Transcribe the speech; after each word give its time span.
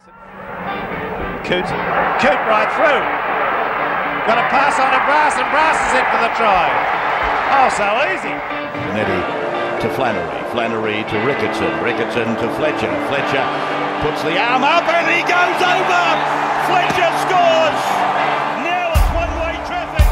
Coote, 0.00 1.68
Coote 2.24 2.44
right 2.48 2.70
through. 2.72 3.04
Got 4.24 4.40
a 4.40 4.48
pass 4.48 4.80
on 4.80 4.88
to 4.96 5.02
Brass, 5.04 5.36
and 5.36 5.44
Brass 5.52 5.76
is 5.76 5.92
in 5.92 6.06
for 6.08 6.20
the 6.24 6.32
try. 6.40 6.72
Oh, 7.52 7.68
so 7.68 7.84
easy. 8.08 8.32
Kennedy 8.32 9.20
to 9.84 9.92
Flannery, 9.92 10.40
Flannery 10.56 11.04
to 11.04 11.16
Ricketson, 11.28 11.68
Ricketson 11.84 12.32
to 12.40 12.46
Fletcher. 12.56 12.88
Fletcher 13.12 13.44
puts 14.00 14.24
the 14.24 14.40
arm 14.40 14.64
up 14.64 14.88
and 14.88 15.04
he 15.12 15.20
goes 15.20 15.60
over. 15.60 16.04
Fletcher 16.64 17.10
scores. 17.28 17.80
Now 18.64 18.96
it's 18.96 19.10
one-way 19.12 19.60
traffic. 19.68 20.08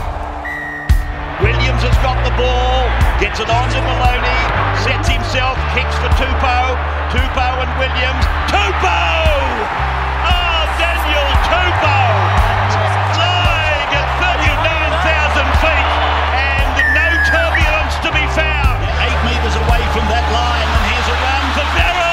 Williams 1.40 1.80
has 1.80 1.96
got 2.04 2.20
the 2.28 2.34
ball, 2.36 2.87
gets 3.18 3.40
it 3.40 3.50
on 3.50 3.66
to 3.68 3.80
Maloney, 3.82 4.40
sets 4.78 5.10
himself, 5.10 5.58
kicks 5.74 5.94
for 5.98 6.06
Tupou. 6.14 6.66
Tupou 7.10 7.54
and 7.58 7.72
Williams. 7.74 8.24
Tupou! 8.46 9.26
Oh, 10.22 10.62
Daniel! 10.78 11.26
Flying 13.18 13.90
at 13.90 14.08
39,000 14.22 15.50
feet 15.58 15.90
and 16.38 16.78
no 16.94 17.08
turbulence 17.26 17.98
to 18.06 18.10
be 18.14 18.22
found. 18.38 18.78
Eight 19.02 19.20
metres 19.26 19.56
away 19.66 19.82
from 19.90 20.06
that 20.06 20.26
line 20.30 20.68
and 20.70 20.82
here's 20.86 21.08
a 21.10 21.16
run 21.18 21.44
for. 21.58 22.07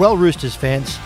Well, 0.00 0.16
Roosters 0.16 0.54
fans, 0.54 0.96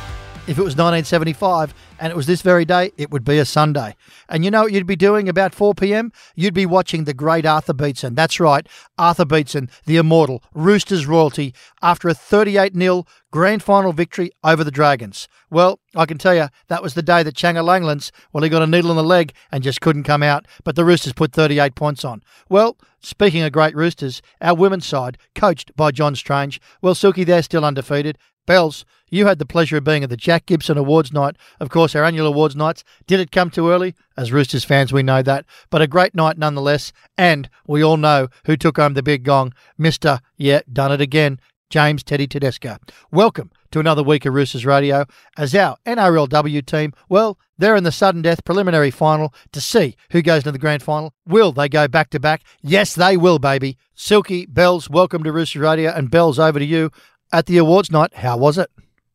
if 0.47 0.57
it 0.57 0.63
was 0.63 0.77
1975 0.77 1.75
and 1.99 2.13
it 2.13 2.17
was 2.17 2.29
this 2.29 2.43
very 2.43 2.65
day, 2.65 2.93
it 2.97 3.11
would 3.11 3.25
be 3.25 3.39
a 3.39 3.45
Sunday. 3.45 3.97
And 4.29 4.45
you 4.45 4.53
know 4.53 4.63
what 4.63 4.73
you'd 4.73 4.87
be 4.87 4.95
doing 4.95 5.29
about 5.29 5.53
4 5.53 5.75
p.m.? 5.75 6.13
You'd 6.37 6.55
be 6.55 6.65
watching 6.65 7.03
the 7.03 7.13
great 7.13 7.45
Arthur 7.45 7.73
Beetson. 7.73 8.15
That's 8.15 8.39
right, 8.39 8.69
Arthur 8.97 9.25
Beetson, 9.25 9.69
the 9.85 9.97
immortal 9.97 10.45
Roosters 10.55 11.07
royalty, 11.07 11.55
after 11.83 12.09
a 12.09 12.15
38 12.15 12.77
0 12.77 13.05
grand 13.33 13.65
final 13.65 13.93
victory 13.93 14.31
over 14.45 14.63
the 14.63 14.71
Dragons. 14.71 15.27
Well, 15.51 15.81
I 15.97 16.07
can 16.07 16.19
tell 16.19 16.37
you, 16.37 16.47
that 16.69 16.81
was 16.81 16.95
the 16.95 17.03
day 17.03 17.25
that 17.25 17.35
Changa 17.35 17.65
Langlands, 17.65 18.13
well, 18.33 18.45
he 18.45 18.49
got 18.49 18.63
a 18.63 18.67
needle 18.69 18.93
in 18.93 18.97
the 18.97 19.03
leg 19.03 19.33
and 19.51 19.65
just 19.65 19.81
couldn't 19.81 20.05
come 20.05 20.23
out, 20.23 20.47
but 20.63 20.77
the 20.77 20.85
Roosters 20.85 21.15
put 21.15 21.33
38 21.33 21.75
points 21.75 22.05
on. 22.05 22.23
Well, 22.49 22.79
speaking 23.01 23.43
of 23.43 23.51
great 23.51 23.75
Roosters, 23.75 24.23
our 24.41 24.55
women's 24.55 24.87
side, 24.87 25.19
coached 25.35 25.75
by 25.75 25.91
John 25.91 26.15
Strange, 26.15 26.61
well, 26.81 26.95
Silky, 26.95 27.25
they're 27.25 27.43
still 27.43 27.65
undefeated. 27.65 28.19
Bells, 28.47 28.85
you 29.11 29.27
had 29.27 29.39
the 29.39 29.47
pleasure 29.47 29.77
of 29.79 29.85
being 29.85 30.03
at 30.05 30.11
the 30.11 30.17
Jack 30.17 30.47
Gibson 30.47 30.77
Awards 30.77 31.13
night. 31.13 31.37
Of 31.61 31.71
course, 31.71 31.95
our 31.95 32.05
annual 32.05 32.27
awards 32.27 32.55
nights. 32.55 32.85
Did 33.07 33.21
it 33.21 33.31
come 33.31 33.51
too 33.51 33.71
early? 33.71 33.95
As 34.17 34.33
Roosters 34.33 34.65
fans, 34.65 34.93
we 34.93 35.03
know 35.03 35.23
that. 35.23 35.47
But 35.71 35.83
a 35.83 35.87
great 35.87 36.15
night 36.15 36.37
nonetheless. 36.37 36.93
And 37.17 37.49
we 37.67 37.83
all 37.83 37.97
know 37.97 38.29
who 38.47 38.57
took 38.57 38.77
home 38.77 38.95
the 38.95 39.03
big 39.03 39.23
gong. 39.23 39.55
Mr. 39.79 40.21
Yeah, 40.37 40.61
done 40.71 40.93
it 40.93 41.01
again. 41.01 41.41
James 41.71 42.05
Teddy 42.05 42.27
Tedesco. 42.27 42.77
Welcome 43.11 43.51
to 43.75 43.81
another 43.81 44.05
week 44.05 44.25
of 44.25 44.33
Roosters 44.33 44.65
Radio 44.65 45.05
as 45.37 45.53
our 45.53 45.77
NRLW 45.85 46.65
team, 46.65 46.93
well, 47.09 47.37
they're 47.59 47.75
in 47.75 47.83
the 47.83 47.91
sudden 47.91 48.23
death 48.23 48.45
preliminary 48.45 48.93
final 48.93 49.35
to 49.51 49.61
see 49.61 49.97
who 50.11 50.23
goes 50.23 50.45
to 50.45 50.53
the 50.53 50.59
grand 50.61 50.81
final. 50.81 51.13
Will 51.27 51.51
they 51.51 51.69
go 51.69 51.89
back 51.89 52.11
to 52.11 52.21
back? 52.21 52.45
Yes, 52.63 52.95
they 52.95 53.17
will, 53.17 53.41
baby. 53.41 53.77
Silky, 53.97 54.47
Bells, 54.47 54.89
welcome 54.89 55.25
to 55.25 55.33
Roosters 55.33 55.61
Radio, 55.61 55.91
and 55.91 56.09
Bells, 56.09 56.39
over 56.39 56.61
to 56.61 56.65
you 56.65 56.93
at 57.33 57.47
the 57.47 57.59
awards 57.59 57.91
night. 57.91 58.15
How 58.15 58.37
was 58.37 58.59
it? 58.59 58.71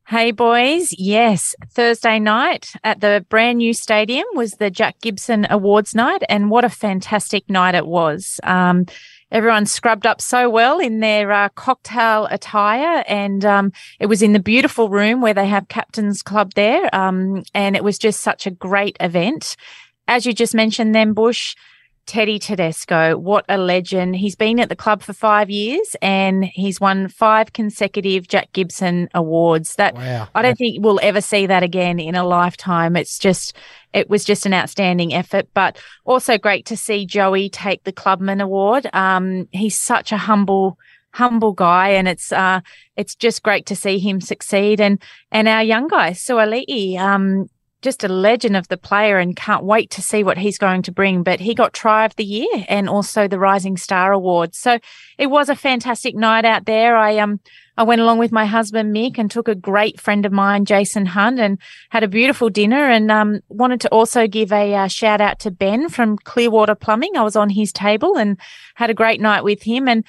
Hey 0.10 0.32
boys, 0.32 0.92
yes, 0.98 1.54
Thursday 1.70 2.18
night 2.18 2.74
at 2.84 3.00
the 3.00 3.24
brand 3.30 3.60
new 3.60 3.76
stadium 3.76 4.26
was 4.34 4.54
the 4.54 4.72
Jack 4.72 5.00
Gibson 5.02 5.46
Awards 5.52 5.94
night, 5.94 6.24
and 6.28 6.50
what 6.50 6.66
a 6.66 6.70
fantastic 6.70 7.48
night 7.48 7.76
it 7.76 7.86
was. 7.86 8.40
Um, 8.42 8.88
everyone 9.32 9.68
scrubbed 9.68 10.08
up 10.08 10.20
so 10.20 10.50
well 10.50 10.80
in 10.80 11.00
their 11.00 11.32
uh, 11.32 11.50
cocktail 11.50 12.28
attire, 12.32 13.04
and 13.08 13.46
um, 13.46 13.72
it 14.00 14.08
was 14.08 14.24
in 14.24 14.34
the 14.34 14.40
beautiful 14.40 14.90
room 14.90 15.22
where 15.22 15.36
they 15.36 15.48
have 15.48 15.68
Captain's 15.68 16.24
Club 16.24 16.54
there, 16.56 16.90
um, 16.96 17.44
and 17.54 17.76
it 17.76 17.84
was 17.84 18.00
just 18.00 18.22
such 18.22 18.48
a 18.48 18.52
great 18.52 18.98
event. 19.00 19.56
As 20.08 20.26
you 20.26 20.34
just 20.34 20.56
mentioned, 20.56 20.96
then 20.96 21.14
Bush. 21.14 21.56
Teddy 22.10 22.40
Tedesco, 22.40 23.18
what 23.18 23.46
a 23.48 23.56
legend. 23.60 24.16
He's 24.16 24.36
been 24.36 24.60
at 24.60 24.68
the 24.68 24.76
club 24.76 25.04
for 25.04 25.14
five 25.14 25.52
years 25.52 25.96
and 26.02 26.44
he's 26.44 26.82
won 26.82 27.08
five 27.08 27.54
consecutive 27.54 28.28
Jack 28.28 28.52
Gibson 28.52 29.10
awards. 29.14 29.76
That 29.76 29.94
Wow. 29.94 30.28
I 30.34 30.42
don't 30.42 30.58
think 30.58 30.84
we'll 30.84 31.00
ever 31.04 31.22
see 31.22 31.46
that 31.46 31.62
again 31.62 32.00
in 32.00 32.16
a 32.16 32.26
lifetime. 32.26 32.96
It's 32.96 33.20
just 33.20 33.56
it 33.94 34.10
was 34.10 34.26
just 34.26 34.48
an 34.48 34.56
outstanding 34.56 35.14
effort, 35.14 35.50
but 35.54 35.78
also 36.04 36.40
great 36.40 36.66
to 36.66 36.76
see 36.76 37.06
Joey 37.06 37.48
take 37.48 37.84
the 37.84 37.92
Clubman 37.92 38.42
Award. 38.42 38.90
Um, 38.92 39.48
he's 39.52 39.78
such 39.78 40.12
a 40.12 40.18
humble 40.18 40.80
humble 41.12 41.54
guy 41.54 41.90
and 41.90 42.08
it's 42.08 42.32
uh 42.32 42.62
it's 42.96 43.16
just 43.16 43.44
great 43.44 43.66
to 43.66 43.76
see 43.76 43.98
him 43.98 44.22
succeed 44.22 44.80
and 44.80 45.02
and 45.32 45.48
our 45.48 45.64
young 45.64 45.88
guy 45.88 46.12
Suali'i 46.12 46.98
um 46.98 47.50
just 47.82 48.04
a 48.04 48.10
legend 48.10 48.58
of 48.58 48.68
the 48.68 48.78
player 48.78 49.18
and 49.18 49.36
can't 49.36 49.64
wait 49.64 49.90
to 49.92 50.02
see 50.02 50.24
what 50.24 50.38
he's 50.38 50.58
going 50.58 50.82
to 50.84 50.92
bring. 50.92 51.24
But 51.24 51.40
he 51.40 51.56
got 51.56 51.74
try 51.74 52.06
of 52.06 52.16
the 52.16 52.26
year 52.26 52.66
and 52.68 52.90
also 52.90 53.28
the 53.28 53.40
Rising 53.40 53.78
Star 53.78 54.12
Award. 54.12 54.56
So 54.56 54.80
it 55.18 55.28
was 55.28 55.50
a 55.50 55.56
fantastic 55.56 56.16
night 56.16 56.46
out 56.46 56.66
there. 56.66 56.98
I 56.98 57.18
um 57.18 57.40
I 57.80 57.84
went 57.84 58.02
along 58.02 58.18
with 58.18 58.34
my 58.34 58.46
husband 58.46 58.94
Mick 58.94 59.18
and 59.18 59.32
took 59.32 59.48
a 59.48 59.56
great 59.56 60.02
friend 60.02 60.26
of 60.26 60.34
mine, 60.34 60.66
Jason 60.66 61.06
Hunt, 61.06 61.40
and 61.40 61.58
had 61.92 62.04
a 62.04 62.10
beautiful 62.10 62.50
dinner. 62.50 62.90
And 62.90 63.10
um, 63.10 63.40
wanted 63.48 63.80
to 63.82 63.90
also 63.90 64.28
give 64.28 64.52
a 64.52 64.76
uh, 64.76 64.88
shout 64.90 65.22
out 65.22 65.40
to 65.40 65.52
Ben 65.52 65.88
from 65.88 66.18
Clearwater 66.18 66.76
Plumbing. 66.76 67.16
I 67.16 67.22
was 67.22 67.38
on 67.38 67.50
his 67.50 67.72
table 67.72 68.18
and 68.18 68.38
had 68.76 68.90
a 68.90 68.94
great 68.94 69.22
night 69.22 69.46
with 69.46 69.64
him. 69.64 69.88
And 69.88 70.04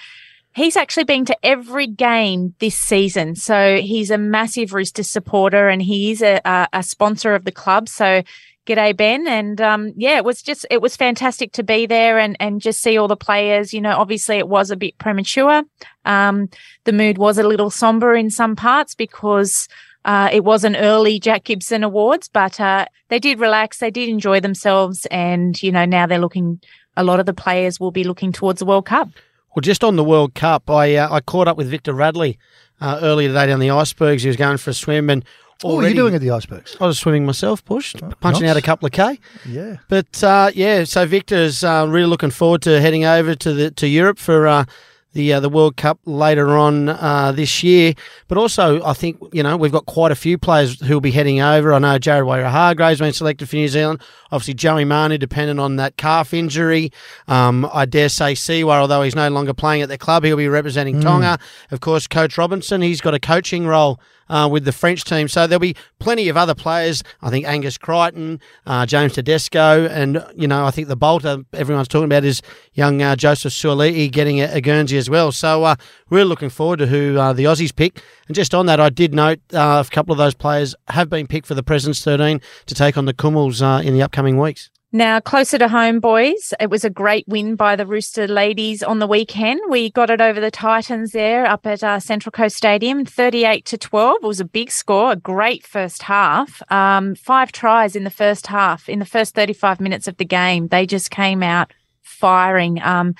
He's 0.55 0.77
actually 0.77 1.05
been 1.05 1.25
to 1.27 1.37
every 1.45 1.87
game 1.87 2.55
this 2.59 2.75
season. 2.75 3.37
So 3.37 3.79
he's 3.81 4.11
a 4.11 4.19
massive 4.19 4.73
Roosters 4.73 5.09
supporter 5.09 5.69
and 5.69 5.81
he 5.81 6.11
is 6.11 6.23
a, 6.23 6.41
a, 6.45 6.67
a 6.73 6.83
sponsor 6.83 7.35
of 7.35 7.45
the 7.45 7.53
club. 7.53 7.89
So 7.89 8.23
g'day, 8.67 8.97
Ben. 8.97 9.29
And 9.29 9.61
um, 9.61 9.93
yeah, 9.97 10.17
it 10.17 10.25
was 10.25 10.43
just, 10.43 10.67
it 10.71 10.83
was 10.83 10.97
fantastic 10.97 11.53
to 11.53 11.63
be 11.63 11.87
there 11.87 12.19
and, 12.19 12.37
and 12.41 12.61
just 12.61 12.81
see 12.81 12.99
all 12.99 13.09
the 13.09 13.17
players. 13.17 13.73
You 13.73 13.81
know, 13.81 13.97
obviously 13.97 14.39
it 14.39 14.49
was 14.49 14.71
a 14.71 14.77
bit 14.77 14.99
premature. 14.99 15.63
Um, 16.05 16.49
the 16.85 16.93
mood 16.93 17.17
was 17.17 17.39
a 17.39 17.47
little 17.47 17.71
somber 17.71 18.15
in 18.15 18.31
some 18.31 18.57
parts 18.57 18.95
because 18.95 19.69
uh, 20.05 20.31
it 20.33 20.45
was 20.45 20.65
an 20.65 20.77
early 20.77 21.21
Jack 21.21 21.45
Gibson 21.45 21.85
Awards, 21.85 22.29
but 22.29 22.59
uh, 22.61 22.87
they 23.09 23.19
did 23.19 23.39
relax, 23.39 23.79
they 23.79 23.91
did 23.91 24.09
enjoy 24.09 24.41
themselves. 24.41 25.07
And, 25.11 25.63
you 25.63 25.71
know, 25.71 25.85
now 25.85 26.07
they're 26.07 26.19
looking, 26.19 26.61
a 26.97 27.05
lot 27.05 27.21
of 27.21 27.27
the 27.27 27.35
players 27.35 27.79
will 27.79 27.93
be 27.93 28.05
looking 28.05 28.33
towards 28.33 28.59
the 28.59 28.67
World 28.67 28.87
Cup. 28.87 29.11
Well, 29.55 29.61
just 29.63 29.83
on 29.83 29.97
the 29.97 30.05
World 30.05 30.35
Cup, 30.35 30.71
I 30.71 30.95
uh, 30.97 31.13
I 31.13 31.21
caught 31.21 31.49
up 31.49 31.57
with 31.57 31.69
Victor 31.69 31.93
Radley 31.93 32.39
uh, 32.81 32.99
earlier 33.03 33.29
today 33.29 33.47
down 33.47 33.61
the 33.61 33.71
icebergs. 33.71 34.23
He 34.23 34.29
was 34.29 34.37
going 34.37 34.59
for 34.59 34.71
a 34.71 34.75
swim, 34.75 35.11
and 35.11 35.25
What 35.63 35.77
were 35.77 35.89
you 35.89 35.95
doing 35.95 36.15
at 36.15 36.21
the 36.21 36.31
icebergs? 36.31 36.77
I 36.81 36.87
was 36.87 36.99
swimming 36.99 37.27
myself, 37.27 37.65
pushed, 37.65 38.01
punching 38.21 38.43
nice. 38.43 38.51
out 38.53 38.57
a 38.57 38.63
couple 38.63 38.87
of 38.87 38.93
k. 38.93 39.19
Yeah. 39.47 39.77
But 39.89 40.23
uh, 40.23 40.51
yeah, 40.55 40.85
so 40.85 41.05
Victor's 41.07 41.65
uh, 41.65 41.87
really 41.89 42.07
looking 42.07 42.31
forward 42.31 42.63
to 42.63 42.81
heading 42.81 43.05
over 43.05 43.35
to 43.35 43.53
the 43.53 43.71
to 43.73 43.87
Europe 43.89 44.19
for 44.19 44.47
uh, 44.47 44.65
the 45.13 45.33
uh, 45.33 45.41
the 45.41 45.49
World 45.49 45.77
Cup 45.77 45.99
later 46.05 46.57
on 46.57 46.89
uh, 46.89 47.33
this 47.33 47.63
year. 47.63 47.95
But 48.29 48.39
also, 48.39 48.83
I 48.85 48.93
think 48.93 49.19
you 49.33 49.43
know 49.43 49.57
we've 49.57 49.73
got 49.73 49.87
quite 49.87 50.13
a 50.13 50.17
few 50.17 50.39
players 50.39 50.81
who 50.81 50.95
will 50.95 51.01
be 51.01 51.11
heading 51.11 51.41
over. 51.41 51.73
I 51.73 51.79
know 51.79 51.99
Jared 51.99 52.25
Waerea-Hargreaves 52.25 53.01
been 53.01 53.13
selected 53.13 53.49
for 53.49 53.57
New 53.57 53.69
Zealand. 53.69 54.01
Obviously, 54.33 54.55
Joey 54.55 54.85
Manu, 54.85 55.19
dependent 55.19 55.59
on 55.59 55.77
that 55.77 55.97
calf 55.97 56.33
injury. 56.33 56.93
Um, 57.27 57.69
I 57.73 57.85
dare 57.85 58.09
say 58.09 58.35
Siua, 58.35 58.75
although 58.75 59.03
he's 59.03 59.17
no 59.17 59.29
longer 59.29 59.53
playing 59.55 59.83
at 59.83 59.89
the 59.89 59.99
club, 59.99 60.25
he'll 60.25 60.37
be 60.37 60.49
representing 60.49 61.01
Tonga. 61.01 61.39
Of 61.71 61.81
course, 61.81 62.07
Coach 62.07 62.39
Robinson, 62.39 62.81
he's 62.81 63.01
got 63.01 63.15
a 63.15 63.21
coaching 63.21 63.67
role 63.67 64.01
uh, 64.31 64.49
with 64.51 64.65
the 64.65 64.73
French 64.73 65.05
team. 65.05 65.29
So 65.29 65.47
there'll 65.47 65.61
be 65.61 65.77
plenty 65.99 66.31
of 66.31 66.37
other 66.37 66.55
players. 66.55 67.03
I 67.21 67.29
think 67.29 67.47
Angus 67.47 67.77
Crichton, 67.77 68.41
uh, 68.65 68.87
James 68.87 69.13
Tedesco, 69.13 69.87
and 69.87 70.25
you 70.35 70.49
know 70.49 70.65
I 70.65 70.71
think 70.71 70.89
the 70.89 70.97
bolter 70.97 71.45
everyone's 71.53 71.89
talking 71.89 72.07
about 72.07 72.25
is 72.25 72.41
young 72.73 73.03
uh, 73.03 73.17
Joseph 73.17 73.53
Suali'i 73.53 74.11
getting 74.11 74.41
a, 74.41 74.45
a 74.55 74.61
Guernsey 74.61 74.97
as 74.97 75.11
well. 75.11 75.33
So 75.33 75.65
uh, 75.65 75.75
we're 76.09 76.25
looking 76.25 76.49
forward 76.49 76.79
to 76.79 76.87
who 76.87 77.19
uh, 77.19 77.33
the 77.33 77.45
Aussies 77.45 77.75
pick. 77.75 78.03
And 78.29 78.35
just 78.35 78.55
on 78.55 78.67
that, 78.67 78.81
I 78.81 78.89
did 78.89 79.13
note 79.13 79.41
a 79.51 79.85
couple 79.91 80.13
of 80.13 80.19
those 80.19 80.35
players 80.35 80.75
have 80.89 81.11
been 81.11 81.27
picked 81.27 81.47
for 81.47 81.55
the 81.55 81.63
Presidents 81.63 82.03
13 82.05 82.41
to 82.67 82.75
take 82.75 82.97
on 82.97 83.05
the 83.05 83.15
Kumuls 83.15 83.61
in 83.85 83.93
the 83.93 84.03
upcoming 84.03 84.39
weeks. 84.39 84.71
Now, 84.93 85.21
closer 85.21 85.57
to 85.57 85.69
home, 85.69 86.01
boys, 86.01 86.53
it 86.59 86.69
was 86.69 86.85
a 86.85 86.91
great 86.91 87.25
win 87.29 87.55
by 87.55 87.77
the 87.77 87.87
Rooster 87.87 88.27
ladies 88.27 88.83
on 88.83 88.99
the 88.99 89.07
weekend. 89.07 89.61
We 89.69 89.89
got 89.93 90.11
it 90.11 90.21
over 90.21 90.41
the 90.41 90.51
Titans 90.51 91.13
there 91.13 91.47
up 91.47 91.65
at 91.65 91.85
uh, 91.85 92.01
Central 92.01 92.33
Coast 92.33 92.57
Stadium, 92.57 93.05
38 93.05 93.65
to 93.67 93.79
12. 93.79 94.17
It 94.21 94.27
was 94.27 94.41
a 94.41 94.45
big 94.45 94.73
score, 94.73 95.13
a 95.13 95.17
great 95.17 95.65
first 95.65 96.03
half. 96.03 96.61
Um, 96.73 97.15
five 97.15 97.53
tries 97.53 97.95
in 97.95 98.03
the 98.03 98.11
first 98.11 98.49
half. 98.49 98.89
In 98.89 98.99
the 98.99 99.05
first 99.05 99.37
35 99.37 99.81
minutes 99.81 100.09
of 100.09 100.17
the 100.17 100.25
game, 100.25 100.67
they 100.67 100.87
just 100.87 101.13
came 101.13 101.45
out 101.45 101.73
firing. 102.03 102.83
Um, 102.83 103.15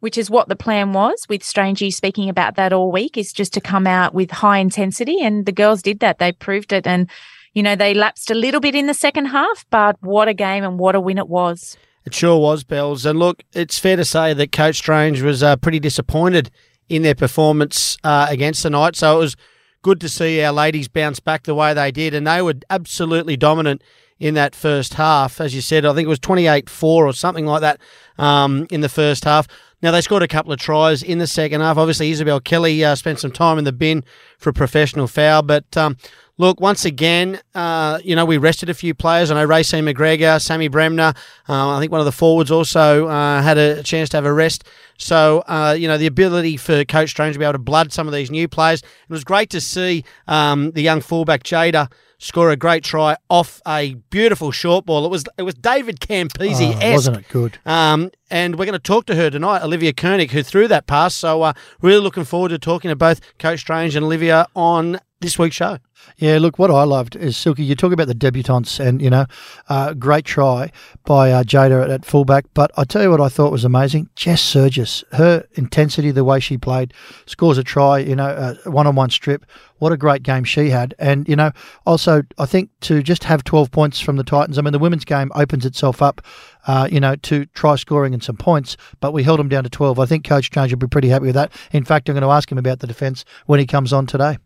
which 0.00 0.18
is 0.18 0.28
what 0.28 0.50
the 0.50 0.56
plan 0.56 0.92
was 0.92 1.24
with 1.30 1.40
Strangey 1.40 1.90
speaking 1.90 2.28
about 2.28 2.56
that 2.56 2.74
all 2.74 2.92
week 2.92 3.16
is 3.16 3.32
just 3.32 3.54
to 3.54 3.60
come 3.62 3.86
out 3.86 4.12
with 4.12 4.30
high 4.30 4.58
intensity. 4.58 5.22
And 5.22 5.46
the 5.46 5.52
girls 5.52 5.80
did 5.80 6.00
that. 6.00 6.18
They 6.18 6.32
proved 6.32 6.74
it. 6.74 6.86
And, 6.86 7.08
you 7.54 7.62
know, 7.62 7.76
they 7.76 7.94
lapsed 7.94 8.30
a 8.30 8.34
little 8.34 8.60
bit 8.60 8.74
in 8.74 8.86
the 8.86 8.94
second 8.94 9.26
half, 9.26 9.64
but 9.70 9.96
what 10.00 10.28
a 10.28 10.34
game 10.34 10.64
and 10.64 10.78
what 10.78 10.94
a 10.94 11.00
win 11.00 11.18
it 11.18 11.28
was. 11.28 11.76
It 12.04 12.12
sure 12.12 12.38
was, 12.38 12.64
Bells. 12.64 13.06
And 13.06 13.18
look, 13.18 13.42
it's 13.54 13.78
fair 13.78 13.96
to 13.96 14.04
say 14.04 14.34
that 14.34 14.52
Coach 14.52 14.76
Strange 14.76 15.22
was 15.22 15.42
uh, 15.42 15.56
pretty 15.56 15.80
disappointed 15.80 16.50
in 16.88 17.02
their 17.02 17.14
performance 17.14 17.96
uh, 18.04 18.26
against 18.28 18.62
the 18.62 18.70
Knights. 18.70 18.98
So 18.98 19.16
it 19.16 19.20
was 19.20 19.36
good 19.82 20.00
to 20.00 20.08
see 20.08 20.42
our 20.42 20.52
ladies 20.52 20.88
bounce 20.88 21.20
back 21.20 21.44
the 21.44 21.54
way 21.54 21.72
they 21.72 21.90
did. 21.90 22.12
And 22.12 22.26
they 22.26 22.42
were 22.42 22.54
absolutely 22.68 23.36
dominant 23.36 23.82
in 24.18 24.34
that 24.34 24.54
first 24.54 24.94
half. 24.94 25.40
As 25.40 25.54
you 25.54 25.60
said, 25.60 25.86
I 25.86 25.94
think 25.94 26.06
it 26.06 26.08
was 26.08 26.18
28 26.18 26.68
4 26.68 27.06
or 27.06 27.12
something 27.12 27.46
like 27.46 27.62
that 27.62 27.80
um, 28.18 28.66
in 28.70 28.80
the 28.80 28.88
first 28.88 29.24
half. 29.24 29.46
Now, 29.82 29.90
they 29.90 30.00
scored 30.00 30.22
a 30.22 30.28
couple 30.28 30.52
of 30.52 30.58
tries 30.58 31.02
in 31.02 31.18
the 31.18 31.26
second 31.26 31.60
half. 31.60 31.76
Obviously, 31.76 32.10
Isabel 32.10 32.40
Kelly 32.40 32.82
uh, 32.82 32.94
spent 32.94 33.20
some 33.20 33.30
time 33.30 33.58
in 33.58 33.64
the 33.64 33.72
bin 33.72 34.02
for 34.38 34.50
a 34.50 34.54
professional 34.54 35.06
foul. 35.06 35.42
But 35.42 35.76
um, 35.76 35.96
look, 36.38 36.60
once 36.60 36.84
again, 36.84 37.40
uh, 37.54 37.98
you 38.02 38.16
know, 38.16 38.24
we 38.24 38.38
rested 38.38 38.68
a 38.68 38.74
few 38.74 38.94
players. 38.94 39.30
I 39.30 39.34
know 39.34 39.46
Raecene 39.46 39.90
McGregor, 39.92 40.40
Sammy 40.40 40.68
Bremner, 40.68 41.14
uh, 41.48 41.76
I 41.76 41.80
think 41.80 41.92
one 41.92 42.00
of 42.00 42.06
the 42.06 42.12
forwards 42.12 42.50
also 42.50 43.06
uh, 43.06 43.42
had 43.42 43.58
a 43.58 43.82
chance 43.82 44.08
to 44.10 44.16
have 44.16 44.26
a 44.26 44.32
rest. 44.32 44.64
So, 44.98 45.44
uh, 45.46 45.76
you 45.78 45.88
know, 45.88 45.98
the 45.98 46.06
ability 46.06 46.56
for 46.56 46.84
Coach 46.84 47.10
Strange 47.10 47.34
to 47.34 47.38
be 47.38 47.44
able 47.44 47.54
to 47.54 47.58
blood 47.58 47.92
some 47.92 48.06
of 48.06 48.14
these 48.14 48.30
new 48.30 48.48
players. 48.48 48.80
It 48.80 49.12
was 49.12 49.24
great 49.24 49.50
to 49.50 49.60
see 49.60 50.04
um, 50.28 50.72
the 50.72 50.82
young 50.82 51.00
fullback 51.00 51.42
Jada 51.42 51.90
score 52.18 52.50
a 52.50 52.56
great 52.56 52.82
try 52.84 53.16
off 53.28 53.60
a 53.66 53.94
beautiful 54.10 54.50
short 54.50 54.86
ball. 54.86 55.04
It 55.04 55.10
was 55.10 55.24
it 55.36 55.42
was 55.42 55.54
David 55.54 56.00
Campese, 56.00 56.74
oh, 56.82 56.92
wasn't 56.92 57.18
it 57.18 57.28
good? 57.28 57.58
Um, 57.66 58.10
and 58.30 58.58
we're 58.58 58.66
going 58.66 58.72
to 58.74 58.78
talk 58.78 59.06
to 59.06 59.14
her 59.14 59.30
tonight, 59.30 59.62
Olivia 59.62 59.92
Kernick, 59.92 60.30
who 60.30 60.42
threw 60.42 60.68
that 60.68 60.86
pass. 60.86 61.14
So, 61.14 61.42
uh, 61.42 61.52
really 61.80 62.00
looking 62.00 62.24
forward 62.24 62.50
to 62.50 62.58
talking 62.58 62.88
to 62.88 62.96
both 62.96 63.20
Coach 63.38 63.60
Strange 63.60 63.96
and 63.96 64.04
Olivia 64.04 64.46
on 64.54 65.00
this 65.20 65.38
week's 65.38 65.56
show. 65.56 65.78
Yeah, 66.18 66.38
look, 66.38 66.58
what 66.58 66.70
I 66.70 66.84
loved 66.84 67.16
is 67.16 67.36
Silky. 67.36 67.64
You 67.64 67.74
talk 67.74 67.92
about 67.92 68.08
the 68.08 68.14
debutantes, 68.14 68.78
and 68.78 69.00
you 69.00 69.10
know, 69.10 69.26
uh, 69.68 69.94
great 69.94 70.24
try 70.24 70.70
by 71.04 71.32
uh, 71.32 71.42
Jada 71.42 71.88
at, 71.88 72.04
fullback. 72.04 72.44
But 72.54 72.70
I 72.76 72.84
tell 72.84 73.02
you 73.02 73.10
what, 73.10 73.20
I 73.20 73.28
thought 73.28 73.50
was 73.52 73.64
amazing. 73.64 74.10
Jess 74.14 74.42
Sergis, 74.42 75.02
her 75.12 75.46
intensity, 75.54 76.10
the 76.10 76.24
way 76.24 76.40
she 76.40 76.58
played, 76.58 76.92
scores 77.26 77.58
a 77.58 77.64
try. 77.64 77.98
You 77.98 78.16
know, 78.16 78.56
one 78.66 78.86
on 78.86 78.94
one 78.94 79.10
strip. 79.10 79.46
What 79.78 79.92
a 79.92 79.96
great 79.96 80.22
game 80.22 80.44
she 80.44 80.70
had. 80.70 80.94
And 80.98 81.28
you 81.28 81.36
know, 81.36 81.52
also 81.86 82.22
I 82.38 82.46
think 82.46 82.70
to 82.82 83.02
just 83.02 83.24
have 83.24 83.42
twelve 83.44 83.70
points 83.70 84.00
from 84.00 84.16
the 84.16 84.24
Titans. 84.24 84.58
I 84.58 84.62
mean, 84.62 84.72
the 84.72 84.78
women's 84.78 85.04
game 85.04 85.32
opens 85.34 85.64
itself 85.66 86.02
up. 86.02 86.20
Uh, 86.66 86.88
you 86.90 86.98
know, 86.98 87.14
to 87.16 87.44
try 87.46 87.76
scoring 87.76 88.14
and 88.14 88.22
some 88.22 88.36
points, 88.36 88.78
but 89.00 89.12
we 89.12 89.22
held 89.22 89.38
them 89.38 89.50
down 89.50 89.64
to 89.64 89.68
12. 89.68 89.98
I 89.98 90.06
think 90.06 90.24
Coach 90.24 90.46
Strange 90.46 90.72
will 90.72 90.78
be 90.78 90.86
pretty 90.86 91.08
happy 91.08 91.26
with 91.26 91.34
that. 91.34 91.52
In 91.72 91.84
fact, 91.84 92.08
I'm 92.08 92.14
going 92.14 92.22
to 92.22 92.30
ask 92.30 92.50
him 92.50 92.56
about 92.56 92.78
the 92.78 92.86
defence 92.86 93.24
when 93.44 93.60
he 93.60 93.66
comes 93.66 93.92
on 93.92 94.06
today. 94.06 94.38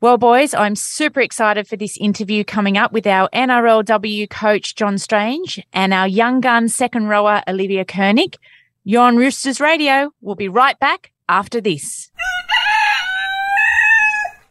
Well, 0.00 0.18
boys, 0.18 0.52
I'm 0.52 0.74
super 0.74 1.20
excited 1.20 1.68
for 1.68 1.76
this 1.76 1.96
interview 1.96 2.42
coming 2.42 2.76
up 2.76 2.90
with 2.90 3.06
our 3.06 3.28
NRLW 3.32 4.28
coach, 4.28 4.74
John 4.74 4.98
Strange, 4.98 5.64
and 5.72 5.94
our 5.94 6.08
young 6.08 6.40
gun 6.40 6.68
second 6.68 7.06
rower, 7.06 7.44
Olivia 7.46 7.84
Kernick. 7.84 8.34
You're 8.82 9.02
on 9.04 9.16
Roosters 9.16 9.60
Radio. 9.60 10.12
We'll 10.20 10.34
be 10.34 10.48
right 10.48 10.76
back 10.80 11.12
after 11.28 11.60
this. 11.60 12.10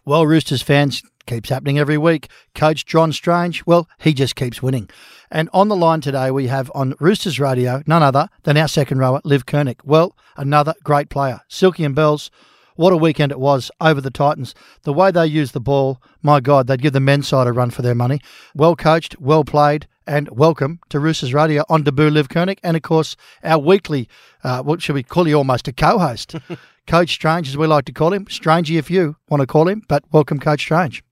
Well, 0.06 0.26
Roosters 0.26 0.62
fans, 0.62 1.04
keeps 1.26 1.50
happening 1.50 1.78
every 1.78 1.98
week. 1.98 2.30
Coach 2.56 2.86
John 2.86 3.12
Strange, 3.12 3.66
well, 3.66 3.90
he 4.00 4.14
just 4.14 4.36
keeps 4.36 4.64
winning. 4.64 4.90
And 5.32 5.50
on 5.54 5.70
the 5.70 5.76
line 5.78 6.02
today, 6.02 6.30
we 6.30 6.48
have 6.48 6.70
on 6.76 6.94
Roosters 7.00 7.40
Radio 7.40 7.82
none 7.88 8.04
other 8.04 8.28
than 8.44 8.58
our 8.58 8.68
second 8.68 9.00
rower, 9.00 9.22
Liv 9.24 9.46
Kernick. 9.46 9.80
Well, 9.86 10.16
another 10.36 10.74
great 10.84 11.10
player. 11.10 11.40
Silky 11.48 11.86
and 11.86 11.96
Bells 11.96 12.30
what 12.76 12.94
a 12.94 12.98
weekend 12.98 13.32
it 13.32 13.40
was 13.40 13.70
over 13.80 14.02
the 14.02 14.10
Titans. 14.10 14.56
The 14.84 14.94
way 14.94 15.12
they 15.12 15.28
used 15.28 15.54
the 15.54 15.60
ball, 15.60 16.02
my 16.24 16.40
God, 16.40 16.68
they'd 16.68 16.82
give 16.82 16.94
the 16.94 17.00
men's 17.00 17.28
side 17.28 17.46
a 17.46 17.52
run 17.52 17.70
for 17.70 17.82
their 17.82 17.94
money. 17.94 18.22
Well 18.56 18.76
coached, 18.76 19.20
well 19.20 19.44
played, 19.44 19.88
and 20.08 20.30
welcome 20.30 20.80
to 20.90 21.00
Roosters 21.00 21.34
Radio 21.34 21.64
on 21.70 21.84
debut, 21.84 22.10
Liv 22.10 22.30
Kernick, 22.30 22.60
and 22.64 22.76
of 22.76 22.84
course 22.84 23.16
our 23.44 23.60
weekly, 23.60 24.10
uh, 24.44 24.64
what 24.64 24.82
should 24.82 24.96
we 24.96 25.04
call 25.04 25.28
you 25.28 25.36
almost 25.36 25.68
a 25.68 25.74
co-host, 25.74 26.36
Coach 26.88 27.12
Strange, 27.12 27.48
as 27.50 27.58
we 27.58 27.68
like 27.68 27.86
to 27.86 27.94
call 27.94 28.14
him. 28.14 28.26
Strangey, 28.26 28.78
if 28.78 28.90
you 28.90 29.16
want 29.30 29.42
to 29.42 29.48
call 29.48 29.68
him, 29.68 29.84
but 29.88 30.04
welcome, 30.12 30.40
Coach 30.40 30.62
Strange. 30.62 31.04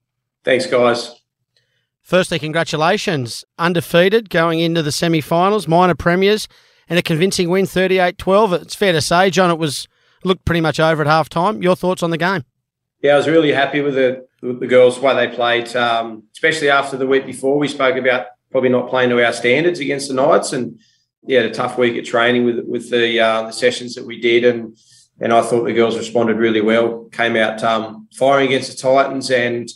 Thanks, 0.44 0.66
guys. 0.66 1.19
Firstly, 2.10 2.40
congratulations. 2.40 3.44
Undefeated 3.56 4.30
going 4.30 4.58
into 4.58 4.82
the 4.82 4.90
semi 4.90 5.20
finals, 5.20 5.68
minor 5.68 5.94
premiers, 5.94 6.48
and 6.88 6.98
a 6.98 7.02
convincing 7.02 7.48
win 7.50 7.66
38 7.66 8.18
12. 8.18 8.52
It's 8.54 8.74
fair 8.74 8.92
to 8.92 9.00
say, 9.00 9.30
John, 9.30 9.48
it 9.48 9.58
was 9.58 9.86
looked 10.24 10.44
pretty 10.44 10.60
much 10.60 10.80
over 10.80 11.02
at 11.02 11.06
half 11.06 11.28
time. 11.28 11.62
Your 11.62 11.76
thoughts 11.76 12.02
on 12.02 12.10
the 12.10 12.18
game? 12.18 12.44
Yeah, 13.00 13.14
I 13.14 13.16
was 13.16 13.28
really 13.28 13.52
happy 13.52 13.80
with 13.80 13.94
the 13.94 14.26
with 14.42 14.58
the 14.58 14.66
girls 14.66 14.96
the 14.96 15.02
way 15.02 15.14
they 15.14 15.32
played, 15.32 15.76
um, 15.76 16.24
especially 16.32 16.68
after 16.68 16.96
the 16.96 17.06
week 17.06 17.26
before. 17.26 17.56
We 17.56 17.68
spoke 17.68 17.96
about 17.96 18.26
probably 18.50 18.70
not 18.70 18.90
playing 18.90 19.10
to 19.10 19.24
our 19.24 19.32
standards 19.32 19.78
against 19.78 20.08
the 20.08 20.14
Knights, 20.14 20.52
and 20.52 20.80
yeah, 21.28 21.42
a 21.42 21.54
tough 21.54 21.78
week 21.78 21.96
at 21.96 22.06
training 22.06 22.44
with 22.44 22.58
with 22.66 22.90
the 22.90 23.20
uh, 23.20 23.42
the 23.42 23.52
sessions 23.52 23.94
that 23.94 24.04
we 24.04 24.20
did, 24.20 24.44
and 24.44 24.76
and 25.20 25.32
I 25.32 25.42
thought 25.42 25.62
the 25.62 25.72
girls 25.72 25.96
responded 25.96 26.38
really 26.38 26.60
well. 26.60 27.04
Came 27.12 27.36
out 27.36 27.62
um, 27.62 28.08
firing 28.16 28.48
against 28.48 28.72
the 28.72 28.76
Titans, 28.76 29.30
and 29.30 29.70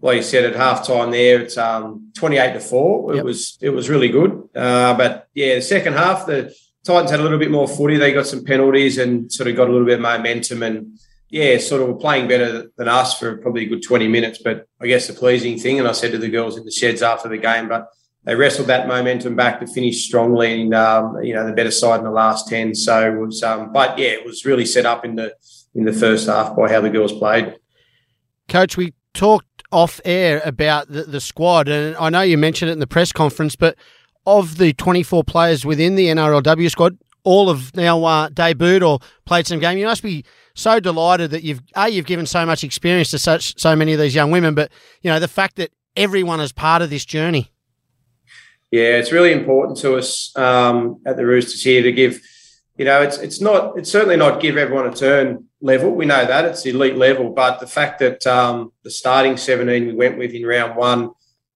like 0.00 0.16
you 0.16 0.22
said 0.22 0.44
at 0.44 0.54
halftime 0.54 1.10
there, 1.10 1.40
it's 1.40 1.56
um, 1.56 2.12
twenty 2.16 2.36
eight 2.38 2.52
to 2.52 2.60
four. 2.60 3.12
It 3.12 3.16
yep. 3.16 3.24
was 3.24 3.58
it 3.60 3.70
was 3.70 3.88
really 3.88 4.08
good, 4.08 4.48
uh, 4.54 4.96
but 4.96 5.28
yeah, 5.34 5.56
the 5.56 5.62
second 5.62 5.94
half 5.94 6.26
the 6.26 6.54
Titans 6.84 7.10
had 7.10 7.20
a 7.20 7.22
little 7.22 7.38
bit 7.38 7.50
more 7.50 7.68
footy. 7.68 7.96
They 7.96 8.12
got 8.12 8.26
some 8.26 8.44
penalties 8.44 8.98
and 8.98 9.30
sort 9.30 9.48
of 9.48 9.56
got 9.56 9.68
a 9.68 9.72
little 9.72 9.86
bit 9.86 9.96
of 9.96 10.00
momentum 10.00 10.62
and 10.62 10.98
yeah, 11.28 11.58
sort 11.58 11.82
of 11.82 11.88
were 11.88 11.96
playing 11.96 12.28
better 12.28 12.70
than 12.76 12.88
us 12.88 13.18
for 13.18 13.36
probably 13.36 13.66
a 13.66 13.68
good 13.68 13.82
20 13.82 14.08
minutes. 14.08 14.38
But 14.42 14.66
I 14.80 14.86
guess 14.86 15.06
the 15.06 15.12
pleasing 15.12 15.58
thing, 15.58 15.78
and 15.78 15.86
I 15.86 15.92
said 15.92 16.12
to 16.12 16.18
the 16.18 16.30
girls 16.30 16.56
in 16.56 16.64
the 16.64 16.70
sheds 16.70 17.02
after 17.02 17.28
the 17.28 17.36
game, 17.36 17.68
but 17.68 17.88
they 18.24 18.34
wrestled 18.34 18.68
that 18.68 18.88
momentum 18.88 19.36
back 19.36 19.60
to 19.60 19.66
finish 19.66 20.04
strongly 20.04 20.62
and 20.62 20.74
um, 20.74 21.22
you 21.22 21.34
know 21.34 21.46
the 21.46 21.52
better 21.52 21.70
side 21.70 21.98
in 21.98 22.04
the 22.04 22.10
last 22.10 22.48
10. 22.48 22.74
So 22.74 23.12
it 23.12 23.18
was, 23.18 23.42
um, 23.42 23.72
but 23.72 23.98
yeah, 23.98 24.08
it 24.08 24.24
was 24.24 24.44
really 24.44 24.64
set 24.64 24.86
up 24.86 25.04
in 25.04 25.16
the 25.16 25.34
in 25.74 25.84
the 25.84 25.92
first 25.92 26.28
half 26.28 26.56
by 26.56 26.70
how 26.70 26.80
the 26.80 26.90
girls 26.90 27.12
played. 27.12 27.56
Coach, 28.48 28.76
we 28.76 28.94
talked 29.12 29.46
off 29.70 30.00
air 30.04 30.40
about 30.44 30.88
the, 30.88 31.04
the 31.04 31.20
squad, 31.20 31.68
and 31.68 31.96
I 31.96 32.08
know 32.08 32.22
you 32.22 32.38
mentioned 32.38 32.70
it 32.70 32.72
in 32.72 32.78
the 32.78 32.86
press 32.86 33.12
conference, 33.12 33.56
but 33.56 33.76
of 34.26 34.58
the 34.58 34.72
24 34.74 35.24
players 35.24 35.64
within 35.64 35.94
the 35.94 36.06
NRLW 36.08 36.70
squad, 36.70 36.98
all 37.24 37.52
have 37.52 37.74
now 37.74 38.04
uh, 38.04 38.28
debuted 38.28 38.86
or 38.86 39.00
played 39.24 39.46
some 39.46 39.58
game. 39.58 39.78
You 39.78 39.86
must 39.86 40.02
be 40.02 40.24
so 40.54 40.80
delighted 40.80 41.30
that 41.30 41.42
you've 41.42 41.62
a 41.74 41.88
you've 41.88 42.06
given 42.06 42.26
so 42.26 42.44
much 42.44 42.64
experience 42.64 43.10
to 43.10 43.18
such 43.18 43.58
so 43.60 43.76
many 43.76 43.92
of 43.92 44.00
these 44.00 44.14
young 44.14 44.30
women, 44.30 44.54
but 44.54 44.70
you 45.02 45.10
know 45.10 45.18
the 45.18 45.28
fact 45.28 45.56
that 45.56 45.70
everyone 45.96 46.40
is 46.40 46.52
part 46.52 46.82
of 46.82 46.90
this 46.90 47.04
journey. 47.04 47.50
Yeah, 48.70 48.98
it's 48.98 49.12
really 49.12 49.32
important 49.32 49.78
to 49.78 49.96
us 49.96 50.36
um, 50.36 51.00
at 51.06 51.16
the 51.16 51.24
Roosters 51.26 51.62
here 51.62 51.82
to 51.82 51.92
give. 51.92 52.20
You 52.76 52.84
know, 52.84 53.02
it's 53.02 53.18
it's 53.18 53.40
not 53.40 53.76
it's 53.76 53.90
certainly 53.90 54.16
not 54.16 54.40
give 54.40 54.56
everyone 54.56 54.86
a 54.86 54.94
turn 54.94 55.47
level. 55.60 55.90
We 55.90 56.06
know 56.06 56.24
that 56.24 56.44
it's 56.44 56.64
elite 56.66 56.96
level, 56.96 57.30
but 57.30 57.60
the 57.60 57.66
fact 57.66 57.98
that 58.00 58.26
um, 58.26 58.72
the 58.84 58.90
starting 58.90 59.36
seventeen 59.36 59.86
we 59.86 59.94
went 59.94 60.18
with 60.18 60.32
in 60.32 60.46
round 60.46 60.76
one 60.76 61.10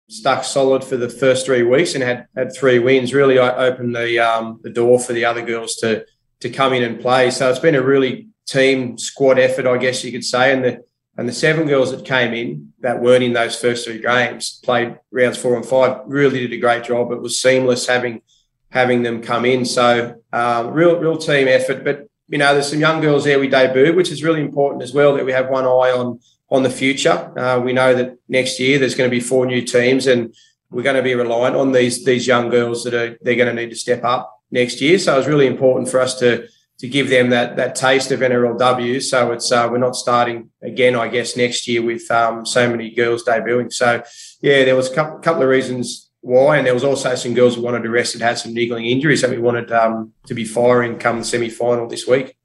stuck 0.09 0.42
solid 0.42 0.83
for 0.83 0.97
the 0.97 1.09
first 1.09 1.47
three 1.47 1.62
weeks 1.62 1.95
and 1.95 2.02
had 2.02 2.26
had 2.37 2.54
three 2.54 2.78
wins. 2.78 3.14
Really 3.14 3.38
opened 3.38 3.95
the 3.95 4.19
um, 4.19 4.61
the 4.62 4.71
door 4.71 4.99
for 4.99 5.12
the 5.12 5.25
other 5.25 5.42
girls 5.42 5.76
to 5.76 6.04
to 6.40 6.50
come 6.50 6.73
in 6.73 6.83
and 6.83 7.00
play. 7.00 7.30
So 7.30 7.49
it's 7.50 7.59
been 7.59 7.75
a 7.75 7.83
really 7.83 8.28
team 8.47 8.99
squad 8.99 9.38
effort, 9.38 9.66
I 9.66 9.78
guess 9.78 10.02
you 10.02 10.11
could 10.11 10.25
say. 10.25 10.52
And 10.52 10.64
the 10.64 10.85
and 11.16 11.28
the 11.28 11.33
seven 11.33 11.66
girls 11.66 11.90
that 11.90 12.04
came 12.04 12.33
in 12.33 12.73
that 12.80 13.00
weren't 13.00 13.25
in 13.25 13.35
those 13.35 13.61
first 13.61 13.85
three 13.85 14.00
games 14.00 14.61
played 14.62 14.99
rounds 15.11 15.38
four 15.38 15.57
and 15.57 15.66
five. 15.66 16.00
Really 16.07 16.40
did 16.40 16.52
a 16.52 16.59
great 16.59 16.85
job. 16.85 17.12
It 17.12 17.21
was 17.21 17.40
seamless 17.40 17.87
having 17.87 18.23
having 18.71 19.02
them 19.02 19.21
come 19.21 19.45
in. 19.45 19.64
So 19.64 20.21
um, 20.33 20.73
real 20.73 20.99
real 20.99 21.19
team 21.19 21.47
effort. 21.47 21.85
But 21.85 22.09
you 22.31 22.39
know, 22.39 22.55
there's 22.55 22.71
some 22.71 22.81
young 22.81 23.01
girls 23.01 23.25
there 23.25 23.41
we 23.41 23.49
debuted, 23.49 23.97
which 23.97 24.11
is 24.11 24.23
really 24.23 24.41
important 24.41 24.83
as 24.83 24.95
well 24.95 25.15
that 25.15 25.25
we 25.25 25.33
have 25.33 25.51
one 25.51 25.65
eye 25.65 25.93
on 25.93 26.21
on 26.49 26.63
the 26.63 26.71
future. 26.71 27.33
Uh, 27.39 27.61
we 27.61 27.73
know 27.73 27.95
that 27.95 28.17
next 28.29 28.59
year 28.59 28.79
there's 28.79 28.95
going 28.95 29.09
to 29.11 29.15
be 29.15 29.21
four 29.21 29.47
new 29.47 29.63
teams, 29.63 30.07
and 30.07 30.35
we're 30.71 30.85
going 30.85 30.97
to 30.97 31.03
be 31.03 31.15
reliant 31.15 31.57
on 31.57 31.73
these 31.73 32.05
these 32.05 32.27
young 32.27 32.49
girls 32.49 32.85
that 32.85 32.95
are 32.95 33.19
they're 33.21 33.35
going 33.35 33.55
to 33.55 33.61
need 33.61 33.71
to 33.71 33.77
step 33.77 34.05
up 34.05 34.41
next 34.51 34.81
year. 34.81 34.99
So 34.99 35.19
it's 35.19 35.29
really 35.29 35.49
important 35.49 35.89
for 35.89 36.01
us 36.01 36.19
to 36.21 36.47
to 36.79 36.89
give 36.89 37.11
them 37.11 37.31
that 37.31 37.57
that 37.57 37.75
taste 37.75 38.13
of 38.13 38.21
NRLW. 38.21 39.03
So 39.03 39.33
it's 39.33 39.51
uh, 39.51 39.69
we're 39.71 39.79
not 39.79 39.97
starting 39.97 40.51
again, 40.63 40.95
I 40.95 41.09
guess, 41.09 41.37
next 41.37 41.67
year 41.67 41.83
with 41.83 42.09
um, 42.13 42.47
so 42.47 42.71
many 42.71 42.91
girls 42.91 43.25
debuting. 43.25 43.73
So 43.73 44.03
yeah, 44.41 44.65
there 44.65 44.77
was 44.77 44.91
a 44.91 44.95
couple, 44.95 45.19
couple 45.19 45.43
of 45.43 45.49
reasons 45.49 46.10
why, 46.21 46.57
and 46.57 46.67
there 46.67 46.75
was 46.75 46.85
also 46.85 47.15
some 47.15 47.35
girls 47.35 47.55
who 47.55 47.62
wanted 47.62 47.83
to 47.83 47.91
rest 47.91 48.15
and 48.15 48.23
had 48.23 48.39
some 48.39 48.55
niggling 48.55 48.87
injuries 48.87 49.23
that 49.23 49.31
we 49.31 49.39
wanted 49.39 49.73
um, 49.73 50.12
to 50.27 50.35
be 50.35 50.45
firing 50.45 50.99
come 50.99 51.19
the 51.19 51.25
semi 51.25 51.49
final 51.49 51.89
this 51.89 52.07
week. 52.07 52.37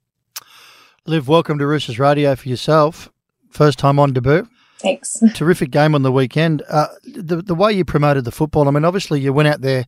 Liv, 1.04 1.28
welcome 1.28 1.58
to 1.58 1.66
Roosters 1.66 1.98
Radio 1.98 2.34
for 2.34 2.48
yourself. 2.48 3.10
First 3.50 3.78
time 3.78 3.98
on 3.98 4.12
debut. 4.12 4.48
Thanks. 4.78 5.22
Terrific 5.34 5.70
game 5.70 5.94
on 5.94 6.02
the 6.02 6.12
weekend. 6.12 6.62
Uh, 6.68 6.88
the 7.04 7.42
the 7.42 7.54
way 7.54 7.72
you 7.72 7.84
promoted 7.84 8.24
the 8.24 8.32
football. 8.32 8.68
I 8.68 8.70
mean, 8.70 8.84
obviously 8.84 9.20
you 9.20 9.32
went 9.32 9.48
out 9.48 9.60
there 9.60 9.86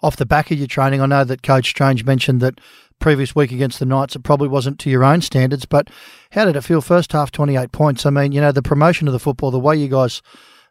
off 0.00 0.16
the 0.16 0.26
back 0.26 0.50
of 0.50 0.58
your 0.58 0.66
training? 0.66 1.00
I 1.00 1.06
know 1.06 1.24
that 1.24 1.42
Coach 1.42 1.68
Strange 1.68 2.04
mentioned 2.04 2.40
that 2.40 2.60
previous 2.98 3.34
week 3.34 3.52
against 3.52 3.78
the 3.78 3.86
Knights, 3.86 4.16
it 4.16 4.22
probably 4.22 4.48
wasn't 4.48 4.78
to 4.80 4.90
your 4.90 5.04
own 5.04 5.20
standards, 5.20 5.66
but 5.66 5.90
how 6.32 6.44
did 6.44 6.56
it 6.56 6.62
feel 6.62 6.80
first 6.80 7.12
half, 7.12 7.30
28 7.30 7.72
points? 7.72 8.06
I 8.06 8.10
mean, 8.10 8.32
you 8.32 8.40
know, 8.40 8.52
the 8.52 8.62
promotion 8.62 9.06
of 9.06 9.12
the 9.12 9.18
football, 9.18 9.50
the 9.50 9.58
way 9.58 9.76
you 9.76 9.88
guys 9.88 10.22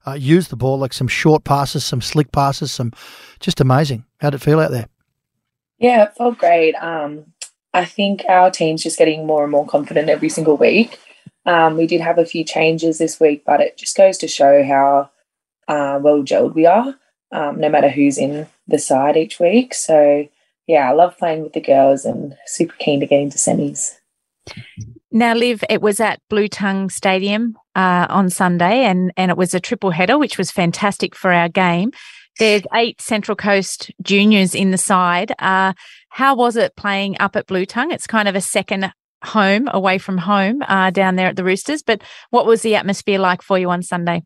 uh, 0.06 0.14
use 0.14 0.48
the 0.48 0.56
ball, 0.56 0.78
like 0.78 0.94
some 0.94 1.08
short 1.08 1.44
passes, 1.44 1.84
some 1.84 2.02
slick 2.02 2.32
passes, 2.32 2.72
some 2.72 2.92
just 3.40 3.60
amazing. 3.62 4.06
How 4.20 4.30
did 4.30 4.42
it 4.42 4.46
feel 4.46 4.60
out 4.60 4.72
there? 4.72 4.88
Yeah, 5.78 6.04
it 6.04 6.16
felt 6.16 6.38
great. 6.38 6.74
Um, 6.76 7.34
I 7.74 7.86
think 7.86 8.24
our 8.30 8.50
team's 8.50 8.84
just 8.84 8.98
getting 8.98 9.26
more 9.26 9.44
and 9.44 9.52
more 9.52 9.68
confident 9.68 10.10
every 10.10 10.30
single 10.30 10.58
week. 10.58 11.00
Um, 11.46 11.78
we 11.78 11.88
did 11.88 12.02
have 12.02 12.18
a 12.18 12.26
few 12.26 12.44
changes 12.44 12.98
this 12.98 13.20
week, 13.20 13.44
but 13.46 13.60
it 13.62 13.78
just 13.78 13.98
goes 13.98 14.18
to 14.20 14.28
show 14.28 14.64
how 14.64 15.10
uh, 15.68 16.00
well 16.02 16.24
gelled 16.24 16.56
we 16.56 16.66
are, 16.66 16.96
um, 17.32 17.60
no 17.60 17.70
matter 17.70 17.90
who's 17.90 18.18
in 18.18 18.48
the 18.68 18.80
side 18.80 19.18
each 19.18 19.40
week. 19.40 19.74
So, 19.74 20.28
yeah, 20.68 20.90
I 20.90 20.94
love 20.94 21.18
playing 21.18 21.44
with 21.44 21.54
the 21.54 21.62
girls 21.62 22.06
and 22.06 22.36
super 22.48 22.76
keen 22.80 23.00
to 23.02 23.06
get 23.06 23.20
into 23.20 23.38
semis. 23.38 23.96
Now, 25.12 25.34
Liv, 25.34 25.64
it 25.70 25.82
was 25.82 26.00
at 26.00 26.22
Blue 26.30 26.48
Tongue 26.48 26.90
Stadium 26.90 27.58
uh, 27.76 28.08
on 28.10 28.30
Sunday, 28.30 28.84
and 28.84 29.12
and 29.18 29.32
it 29.32 29.38
was 29.38 29.54
a 29.54 29.60
triple 29.60 29.92
header, 29.92 30.18
which 30.18 30.38
was 30.38 30.52
fantastic 30.52 31.16
for 31.16 31.32
our 31.32 31.50
game. 31.50 31.92
There's 32.40 32.64
eight 32.74 33.02
Central 33.02 33.36
Coast 33.36 33.92
juniors 34.02 34.56
in 34.56 34.72
the 34.72 34.78
side. 34.78 35.34
Uh, 35.40 35.74
how 36.10 36.36
was 36.36 36.56
it 36.56 36.76
playing 36.76 37.16
up 37.20 37.36
at 37.36 37.48
Blue 37.48 37.66
Tongue? 37.66 37.92
It's 37.92 38.08
kind 38.08 38.28
of 38.28 38.36
a 38.36 38.42
second 38.42 38.92
home 39.24 39.70
away 39.72 39.98
from 39.98 40.18
home 40.18 40.62
uh, 40.68 40.90
down 40.90 41.16
there 41.16 41.28
at 41.28 41.36
the 41.36 41.44
Roosters. 41.44 41.82
But 41.82 42.02
what 42.30 42.46
was 42.46 42.62
the 42.62 42.76
atmosphere 42.76 43.20
like 43.20 43.42
for 43.42 43.58
you 43.58 43.70
on 43.70 43.82
Sunday? 43.84 44.24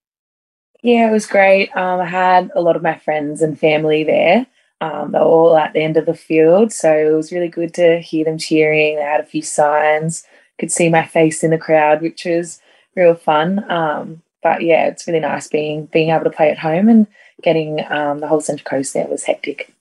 Yeah, 0.82 1.10
it 1.10 1.12
was 1.12 1.28
great. 1.28 1.76
Um, 1.76 2.00
I 2.00 2.06
had 2.06 2.50
a 2.56 2.62
lot 2.62 2.76
of 2.76 2.82
my 2.82 2.98
friends 2.98 3.42
and 3.42 3.60
family 3.60 4.04
there. 4.04 4.48
Um, 4.82 5.12
they 5.12 5.20
were 5.20 5.26
all 5.26 5.58
at 5.58 5.74
the 5.74 5.82
end 5.82 5.98
of 5.98 6.06
the 6.06 6.14
field, 6.14 6.72
so 6.72 6.92
it 6.92 7.14
was 7.14 7.32
really 7.32 7.50
good 7.50 7.74
to 7.76 8.00
hear 8.00 8.24
them 8.26 8.38
cheering. 8.38 8.96
They 8.96 9.02
had 9.02 9.20
a 9.20 9.26
few 9.26 9.42
signs 9.42 10.26
could 10.60 10.72
see 10.72 10.90
my 10.90 11.06
face 11.06 11.44
in 11.44 11.52
the 11.52 11.58
crowd, 11.58 12.02
which 12.02 12.26
was 12.26 12.62
real 12.96 13.16
fun. 13.16 13.70
Um, 13.72 14.22
but 14.42 14.62
yeah, 14.62 14.88
it's 14.88 15.08
really 15.08 15.20
nice 15.20 15.48
being 15.48 15.86
being 15.88 16.10
able 16.10 16.24
to 16.24 16.30
play 16.30 16.50
at 16.50 16.60
home 16.60 16.90
and 16.90 17.08
getting 17.42 17.86
um, 17.90 18.20
the 18.20 18.28
whole 18.28 18.42
Central 18.42 18.70
Coast 18.70 18.94
there 18.94 19.08
was 19.08 19.24
hectic. 19.24 19.74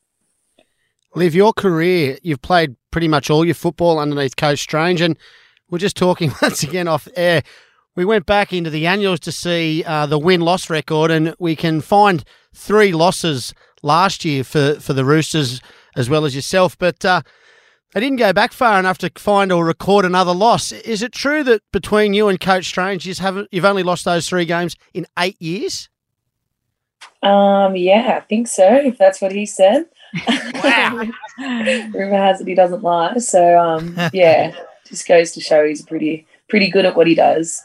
Liv, 1.14 1.34
your 1.34 1.52
career, 1.52 2.18
you've 2.22 2.42
played 2.42 2.76
pretty 2.90 3.08
much 3.08 3.30
all 3.30 3.44
your 3.44 3.54
football 3.54 3.98
underneath 3.98 4.36
Coach 4.36 4.60
Strange, 4.60 5.00
and 5.00 5.16
we're 5.70 5.78
just 5.78 5.96
talking 5.96 6.32
once 6.42 6.62
again 6.62 6.88
off 6.88 7.08
air. 7.16 7.42
We 7.96 8.04
went 8.04 8.26
back 8.26 8.52
into 8.52 8.70
the 8.70 8.86
annuals 8.86 9.20
to 9.20 9.32
see 9.32 9.82
uh, 9.84 10.06
the 10.06 10.18
win 10.18 10.40
loss 10.40 10.70
record, 10.70 11.10
and 11.10 11.34
we 11.38 11.56
can 11.56 11.80
find 11.80 12.24
three 12.54 12.92
losses 12.92 13.54
last 13.82 14.24
year 14.24 14.44
for, 14.44 14.74
for 14.80 14.92
the 14.92 15.04
Roosters 15.04 15.60
as 15.96 16.08
well 16.08 16.24
as 16.24 16.34
yourself. 16.34 16.78
But 16.78 17.04
uh, 17.04 17.22
they 17.92 18.00
didn't 18.00 18.18
go 18.18 18.32
back 18.32 18.52
far 18.52 18.78
enough 18.78 18.98
to 18.98 19.10
find 19.16 19.50
or 19.50 19.64
record 19.64 20.04
another 20.04 20.34
loss. 20.34 20.72
Is 20.72 21.02
it 21.02 21.12
true 21.12 21.42
that 21.44 21.62
between 21.72 22.14
you 22.14 22.28
and 22.28 22.38
Coach 22.38 22.66
Strange, 22.66 23.06
you 23.06 23.14
have 23.14 23.46
you've 23.50 23.64
only 23.64 23.82
lost 23.82 24.04
those 24.04 24.28
three 24.28 24.44
games 24.44 24.76
in 24.92 25.06
eight 25.18 25.40
years? 25.40 25.88
Um, 27.22 27.76
yeah, 27.76 28.18
I 28.18 28.20
think 28.20 28.48
so. 28.48 28.74
If 28.74 28.98
that's 28.98 29.20
what 29.20 29.32
he 29.32 29.46
said. 29.46 29.86
Wow. 30.54 31.06
Rumor 31.38 32.16
has 32.16 32.40
it 32.40 32.48
he 32.48 32.54
doesn't 32.54 32.82
lie. 32.82 33.18
So, 33.18 33.58
um, 33.58 33.96
yeah, 34.12 34.54
just 34.86 35.06
goes 35.06 35.32
to 35.32 35.40
show 35.40 35.66
he's 35.66 35.82
pretty 35.82 36.26
pretty 36.48 36.70
good 36.70 36.84
at 36.84 36.96
what 36.96 37.06
he 37.06 37.14
does. 37.14 37.62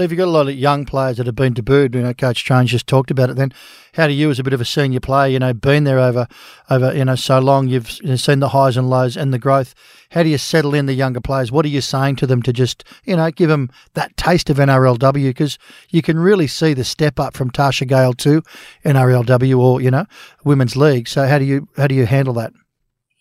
Liv, 0.00 0.10
you've 0.10 0.18
got 0.18 0.28
a 0.28 0.30
lot 0.30 0.48
of 0.48 0.54
young 0.54 0.86
players 0.86 1.18
that 1.18 1.26
have 1.26 1.34
been 1.34 1.52
debuted. 1.52 1.94
You 1.94 2.02
know, 2.02 2.14
Coach 2.14 2.38
Strange 2.38 2.70
just 2.70 2.86
talked 2.86 3.10
about 3.10 3.28
it. 3.28 3.36
Then, 3.36 3.52
how 3.94 4.06
do 4.06 4.14
you, 4.14 4.30
as 4.30 4.38
a 4.38 4.42
bit 4.42 4.54
of 4.54 4.60
a 4.60 4.64
senior 4.64 4.98
player, 4.98 5.28
you 5.28 5.38
know, 5.38 5.52
been 5.52 5.84
there 5.84 5.98
over, 5.98 6.26
over 6.70 6.94
you 6.94 7.04
know, 7.04 7.14
so 7.14 7.38
long, 7.38 7.68
you've 7.68 7.90
seen 7.90 8.40
the 8.40 8.48
highs 8.48 8.78
and 8.78 8.88
lows 8.88 9.16
and 9.16 9.32
the 9.32 9.38
growth. 9.38 9.74
How 10.12 10.22
do 10.22 10.30
you 10.30 10.38
settle 10.38 10.74
in 10.74 10.86
the 10.86 10.94
younger 10.94 11.20
players? 11.20 11.52
What 11.52 11.66
are 11.66 11.68
you 11.68 11.82
saying 11.82 12.16
to 12.16 12.26
them 12.26 12.42
to 12.42 12.52
just, 12.52 12.82
you 13.04 13.14
know, 13.14 13.30
give 13.30 13.50
them 13.50 13.70
that 13.92 14.16
taste 14.16 14.48
of 14.48 14.56
NRLW? 14.56 15.28
Because 15.28 15.58
you 15.90 16.00
can 16.00 16.18
really 16.18 16.46
see 16.46 16.72
the 16.72 16.84
step 16.84 17.20
up 17.20 17.36
from 17.36 17.50
Tarsha 17.50 17.86
Gale 17.86 18.14
to 18.14 18.42
NRLW 18.84 19.58
or 19.58 19.80
you 19.80 19.90
know, 19.90 20.06
women's 20.44 20.76
league. 20.76 21.08
So 21.08 21.26
how 21.26 21.38
do 21.38 21.44
you 21.44 21.68
how 21.76 21.86
do 21.86 21.94
you 21.94 22.06
handle 22.06 22.34
that? 22.34 22.52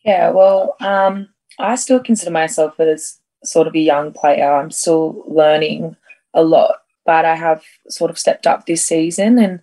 Yeah, 0.06 0.30
well, 0.32 0.78
um, 0.80 1.28
I 1.60 1.76
still 1.76 2.00
consider 2.00 2.32
myself 2.32 2.80
as 2.80 3.20
sort 3.44 3.68
of 3.68 3.76
a 3.76 3.80
young 3.80 4.12
player. 4.12 4.52
I'm 4.52 4.72
still 4.72 5.24
learning 5.28 5.96
a 6.34 6.44
lot, 6.44 6.76
but 7.06 7.26
I 7.26 7.36
have 7.36 7.64
sort 7.90 8.12
of 8.12 8.20
stepped 8.20 8.48
up 8.48 8.66
this 8.66 8.84
season 8.84 9.40
and 9.40 9.62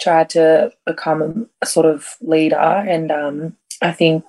tried 0.00 0.30
to 0.30 0.72
become 0.86 1.48
a, 1.62 1.66
sort 1.66 1.86
of 1.86 2.16
leader. 2.20 2.56
And 2.56 3.10
um, 3.10 3.56
I 3.82 3.92
think 3.92 4.24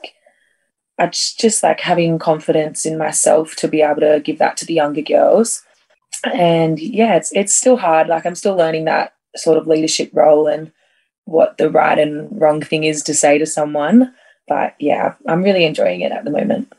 I 0.98 1.08
just, 1.08 1.39
just 1.39 1.63
like 1.63 1.80
having 1.80 2.20
confidence 2.20 2.86
in 2.86 2.98
myself 2.98 3.56
to 3.58 3.68
be 3.68 3.82
able 3.82 4.01
to 4.01 4.22
give 4.24 4.39
that 4.39 4.58
to 4.58 4.65
the 4.65 4.74
younger 4.74 5.01
girls. 5.01 5.63
And 6.24 6.80
yeah, 6.80 7.15
it's 7.15 7.32
it's 7.34 7.54
still 7.54 7.77
hard. 7.77 8.08
Like 8.08 8.25
I'm 8.25 8.36
still 8.36 8.56
learning 8.56 8.86
that 8.86 9.13
sort 9.36 9.58
of 9.58 9.68
leadership 9.68 10.10
role 10.13 10.48
and 10.48 10.72
what 11.25 11.58
the 11.58 11.70
right 11.70 12.00
and 12.00 12.30
wrong 12.39 12.62
thing 12.62 12.84
is 12.84 13.04
to 13.04 13.13
say 13.13 13.38
to 13.38 13.46
someone. 13.46 14.13
But 14.48 14.75
yeah, 14.80 15.15
I'm 15.27 15.44
really 15.44 15.65
enjoying 15.65 16.01
it 16.01 16.12
at 16.12 16.24
the 16.24 16.32
moment. 16.32 16.72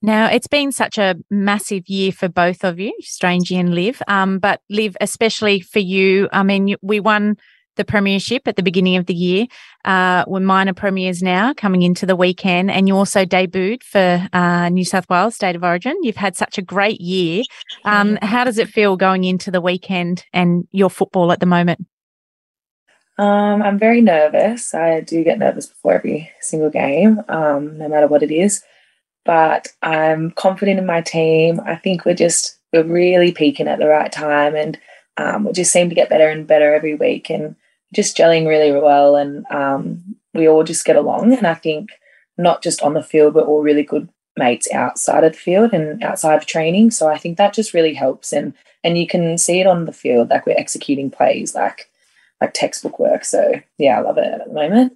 Now, 0.00 0.30
it's 0.30 0.46
been 0.46 0.70
such 0.70 0.96
a 0.96 1.16
massive 1.28 1.88
year 1.88 2.12
for 2.12 2.28
both 2.28 2.64
of 2.64 2.78
you, 2.78 2.96
Strangey 3.02 3.58
and 3.58 3.74
Liv, 3.74 4.00
um, 4.06 4.38
but 4.38 4.60
Liv, 4.70 4.96
especially 5.00 5.60
for 5.60 5.80
you. 5.80 6.28
I 6.32 6.44
mean, 6.44 6.76
we 6.82 7.00
won 7.00 7.36
the 7.74 7.84
premiership 7.84 8.46
at 8.46 8.54
the 8.54 8.62
beginning 8.62 8.96
of 8.96 9.06
the 9.06 9.14
year. 9.14 9.46
Uh, 9.84 10.24
we're 10.28 10.38
minor 10.38 10.72
premiers 10.72 11.20
now 11.20 11.52
coming 11.52 11.82
into 11.82 12.06
the 12.06 12.14
weekend, 12.14 12.70
and 12.70 12.86
you 12.86 12.96
also 12.96 13.24
debuted 13.24 13.82
for 13.82 14.28
uh, 14.32 14.68
New 14.68 14.84
South 14.84 15.08
Wales 15.10 15.34
State 15.34 15.56
of 15.56 15.64
Origin. 15.64 15.96
You've 16.02 16.16
had 16.16 16.36
such 16.36 16.58
a 16.58 16.62
great 16.62 17.00
year. 17.00 17.42
Um, 17.84 18.18
how 18.22 18.44
does 18.44 18.58
it 18.58 18.68
feel 18.68 18.96
going 18.96 19.24
into 19.24 19.50
the 19.50 19.60
weekend 19.60 20.24
and 20.32 20.68
your 20.70 20.90
football 20.90 21.32
at 21.32 21.40
the 21.40 21.46
moment? 21.46 21.84
Um, 23.16 23.62
I'm 23.62 23.80
very 23.80 24.00
nervous. 24.00 24.74
I 24.74 25.00
do 25.00 25.24
get 25.24 25.40
nervous 25.40 25.66
before 25.66 25.94
every 25.94 26.30
single 26.40 26.70
game, 26.70 27.20
um, 27.28 27.78
no 27.78 27.88
matter 27.88 28.06
what 28.06 28.22
it 28.22 28.30
is 28.30 28.62
but 29.28 29.68
I'm 29.82 30.30
confident 30.30 30.78
in 30.78 30.86
my 30.86 31.02
team. 31.02 31.60
I 31.66 31.76
think 31.76 32.06
we're 32.06 32.14
just 32.14 32.56
we're 32.72 32.82
really 32.82 33.30
peaking 33.30 33.68
at 33.68 33.78
the 33.78 33.86
right 33.86 34.10
time, 34.10 34.56
and 34.56 34.80
um, 35.18 35.44
we 35.44 35.52
just 35.52 35.70
seem 35.70 35.90
to 35.90 35.94
get 35.94 36.08
better 36.08 36.30
and 36.30 36.46
better 36.46 36.72
every 36.72 36.94
week, 36.94 37.28
and 37.28 37.54
just 37.94 38.16
gelling 38.16 38.48
really 38.48 38.72
well. 38.72 39.16
And 39.16 39.44
um, 39.50 40.16
we 40.32 40.48
all 40.48 40.64
just 40.64 40.86
get 40.86 40.96
along. 40.96 41.34
And 41.34 41.46
I 41.46 41.52
think 41.52 41.90
not 42.38 42.62
just 42.62 42.80
on 42.80 42.94
the 42.94 43.02
field, 43.02 43.34
but 43.34 43.44
all 43.44 43.60
really 43.60 43.82
good 43.82 44.08
mates 44.38 44.66
outside 44.72 45.24
of 45.24 45.32
the 45.32 45.38
field 45.38 45.74
and 45.74 46.02
outside 46.02 46.36
of 46.36 46.46
training. 46.46 46.90
So 46.90 47.10
I 47.10 47.18
think 47.18 47.36
that 47.36 47.52
just 47.52 47.74
really 47.74 47.92
helps, 47.92 48.32
and 48.32 48.54
and 48.82 48.96
you 48.96 49.06
can 49.06 49.36
see 49.36 49.60
it 49.60 49.66
on 49.66 49.84
the 49.84 49.92
field, 49.92 50.30
like 50.30 50.46
we're 50.46 50.56
executing 50.56 51.10
plays 51.10 51.54
like 51.54 51.90
like 52.40 52.54
textbook 52.54 52.98
work. 52.98 53.26
So 53.26 53.60
yeah, 53.76 53.98
I 53.98 54.00
love 54.00 54.16
it 54.16 54.24
at 54.24 54.46
the 54.46 54.54
moment. 54.54 54.94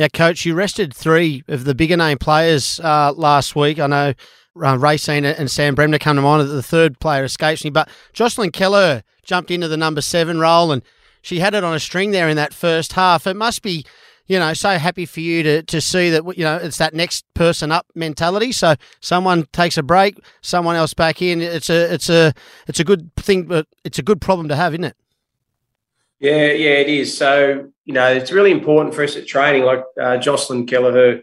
Yeah, 0.00 0.08
coach, 0.08 0.46
you 0.46 0.54
rested 0.54 0.94
three 0.94 1.44
of 1.46 1.64
the 1.64 1.74
bigger 1.74 1.94
name 1.94 2.16
players 2.16 2.80
uh, 2.80 3.12
last 3.14 3.54
week. 3.54 3.78
I 3.78 3.86
know 3.86 4.14
uh, 4.56 4.76
Raecene 4.78 5.38
and 5.38 5.50
Sam 5.50 5.74
Bremner 5.74 5.98
come 5.98 6.16
to 6.16 6.22
mind. 6.22 6.48
The 6.48 6.62
third 6.62 6.98
player 7.00 7.22
escapes 7.22 7.64
me, 7.64 7.68
but 7.68 7.86
Jocelyn 8.14 8.50
Kelleher 8.50 9.02
jumped 9.24 9.50
into 9.50 9.68
the 9.68 9.76
number 9.76 10.00
seven 10.00 10.40
role 10.40 10.72
and 10.72 10.82
she 11.20 11.40
had 11.40 11.52
it 11.54 11.64
on 11.64 11.74
a 11.74 11.78
string 11.78 12.12
there 12.12 12.30
in 12.30 12.36
that 12.36 12.54
first 12.54 12.94
half. 12.94 13.26
It 13.26 13.36
must 13.36 13.60
be, 13.60 13.84
you 14.26 14.38
know, 14.38 14.54
so 14.54 14.78
happy 14.78 15.04
for 15.04 15.20
you 15.20 15.42
to, 15.42 15.62
to 15.64 15.82
see 15.82 16.08
that, 16.08 16.24
you 16.34 16.44
know, 16.44 16.56
it's 16.56 16.78
that 16.78 16.94
next 16.94 17.26
person 17.34 17.70
up 17.70 17.84
mentality. 17.94 18.52
So 18.52 18.76
someone 19.00 19.48
takes 19.52 19.76
a 19.76 19.82
break, 19.82 20.18
someone 20.40 20.76
else 20.76 20.94
back 20.94 21.20
in. 21.20 21.42
It's 21.42 21.68
a, 21.68 21.92
it's 21.92 22.08
a, 22.08 22.32
it's 22.66 22.80
a 22.80 22.84
good 22.84 23.14
thing, 23.16 23.42
but 23.42 23.66
it's 23.84 23.98
a 23.98 24.02
good 24.02 24.22
problem 24.22 24.48
to 24.48 24.56
have, 24.56 24.72
isn't 24.72 24.84
it? 24.84 24.96
Yeah, 26.20 26.52
yeah, 26.52 26.74
it 26.74 26.88
is. 26.88 27.16
So, 27.16 27.70
you 27.86 27.94
know, 27.94 28.12
it's 28.12 28.30
really 28.30 28.50
important 28.50 28.94
for 28.94 29.02
us 29.02 29.16
at 29.16 29.26
training. 29.26 29.64
Like 29.64 29.82
uh, 30.00 30.18
Jocelyn 30.18 30.66
Kelleher 30.66 31.22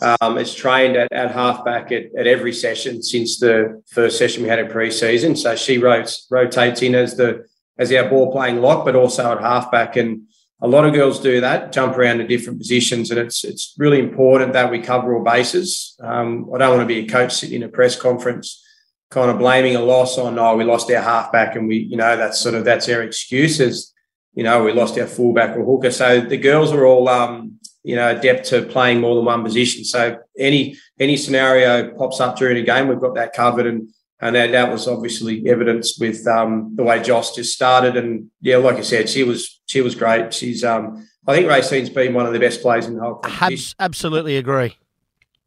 um, 0.00 0.38
has 0.38 0.54
trained 0.54 0.96
at, 0.96 1.12
at 1.12 1.30
halfback 1.30 1.92
at, 1.92 2.06
at 2.18 2.26
every 2.26 2.54
session 2.54 3.02
since 3.02 3.38
the 3.38 3.82
first 3.90 4.16
session 4.16 4.42
we 4.42 4.48
had 4.48 4.58
in 4.58 4.68
pre-season. 4.68 5.36
So 5.36 5.56
she 5.56 5.76
rotates, 5.76 6.26
rotates 6.30 6.80
in 6.80 6.94
as 6.94 7.16
the 7.16 7.46
as 7.78 7.92
our 7.92 8.08
ball 8.08 8.30
playing 8.30 8.60
lock, 8.60 8.84
but 8.84 8.94
also 8.94 9.32
at 9.32 9.40
halfback. 9.40 9.96
And 9.96 10.22
a 10.60 10.68
lot 10.68 10.84
of 10.84 10.92
girls 10.92 11.20
do 11.20 11.40
that, 11.40 11.72
jump 11.72 11.96
around 11.96 12.18
to 12.18 12.26
different 12.26 12.58
positions, 12.58 13.10
and 13.10 13.20
it's 13.20 13.44
it's 13.44 13.74
really 13.78 13.98
important 13.98 14.54
that 14.54 14.70
we 14.70 14.80
cover 14.80 15.14
all 15.14 15.24
bases. 15.24 15.96
Um, 16.02 16.50
I 16.54 16.58
don't 16.58 16.76
want 16.76 16.82
to 16.88 16.94
be 16.94 17.06
a 17.06 17.08
coach 17.08 17.32
sitting 17.32 17.56
in 17.56 17.62
a 17.62 17.68
press 17.68 17.94
conference 17.94 18.64
kind 19.10 19.30
of 19.30 19.38
blaming 19.38 19.74
a 19.74 19.80
loss 19.80 20.18
on 20.18 20.38
oh 20.38 20.56
we 20.56 20.62
lost 20.62 20.88
our 20.88 21.02
halfback 21.02 21.56
and 21.56 21.66
we 21.66 21.78
you 21.78 21.96
know 21.96 22.16
that's 22.16 22.38
sort 22.38 22.54
of 22.54 22.64
that's 22.64 22.88
our 22.88 23.02
excuses 23.02 23.92
you 24.34 24.44
know, 24.44 24.64
we 24.64 24.72
lost 24.72 24.98
our 24.98 25.06
fullback 25.06 25.56
or 25.56 25.64
hooker. 25.64 25.90
So 25.90 26.20
the 26.20 26.36
girls 26.36 26.72
are 26.72 26.86
all, 26.86 27.08
um, 27.08 27.58
you 27.82 27.96
know, 27.96 28.10
adept 28.10 28.46
to 28.48 28.62
playing 28.62 29.00
more 29.00 29.16
than 29.16 29.24
one 29.24 29.42
position. 29.42 29.84
So 29.84 30.18
any 30.38 30.76
any 30.98 31.16
scenario 31.16 31.90
pops 31.96 32.20
up 32.20 32.36
during 32.36 32.56
a 32.58 32.62
game, 32.62 32.88
we've 32.88 33.00
got 33.00 33.14
that 33.14 33.32
covered. 33.32 33.66
And 33.66 33.90
and 34.22 34.36
that, 34.36 34.52
that 34.52 34.70
was 34.70 34.86
obviously 34.86 35.48
evidenced 35.48 35.98
with 35.98 36.26
um, 36.26 36.72
the 36.76 36.82
way 36.82 37.02
Joss 37.02 37.34
just 37.34 37.54
started. 37.54 37.96
And 37.96 38.30
yeah, 38.42 38.58
like 38.58 38.76
I 38.76 38.82
said, 38.82 39.08
she 39.08 39.24
was 39.24 39.60
she 39.66 39.80
was 39.80 39.94
great. 39.94 40.34
She's 40.34 40.62
um, 40.62 41.08
I 41.26 41.34
think 41.34 41.48
Raecene's 41.48 41.90
been 41.90 42.14
one 42.14 42.26
of 42.26 42.32
the 42.32 42.38
best 42.38 42.62
players 42.62 42.86
in 42.86 42.96
the 42.96 43.02
whole 43.02 43.14
competition. 43.16 43.74
absolutely 43.78 44.36
agree. 44.36 44.76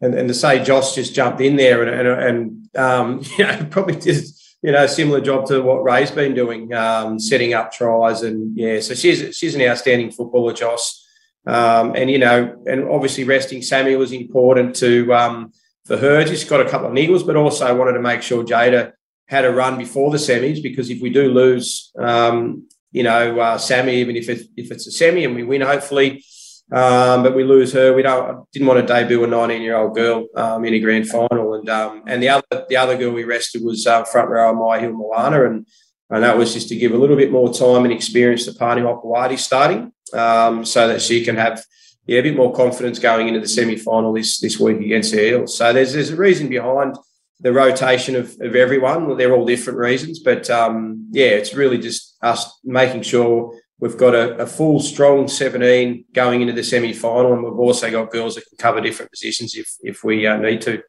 And, 0.01 0.15
and 0.15 0.27
to 0.27 0.33
say 0.33 0.63
Joss 0.63 0.95
just 0.95 1.15
jumped 1.15 1.39
in 1.39 1.55
there 1.55 1.81
and, 1.83 2.07
and, 2.07 2.69
and 2.75 2.77
um, 2.77 3.21
you 3.37 3.45
know, 3.45 3.67
probably 3.69 3.95
just 3.95 4.42
you 4.63 4.71
know, 4.71 4.87
similar 4.87 5.19
job 5.19 5.45
to 5.47 5.61
what 5.61 5.83
Ray's 5.83 6.09
been 6.09 6.33
doing, 6.33 6.73
um, 6.73 7.19
setting 7.19 7.53
up 7.53 7.73
tries, 7.73 8.23
and 8.23 8.57
yeah, 8.57 8.79
so 8.79 8.93
she's 8.95 9.35
she's 9.35 9.55
an 9.55 9.61
outstanding 9.61 10.09
footballer, 10.09 10.53
Joss. 10.53 11.05
Um, 11.45 11.95
and 11.95 12.09
you 12.09 12.17
know, 12.17 12.63
and 12.65 12.87
obviously 12.87 13.25
resting 13.25 13.61
Sammy 13.61 13.97
was 13.97 14.13
important 14.13 14.75
to 14.77 15.13
um, 15.13 15.51
for 15.85 15.97
her. 15.97 16.23
Just 16.23 16.49
got 16.49 16.61
a 16.61 16.69
couple 16.69 16.87
of 16.87 16.93
niggles, 16.93 17.27
but 17.27 17.35
also 17.35 17.75
wanted 17.75 17.93
to 17.93 17.99
make 17.99 18.21
sure 18.21 18.45
Jada 18.45 18.93
had 19.27 19.43
a 19.43 19.51
run 19.51 19.77
before 19.77 20.11
the 20.11 20.17
semis 20.17 20.63
because 20.63 20.89
if 20.89 21.01
we 21.01 21.09
do 21.09 21.29
lose, 21.29 21.91
um, 21.97 22.67
you 22.93 23.03
know, 23.03 23.39
uh, 23.39 23.57
Sammy, 23.57 23.95
even 23.95 24.15
if 24.15 24.29
it's 24.29 24.43
if 24.55 24.71
it's 24.71 24.87
a 24.87 24.91
semi 24.91 25.25
and 25.25 25.35
we 25.35 25.43
win, 25.43 25.59
hopefully, 25.59 26.23
um, 26.71 27.23
but 27.23 27.35
we 27.35 27.43
lose 27.43 27.73
her. 27.73 27.93
We 27.93 28.01
don't 28.01 28.49
didn't 28.51 28.67
want 28.67 28.79
to 28.79 28.93
debut 28.93 29.23
a 29.23 29.27
19 29.27 29.61
year 29.61 29.75
old 29.75 29.95
girl 29.95 30.27
um, 30.35 30.65
in 30.65 30.73
a 30.73 30.79
grand 30.79 31.07
final, 31.07 31.55
and 31.55 31.69
um, 31.69 32.03
and 32.07 32.21
the 32.21 32.29
other 32.29 32.65
the 32.69 32.77
other 32.77 32.97
girl 32.97 33.11
we 33.11 33.23
rested 33.23 33.63
was 33.63 33.85
uh, 33.85 34.03
front 34.05 34.29
row 34.29 34.53
Mya 34.53 34.79
Hill-Moana, 34.79 35.45
and 35.45 35.67
and 36.09 36.23
that 36.23 36.37
was 36.37 36.53
just 36.53 36.69
to 36.69 36.75
give 36.75 36.93
a 36.93 36.97
little 36.97 37.15
bit 37.15 37.31
more 37.31 37.53
time 37.53 37.83
and 37.85 37.93
experience 37.93 38.45
to 38.45 38.53
Pani 38.53 38.81
Hokowati 38.81 39.37
starting 39.37 39.91
um, 40.13 40.65
so 40.65 40.87
that 40.87 41.01
she 41.01 41.23
can 41.23 41.35
have 41.35 41.63
yeah, 42.05 42.19
a 42.19 42.23
bit 42.23 42.35
more 42.35 42.53
confidence 42.53 42.99
going 42.99 43.27
into 43.27 43.39
the 43.39 43.47
semi 43.47 43.77
final 43.77 44.13
this, 44.13 44.39
this 44.39 44.59
week 44.59 44.79
against 44.81 45.11
the 45.11 45.25
Eels. 45.25 45.57
So 45.57 45.71
there's, 45.71 45.93
there's 45.93 46.09
a 46.09 46.15
reason 46.15 46.49
behind 46.49 46.97
the 47.39 47.53
rotation 47.53 48.15
of, 48.15 48.35
of 48.41 48.55
everyone. 48.55 49.17
They're 49.17 49.33
all 49.33 49.45
different 49.45 49.79
reasons, 49.79 50.19
but 50.19 50.49
um, 50.49 51.07
yeah, 51.11 51.27
it's 51.27 51.53
really 51.53 51.77
just 51.77 52.17
us 52.21 52.59
making 52.63 53.03
sure 53.03 53.57
we've 53.83 53.97
got 53.97 54.15
a, 54.15 54.37
a, 54.37 54.47
full, 54.47 54.79
strong 54.79 55.27
17 55.27 56.05
going 56.13 56.39
into 56.39 56.53
the 56.53 56.63
semi 56.63 56.93
final, 56.93 57.33
and 57.33 57.43
we've 57.43 57.59
also 57.59 57.91
got 57.91 58.11
girls 58.11 58.35
that 58.35 58.45
can 58.47 58.57
cover 58.57 58.79
different 58.79 59.11
positions 59.11 59.55
if, 59.55 59.69
if 59.81 60.03
we 60.05 60.25
uh, 60.25 60.37
need 60.37 60.61
to. 60.61 60.81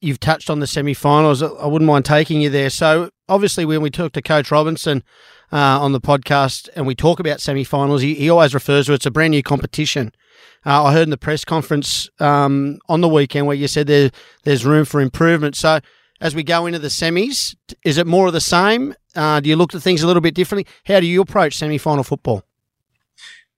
You've 0.00 0.20
touched 0.20 0.48
on 0.48 0.60
the 0.60 0.68
semi 0.68 0.94
finals. 0.94 1.42
I 1.42 1.66
wouldn't 1.66 1.88
mind 1.88 2.04
taking 2.04 2.40
you 2.40 2.48
there. 2.48 2.70
So, 2.70 3.10
obviously, 3.28 3.64
when 3.64 3.82
we 3.82 3.90
talk 3.90 4.12
to 4.12 4.22
Coach 4.22 4.52
Robinson, 4.52 5.02
uh, 5.50 5.80
on 5.80 5.92
the 5.92 6.00
podcast 6.00 6.68
and 6.76 6.86
we 6.86 6.94
talk 6.94 7.18
about 7.18 7.40
semi-finals, 7.40 8.02
he, 8.02 8.14
he 8.14 8.30
always 8.30 8.54
refers 8.54 8.86
to 8.86 8.92
it, 8.92 8.96
it's 8.96 9.06
a 9.06 9.10
brand 9.10 9.30
new 9.30 9.42
competition. 9.42 10.12
Uh, 10.66 10.84
I 10.84 10.92
heard 10.92 11.04
in 11.04 11.10
the 11.10 11.16
press 11.16 11.44
conference 11.44 12.08
um, 12.20 12.78
on 12.88 13.00
the 13.00 13.08
weekend 13.08 13.46
where 13.46 13.56
you 13.56 13.66
said 13.66 13.86
there 13.86 14.10
there's 14.44 14.66
room 14.66 14.84
for 14.84 15.00
improvement. 15.00 15.56
So 15.56 15.80
as 16.20 16.34
we 16.34 16.42
go 16.42 16.66
into 16.66 16.78
the 16.78 16.88
semis, 16.88 17.56
is 17.84 17.96
it 17.96 18.06
more 18.06 18.26
of 18.26 18.32
the 18.32 18.40
same? 18.40 18.94
Uh, 19.18 19.40
do 19.40 19.48
you 19.48 19.56
look 19.56 19.74
at 19.74 19.82
things 19.82 20.02
a 20.02 20.06
little 20.06 20.22
bit 20.22 20.34
differently? 20.34 20.70
How 20.86 21.00
do 21.00 21.06
you 21.06 21.20
approach 21.20 21.56
semi-final 21.56 22.04
football? 22.04 22.44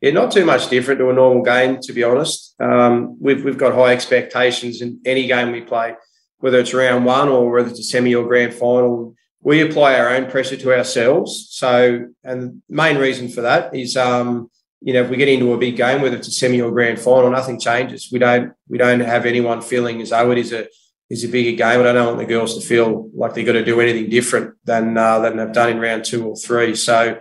Yeah, 0.01 0.13
not 0.13 0.33
too 0.33 0.47
much 0.47 0.71
different 0.71 0.99
to 1.01 1.11
a 1.11 1.13
normal 1.13 1.43
game, 1.43 1.79
to 1.83 1.93
be 1.93 2.03
honest. 2.03 2.55
Um, 2.59 3.19
we've, 3.21 3.45
we've 3.45 3.59
got 3.59 3.75
high 3.75 3.93
expectations 3.93 4.81
in 4.81 5.01
any 5.05 5.27
game 5.27 5.53
we 5.53 5.61
play, 5.61 5.95
whether 6.39 6.59
it's 6.59 6.73
round 6.73 7.05
one 7.05 7.29
or 7.29 7.51
whether 7.51 7.69
it's 7.69 7.81
a 7.81 7.83
semi 7.83 8.15
or 8.15 8.27
grand 8.27 8.55
final 8.55 9.15
we 9.43 9.63
apply 9.63 9.99
our 9.99 10.11
own 10.11 10.31
pressure 10.31 10.57
to 10.57 10.77
ourselves. 10.77 11.49
So, 11.51 12.07
and 12.25 12.43
the 12.43 12.61
main 12.69 12.99
reason 12.99 13.29
for 13.29 13.41
that 13.43 13.75
is, 13.75 13.97
um, 13.97 14.51
you 14.83 14.93
know, 14.93 15.03
if 15.03 15.11
we 15.11 15.17
get 15.17 15.29
into 15.29 15.53
a 15.53 15.59
big 15.59 15.77
game, 15.77 16.03
whether 16.03 16.17
it's 16.17 16.29
a 16.29 16.33
semi 16.33 16.61
or 16.61 16.71
grand 16.71 16.99
final, 16.99 17.31
nothing 17.31 17.61
changes. 17.61 18.09
We 18.13 18.19
don't 18.19 18.53
we 18.69 18.79
don't 18.79 19.01
have 19.01 19.27
anyone 19.27 19.61
feeling 19.61 20.01
as 20.01 20.11
though 20.11 20.31
it 20.31 20.39
is 20.39 20.53
a 20.53 20.69
is 21.11 21.25
a 21.25 21.29
bigger 21.29 21.57
game. 21.57 21.81
I 21.81 21.93
don't 21.93 22.07
want 22.07 22.19
the 22.19 22.25
girls 22.25 22.57
to 22.57 22.67
feel 22.67 23.11
like 23.13 23.35
they've 23.35 23.45
got 23.45 23.53
to 23.53 23.65
do 23.65 23.81
anything 23.81 24.09
different 24.09 24.55
than 24.65 24.97
uh, 24.97 25.19
than 25.19 25.37
they've 25.37 25.53
done 25.53 25.71
in 25.71 25.81
round 25.81 26.05
two 26.05 26.27
or 26.27 26.37
three. 26.37 26.75
So, 26.77 27.21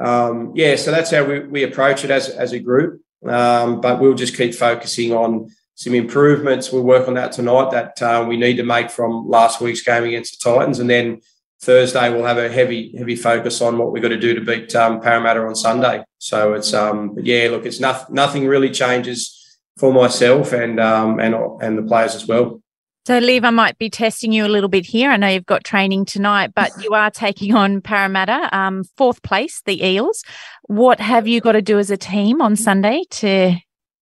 um, 0.00 0.52
yeah, 0.54 0.74
so 0.76 0.90
that's 0.90 1.12
how 1.12 1.24
we, 1.24 1.40
we 1.40 1.62
approach 1.62 2.04
it 2.04 2.10
as 2.10 2.28
as 2.28 2.52
a 2.52 2.58
group. 2.58 3.00
Um, 3.24 3.80
but 3.80 4.00
we'll 4.00 4.14
just 4.14 4.36
keep 4.36 4.54
focusing 4.54 5.12
on 5.12 5.50
some 5.74 5.94
improvements. 5.94 6.72
We'll 6.72 6.82
work 6.82 7.08
on 7.08 7.14
that 7.14 7.32
tonight 7.32 7.70
that 7.70 8.02
uh, 8.02 8.26
we 8.28 8.36
need 8.36 8.56
to 8.56 8.64
make 8.64 8.90
from 8.90 9.28
last 9.28 9.60
week's 9.60 9.82
game 9.82 10.04
against 10.04 10.42
the 10.42 10.50
Titans, 10.50 10.80
and 10.80 10.90
then 10.90 11.20
Thursday 11.60 12.10
we'll 12.10 12.24
have 12.24 12.38
a 12.38 12.48
heavy 12.48 12.94
heavy 12.96 13.16
focus 13.16 13.60
on 13.60 13.78
what 13.78 13.92
we've 13.92 14.02
got 14.02 14.08
to 14.08 14.18
do 14.18 14.34
to 14.34 14.40
beat 14.40 14.74
um, 14.74 15.00
Parramatta 15.00 15.40
on 15.40 15.54
Sunday. 15.54 16.04
So 16.18 16.54
it's 16.54 16.74
um, 16.74 17.14
but 17.14 17.24
yeah, 17.24 17.48
look, 17.50 17.66
it's 17.66 17.80
nothing 17.80 18.14
nothing 18.14 18.46
really 18.48 18.70
changes 18.70 19.58
for 19.76 19.92
myself 19.92 20.52
and 20.52 20.80
um, 20.80 21.20
and 21.20 21.34
and 21.62 21.78
the 21.78 21.82
players 21.82 22.16
as 22.16 22.26
well. 22.26 22.60
So, 23.08 23.16
Liv, 23.20 23.42
I 23.42 23.48
might 23.48 23.78
be 23.78 23.88
testing 23.88 24.32
you 24.32 24.44
a 24.44 24.52
little 24.52 24.68
bit 24.68 24.84
here. 24.84 25.10
I 25.10 25.16
know 25.16 25.28
you've 25.28 25.46
got 25.46 25.64
training 25.64 26.04
tonight, 26.04 26.52
but 26.54 26.70
you 26.82 26.92
are 26.92 27.10
taking 27.10 27.54
on 27.54 27.80
Parramatta, 27.80 28.54
um, 28.54 28.84
fourth 28.98 29.22
place, 29.22 29.62
the 29.64 29.82
Eels. 29.82 30.22
What 30.64 31.00
have 31.00 31.26
you 31.26 31.40
got 31.40 31.52
to 31.52 31.62
do 31.62 31.78
as 31.78 31.90
a 31.90 31.96
team 31.96 32.42
on 32.42 32.54
Sunday 32.54 33.04
to 33.12 33.56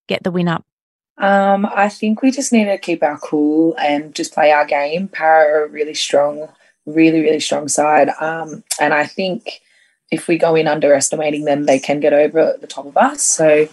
get 0.09 0.25
the 0.25 0.33
win 0.33 0.49
up? 0.49 0.65
Um, 1.19 1.67
I 1.67 1.89
think 1.89 2.21
we 2.21 2.33
just 2.33 2.53
need 2.53 2.65
to 2.65 2.79
keep 2.79 3.01
our 3.05 3.17
cool 3.19 3.77
and 3.79 4.13
just 4.13 4.35
play 4.35 4.51
our 4.51 4.65
game. 4.65 5.07
Para 5.07 5.53
are 5.53 5.65
a 5.67 5.69
really 5.69 5.95
strong 5.95 6.49
really, 6.85 7.21
really 7.21 7.39
strong 7.39 7.69
side. 7.69 8.09
Um, 8.21 8.65
and 8.81 8.93
I 8.93 9.07
think 9.07 9.61
if 10.11 10.27
we 10.27 10.37
go 10.37 10.57
in 10.57 10.67
underestimating 10.67 11.45
them, 11.45 11.67
they 11.67 11.79
can 11.79 12.01
get 12.01 12.13
over 12.13 12.57
the 12.61 12.67
top 12.67 12.87
of 12.87 12.97
us. 12.97 13.23
So 13.23 13.69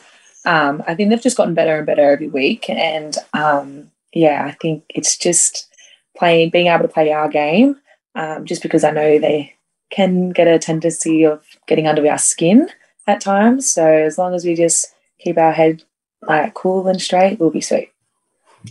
um, 0.45 0.83
I 0.85 0.93
think 0.93 1.09
they've 1.09 1.19
just 1.19 1.37
gotten 1.37 1.55
better 1.55 1.77
and 1.77 1.87
better 1.87 2.11
every 2.11 2.27
week. 2.27 2.69
And 2.69 3.17
um, 3.33 3.89
yeah, 4.13 4.45
I 4.45 4.51
think 4.51 4.83
it's 4.89 5.17
just 5.17 5.73
playing, 6.17 6.51
being 6.51 6.67
able 6.67 6.83
to 6.83 6.93
play 6.93 7.11
our 7.11 7.27
game, 7.27 7.77
um, 8.15 8.45
just 8.45 8.61
because 8.61 8.83
I 8.83 8.91
know 8.91 9.19
they 9.19 9.55
can 9.89 10.29
get 10.29 10.47
a 10.47 10.59
tendency 10.59 11.23
of 11.23 11.43
getting 11.67 11.87
under 11.87 12.09
our 12.09 12.17
skin 12.17 12.69
at 13.07 13.21
times. 13.21 13.71
So 13.71 13.85
as 13.85 14.17
long 14.17 14.33
as 14.33 14.45
we 14.45 14.55
just 14.55 14.93
keep 15.19 15.37
our 15.37 15.51
head 15.51 15.83
like 16.21 16.53
cool 16.53 16.87
and 16.87 17.01
straight, 17.01 17.39
we'll 17.39 17.49
be 17.49 17.61
sweet. 17.61 17.89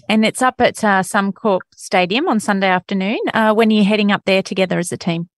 And 0.08 0.24
it's 0.24 0.40
up 0.40 0.60
at 0.60 0.82
uh, 0.82 1.02
Suncorp 1.02 1.60
Stadium 1.74 2.28
on 2.28 2.40
Sunday 2.40 2.68
afternoon. 2.68 3.18
Uh, 3.34 3.52
when 3.52 3.70
are 3.70 3.74
you 3.74 3.84
heading 3.84 4.10
up 4.10 4.22
there 4.24 4.42
together 4.42 4.78
as 4.78 4.90
a 4.90 4.96
team? 4.96 5.28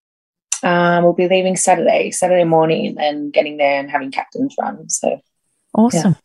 Um, 0.63 1.05
we'll 1.05 1.13
be 1.13 1.29
leaving 1.29 1.57
Saturday, 1.57 2.11
Saturday 2.11 2.45
morning, 2.45 2.97
and 2.99 3.33
getting 3.33 3.57
there 3.57 3.81
and 3.81 3.91
having 3.91 4.11
captain's 4.11 4.55
run. 4.59 4.89
So 4.89 5.21
awesome. 5.75 6.13
Yeah. 6.13 6.19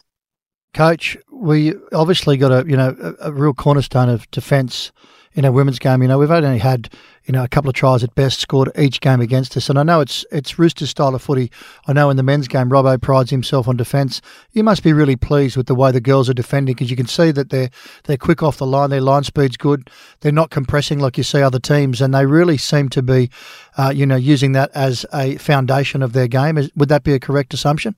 Coach, 0.73 1.17
we 1.31 1.73
obviously 1.93 2.37
got 2.37 2.51
a 2.51 2.69
you 2.69 2.77
know 2.77 2.95
a, 3.01 3.29
a 3.29 3.31
real 3.31 3.53
cornerstone 3.53 4.09
of 4.09 4.29
defence 4.31 4.91
in 5.33 5.45
our 5.45 5.51
women's 5.51 5.79
game. 5.79 6.01
You 6.01 6.07
know, 6.07 6.17
we've 6.17 6.29
only 6.29 6.59
had 6.59 6.89
you 7.25 7.31
know 7.31 7.43
a 7.43 7.47
couple 7.47 7.69
of 7.69 7.75
tries 7.75 8.03
at 8.03 8.13
best 8.13 8.39
scored 8.39 8.71
each 8.77 9.01
game 9.01 9.19
against 9.19 9.57
us, 9.57 9.69
and 9.69 9.79
I 9.79 9.83
know 9.83 9.99
it's 9.99 10.25
it's 10.31 10.59
Roosters 10.59 10.91
style 10.91 11.15
of 11.15 11.21
footy. 11.21 11.51
I 11.87 11.93
know 11.93 12.09
in 12.09 12.17
the 12.17 12.23
men's 12.23 12.47
game, 12.47 12.69
Robbo 12.69 13.01
prides 13.01 13.31
himself 13.31 13.67
on 13.67 13.77
defence. 13.77 14.21
You 14.51 14.63
must 14.63 14.83
be 14.83 14.93
really 14.93 15.15
pleased 15.15 15.57
with 15.57 15.65
the 15.65 15.75
way 15.75 15.91
the 15.91 16.01
girls 16.01 16.29
are 16.29 16.35
defending 16.35 16.75
because 16.75 16.91
you 16.91 16.97
can 16.97 17.07
see 17.07 17.31
that 17.31 17.49
they're 17.49 17.69
they're 18.03 18.17
quick 18.17 18.43
off 18.43 18.57
the 18.57 18.67
line. 18.67 18.91
Their 18.91 19.01
line 19.01 19.23
speed's 19.23 19.57
good. 19.57 19.89
They're 20.19 20.31
not 20.31 20.51
compressing 20.51 20.99
like 20.99 21.17
you 21.17 21.23
see 21.23 21.41
other 21.41 21.59
teams, 21.59 22.01
and 22.01 22.13
they 22.13 22.25
really 22.25 22.57
seem 22.57 22.89
to 22.89 23.01
be, 23.01 23.29
uh, 23.77 23.91
you 23.95 24.05
know, 24.05 24.17
using 24.17 24.51
that 24.53 24.69
as 24.75 25.05
a 25.13 25.37
foundation 25.37 26.03
of 26.03 26.13
their 26.13 26.27
game. 26.27 26.57
Is, 26.57 26.69
would 26.75 26.89
that 26.89 27.03
be 27.03 27.13
a 27.13 27.19
correct 27.19 27.53
assumption? 27.53 27.95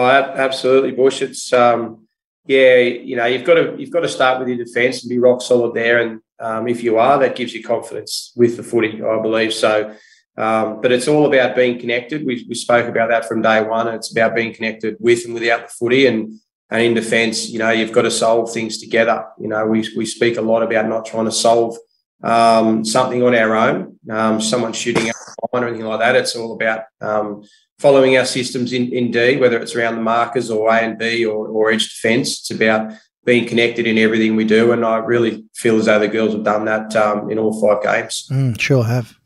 Oh, 0.00 0.06
absolutely, 0.06 0.92
Bush. 0.92 1.20
It's 1.20 1.52
um, 1.52 2.06
yeah, 2.46 2.78
you 2.78 3.16
know, 3.16 3.26
you've 3.26 3.44
got 3.44 3.54
to 3.54 3.74
you've 3.78 3.90
got 3.90 4.00
to 4.00 4.08
start 4.08 4.38
with 4.38 4.48
your 4.48 4.56
defence 4.56 5.02
and 5.02 5.10
be 5.10 5.18
rock 5.18 5.42
solid 5.42 5.74
there, 5.74 6.00
and 6.00 6.20
um, 6.38 6.68
if 6.68 6.82
you 6.82 6.96
are, 6.96 7.18
that 7.18 7.36
gives 7.36 7.52
you 7.52 7.62
confidence 7.62 8.32
with 8.34 8.56
the 8.56 8.62
footy, 8.62 9.02
I 9.02 9.20
believe. 9.20 9.52
So, 9.52 9.94
um, 10.38 10.80
but 10.80 10.90
it's 10.90 11.06
all 11.06 11.26
about 11.26 11.54
being 11.54 11.78
connected. 11.78 12.24
We, 12.24 12.46
we 12.48 12.54
spoke 12.54 12.88
about 12.88 13.10
that 13.10 13.26
from 13.26 13.42
day 13.42 13.62
one. 13.62 13.88
It's 13.88 14.10
about 14.10 14.34
being 14.34 14.54
connected 14.54 14.96
with 15.00 15.26
and 15.26 15.34
without 15.34 15.66
the 15.66 15.72
footy. 15.78 16.06
And, 16.06 16.40
and 16.70 16.82
in 16.82 16.94
defence, 16.94 17.50
you 17.50 17.58
know, 17.58 17.70
you've 17.70 17.92
got 17.92 18.02
to 18.02 18.10
solve 18.10 18.50
things 18.50 18.78
together. 18.78 19.26
You 19.38 19.48
know, 19.48 19.66
we, 19.66 19.86
we 19.94 20.06
speak 20.06 20.38
a 20.38 20.42
lot 20.42 20.62
about 20.62 20.88
not 20.88 21.04
trying 21.04 21.26
to 21.26 21.32
solve 21.32 21.76
um, 22.22 22.86
something 22.86 23.22
on 23.22 23.34
our 23.34 23.54
own, 23.54 23.98
um, 24.08 24.40
someone 24.40 24.72
shooting 24.72 25.10
out 25.10 25.14
or 25.52 25.66
anything 25.66 25.84
like 25.84 26.00
that. 26.00 26.16
It's 26.16 26.36
all 26.36 26.54
about 26.54 26.84
um, 27.02 27.42
following 27.80 28.18
our 28.18 28.26
systems 28.26 28.74
in, 28.74 28.92
in 28.92 29.10
D, 29.10 29.38
whether 29.38 29.58
it's 29.58 29.74
around 29.74 29.96
the 29.96 30.02
markers 30.02 30.50
or 30.50 30.68
A 30.68 30.80
and 30.80 30.98
B 30.98 31.24
or, 31.24 31.48
or 31.48 31.70
edge 31.70 31.88
defence. 31.88 32.40
It's 32.40 32.50
about 32.50 32.92
being 33.24 33.48
connected 33.48 33.86
in 33.86 33.96
everything 33.96 34.36
we 34.36 34.44
do. 34.44 34.72
And 34.72 34.84
I 34.84 34.96
really 34.96 35.44
feel 35.54 35.78
as 35.78 35.86
though 35.86 35.98
the 35.98 36.08
girls 36.08 36.34
have 36.34 36.44
done 36.44 36.66
that 36.66 36.94
um, 36.94 37.30
in 37.30 37.38
all 37.38 37.58
five 37.58 37.82
games. 37.82 38.28
Mm, 38.30 38.60
sure 38.60 38.84
have. 38.84 39.16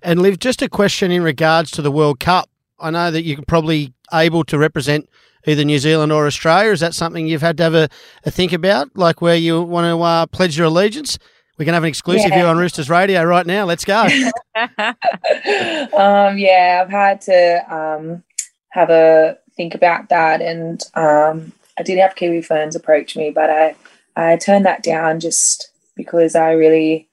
And 0.00 0.22
Liv, 0.22 0.38
just 0.38 0.62
a 0.62 0.68
question 0.68 1.10
in 1.10 1.22
regards 1.22 1.72
to 1.72 1.82
the 1.82 1.90
World 1.90 2.20
Cup. 2.20 2.48
I 2.78 2.90
know 2.90 3.10
that 3.10 3.22
you're 3.22 3.42
probably 3.48 3.92
able 4.12 4.44
to 4.44 4.58
represent 4.58 5.08
either 5.46 5.64
New 5.64 5.78
Zealand 5.78 6.12
or 6.12 6.26
Australia. 6.26 6.70
Is 6.70 6.80
that 6.80 6.94
something 6.94 7.26
you've 7.26 7.42
had 7.42 7.56
to 7.56 7.62
have 7.64 7.74
a, 7.74 7.88
a 8.24 8.30
think 8.30 8.52
about, 8.52 8.90
like 8.94 9.20
where 9.22 9.36
you 9.36 9.60
want 9.62 9.86
to 9.86 10.00
uh, 10.00 10.26
pledge 10.26 10.56
your 10.56 10.66
allegiance? 10.66 11.18
We 11.56 11.64
can 11.64 11.74
have 11.74 11.84
an 11.84 11.88
exclusive 11.88 12.30
yeah. 12.30 12.38
here 12.38 12.46
on 12.46 12.58
Roosters 12.58 12.90
Radio 12.90 13.22
right 13.22 13.46
now. 13.46 13.64
Let's 13.64 13.84
go. 13.84 14.02
um, 14.56 16.38
yeah, 16.38 16.82
I've 16.82 16.90
had 16.90 17.20
to 17.22 17.74
um, 17.74 18.24
have 18.70 18.90
a 18.90 19.38
think 19.56 19.74
about 19.74 20.08
that, 20.08 20.42
and 20.42 20.82
um, 20.94 21.52
I 21.78 21.82
did 21.84 21.98
have 21.98 22.16
Kiwi 22.16 22.42
Ferns 22.42 22.74
approach 22.74 23.16
me, 23.16 23.30
but 23.30 23.50
I 23.50 23.76
I 24.16 24.36
turned 24.36 24.66
that 24.66 24.82
down 24.82 25.20
just 25.20 25.70
because 25.96 26.34
I 26.34 26.52
really 26.52 27.08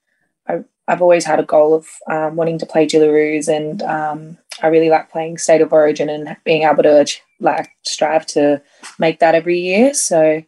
I, 0.48 0.64
I've 0.88 1.02
always 1.02 1.26
had 1.26 1.40
a 1.40 1.44
goal 1.44 1.74
of 1.74 1.88
um, 2.10 2.36
wanting 2.36 2.58
to 2.60 2.66
play 2.66 2.88
Jillaroos 2.88 3.48
and 3.48 3.82
um, 3.84 4.38
I 4.62 4.68
really 4.68 4.90
like 4.90 5.12
playing 5.12 5.38
State 5.38 5.62
of 5.62 5.74
Origin 5.74 6.10
and 6.10 6.36
being 6.44 6.64
able 6.64 6.84
to 6.84 7.06
like 7.40 7.70
strive 7.84 8.26
to 8.28 8.62
make 9.00 9.20
that 9.20 9.36
every 9.36 9.60
year. 9.60 9.94
So 9.94 10.44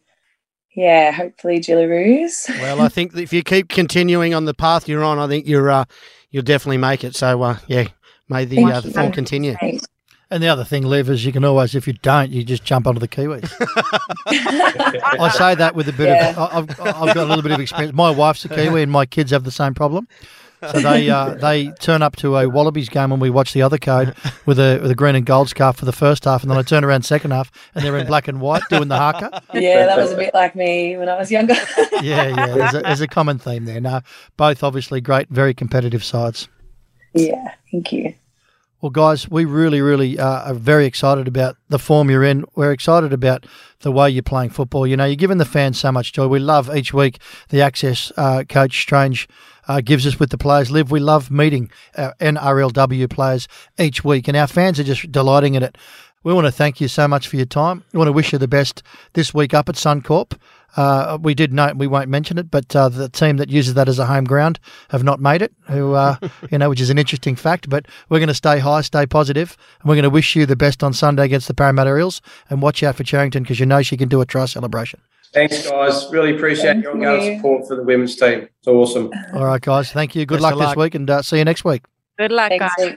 yeah, 0.74 1.12
hopefully 1.12 1.60
Jillaroos. 1.60 2.48
well, 2.60 2.80
I 2.80 2.88
think 2.88 3.16
if 3.16 3.32
you 3.32 3.42
keep 3.42 3.68
continuing 3.68 4.34
on 4.34 4.44
the 4.44 4.54
path 4.54 4.88
you're 4.88 5.04
on, 5.04 5.18
I 5.18 5.26
think 5.26 5.46
you're 5.46 5.70
uh, 5.70 5.84
you'll 6.30 6.42
definitely 6.42 6.78
make 6.78 7.04
it. 7.04 7.14
So 7.14 7.42
uh, 7.42 7.58
yeah, 7.66 7.88
may 8.28 8.44
the, 8.44 8.64
uh, 8.64 8.80
the 8.80 8.90
form 8.90 9.12
continue. 9.12 9.56
And 10.30 10.42
the 10.42 10.48
other 10.48 10.64
thing, 10.64 10.84
Liv, 10.84 11.10
is 11.10 11.24
you 11.24 11.32
can 11.32 11.44
always, 11.44 11.74
if 11.74 11.86
you 11.86 11.92
don't, 11.92 12.30
you 12.30 12.42
just 12.42 12.64
jump 12.64 12.86
onto 12.86 12.98
the 12.98 13.06
Kiwis. 13.06 13.52
I 14.26 15.28
say 15.28 15.54
that 15.54 15.76
with 15.76 15.88
a 15.88 15.92
bit 15.92 16.08
yeah. 16.08 16.30
of, 16.30 16.70
I've, 16.70 16.80
I've 16.80 17.14
got 17.14 17.18
a 17.18 17.24
little 17.26 17.42
bit 17.42 17.52
of 17.52 17.60
experience. 17.60 17.94
My 17.94 18.10
wife's 18.10 18.44
a 18.44 18.48
Kiwi, 18.48 18.82
and 18.82 18.90
my 18.90 19.06
kids 19.06 19.30
have 19.30 19.44
the 19.44 19.52
same 19.52 19.74
problem. 19.74 20.08
So 20.72 20.80
they 20.80 21.10
uh, 21.10 21.34
they 21.34 21.68
turn 21.80 22.02
up 22.02 22.16
to 22.16 22.36
a 22.36 22.48
Wallabies 22.48 22.88
game 22.88 23.10
when 23.10 23.20
we 23.20 23.30
watch 23.30 23.52
the 23.52 23.62
other 23.62 23.78
code 23.78 24.14
with 24.46 24.58
a 24.58 24.78
with 24.80 24.90
a 24.90 24.94
green 24.94 25.14
and 25.14 25.26
gold 25.26 25.48
scarf 25.48 25.76
for 25.76 25.84
the 25.84 25.92
first 25.92 26.24
half, 26.24 26.42
and 26.42 26.50
then 26.50 26.58
I 26.58 26.62
turn 26.62 26.84
around 26.84 27.04
second 27.04 27.32
half 27.32 27.50
and 27.74 27.84
they're 27.84 27.96
in 27.96 28.06
black 28.06 28.28
and 28.28 28.40
white 28.40 28.62
doing 28.70 28.88
the 28.88 28.96
haka. 28.96 29.42
Yeah, 29.54 29.86
that 29.86 29.96
was 29.98 30.12
a 30.12 30.16
bit 30.16 30.34
like 30.34 30.56
me 30.56 30.96
when 30.96 31.08
I 31.08 31.16
was 31.16 31.30
younger. 31.30 31.54
yeah, 32.02 32.28
yeah. 32.28 32.46
There's 32.46 32.74
a, 32.74 32.80
there's 32.80 33.00
a 33.00 33.08
common 33.08 33.38
theme 33.38 33.64
there. 33.64 33.80
Now, 33.80 34.02
both 34.36 34.62
obviously 34.62 35.00
great, 35.00 35.28
very 35.28 35.54
competitive 35.54 36.04
sides. 36.04 36.48
Yeah, 37.12 37.54
thank 37.70 37.92
you. 37.92 38.14
Well, 38.84 38.90
guys, 38.90 39.30
we 39.30 39.46
really, 39.46 39.80
really 39.80 40.18
uh, 40.18 40.50
are 40.50 40.54
very 40.54 40.84
excited 40.84 41.26
about 41.26 41.56
the 41.70 41.78
form 41.78 42.10
you're 42.10 42.22
in. 42.22 42.44
We're 42.54 42.70
excited 42.70 43.14
about 43.14 43.46
the 43.80 43.90
way 43.90 44.10
you're 44.10 44.22
playing 44.22 44.50
football. 44.50 44.86
You 44.86 44.94
know, 44.94 45.06
you're 45.06 45.16
giving 45.16 45.38
the 45.38 45.46
fans 45.46 45.80
so 45.80 45.90
much 45.90 46.12
joy. 46.12 46.26
We 46.26 46.38
love 46.38 46.68
each 46.76 46.92
week 46.92 47.18
the 47.48 47.62
access 47.62 48.12
uh, 48.18 48.44
Coach 48.46 48.78
Strange 48.78 49.26
uh, 49.68 49.80
gives 49.80 50.06
us 50.06 50.20
with 50.20 50.28
the 50.28 50.36
players. 50.36 50.70
Live, 50.70 50.90
we 50.90 51.00
love 51.00 51.30
meeting 51.30 51.70
our 51.96 52.14
NRLW 52.20 53.08
players 53.08 53.48
each 53.78 54.04
week, 54.04 54.28
and 54.28 54.36
our 54.36 54.46
fans 54.46 54.78
are 54.78 54.84
just 54.84 55.10
delighting 55.10 55.54
in 55.54 55.62
it. 55.62 55.78
We 56.22 56.34
want 56.34 56.46
to 56.46 56.52
thank 56.52 56.78
you 56.78 56.88
so 56.88 57.08
much 57.08 57.26
for 57.26 57.36
your 57.36 57.46
time. 57.46 57.84
We 57.94 57.96
want 57.96 58.08
to 58.08 58.12
wish 58.12 58.34
you 58.34 58.38
the 58.38 58.46
best 58.46 58.82
this 59.14 59.32
week 59.32 59.54
up 59.54 59.70
at 59.70 59.76
Suncorp. 59.76 60.38
Uh, 60.76 61.18
we 61.20 61.34
did 61.34 61.52
note 61.52 61.76
we 61.76 61.86
won't 61.86 62.08
mention 62.08 62.38
it, 62.38 62.50
but 62.50 62.74
uh, 62.74 62.88
the 62.88 63.08
team 63.08 63.36
that 63.36 63.50
uses 63.50 63.74
that 63.74 63.88
as 63.88 63.98
a 63.98 64.06
home 64.06 64.24
ground 64.24 64.58
have 64.90 65.04
not 65.04 65.20
made 65.20 65.42
it. 65.42 65.52
Who 65.68 65.92
uh, 65.94 66.16
you 66.50 66.58
know, 66.58 66.68
which 66.68 66.80
is 66.80 66.90
an 66.90 66.98
interesting 66.98 67.36
fact. 67.36 67.68
But 67.68 67.86
we're 68.08 68.18
going 68.18 68.28
to 68.28 68.34
stay 68.34 68.58
high, 68.58 68.80
stay 68.80 69.06
positive, 69.06 69.56
and 69.80 69.88
we're 69.88 69.94
going 69.94 70.04
to 70.04 70.10
wish 70.10 70.34
you 70.34 70.46
the 70.46 70.56
best 70.56 70.82
on 70.82 70.92
Sunday 70.92 71.24
against 71.24 71.48
the 71.48 71.54
Parramatta 71.54 71.96
Eels. 71.96 72.20
And 72.50 72.60
watch 72.62 72.82
out 72.82 72.96
for 72.96 73.04
Cherrington 73.04 73.42
because 73.42 73.60
you 73.60 73.66
know 73.66 73.82
she 73.82 73.96
can 73.96 74.08
do 74.08 74.20
a 74.20 74.26
try 74.26 74.46
celebration. 74.46 75.00
Thanks, 75.32 75.68
guys. 75.68 76.06
Really 76.12 76.36
appreciate 76.36 76.74
Thank 76.74 76.84
your 76.84 76.92
ongoing 76.92 77.36
support 77.36 77.66
for 77.66 77.74
the 77.76 77.82
women's 77.82 78.14
team. 78.14 78.48
It's 78.58 78.68
awesome. 78.68 79.10
All 79.32 79.44
right, 79.44 79.60
guys. 79.60 79.90
Thank 79.90 80.14
you. 80.14 80.26
Good 80.26 80.40
luck, 80.40 80.54
luck, 80.54 80.70
this 80.70 80.76
week, 80.76 80.94
and 80.94 81.10
uh, 81.10 81.22
see 81.22 81.38
you 81.38 81.44
next 81.44 81.64
week. 81.64 81.82
Good 82.18 82.30
luck, 82.30 82.50
Thanks, 82.50 82.74
guys. 82.76 82.96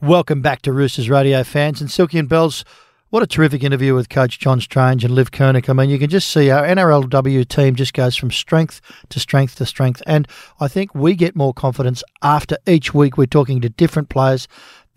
Welcome 0.00 0.40
back 0.40 0.62
to 0.62 0.72
Roosters 0.72 1.10
Radio 1.10 1.42
fans 1.42 1.80
and 1.80 1.90
Silky 1.90 2.18
and 2.18 2.28
Bells. 2.28 2.64
What 3.10 3.22
a 3.22 3.26
terrific 3.26 3.64
interview 3.64 3.94
with 3.94 4.10
Coach 4.10 4.38
John 4.38 4.60
Strange 4.60 5.02
and 5.02 5.14
Liv 5.14 5.30
Kernick. 5.30 5.70
I 5.70 5.72
mean, 5.72 5.88
you 5.88 5.98
can 5.98 6.10
just 6.10 6.28
see 6.28 6.50
our 6.50 6.62
NRLW 6.62 7.48
team 7.48 7.74
just 7.74 7.94
goes 7.94 8.16
from 8.16 8.30
strength 8.30 8.82
to 9.08 9.18
strength 9.18 9.56
to 9.56 9.64
strength. 9.64 10.02
And 10.06 10.28
I 10.60 10.68
think 10.68 10.94
we 10.94 11.14
get 11.14 11.34
more 11.34 11.54
confidence 11.54 12.04
after 12.22 12.58
each 12.66 12.92
week 12.92 13.16
we're 13.16 13.26
talking 13.26 13.62
to 13.62 13.70
different 13.70 14.10
players 14.10 14.46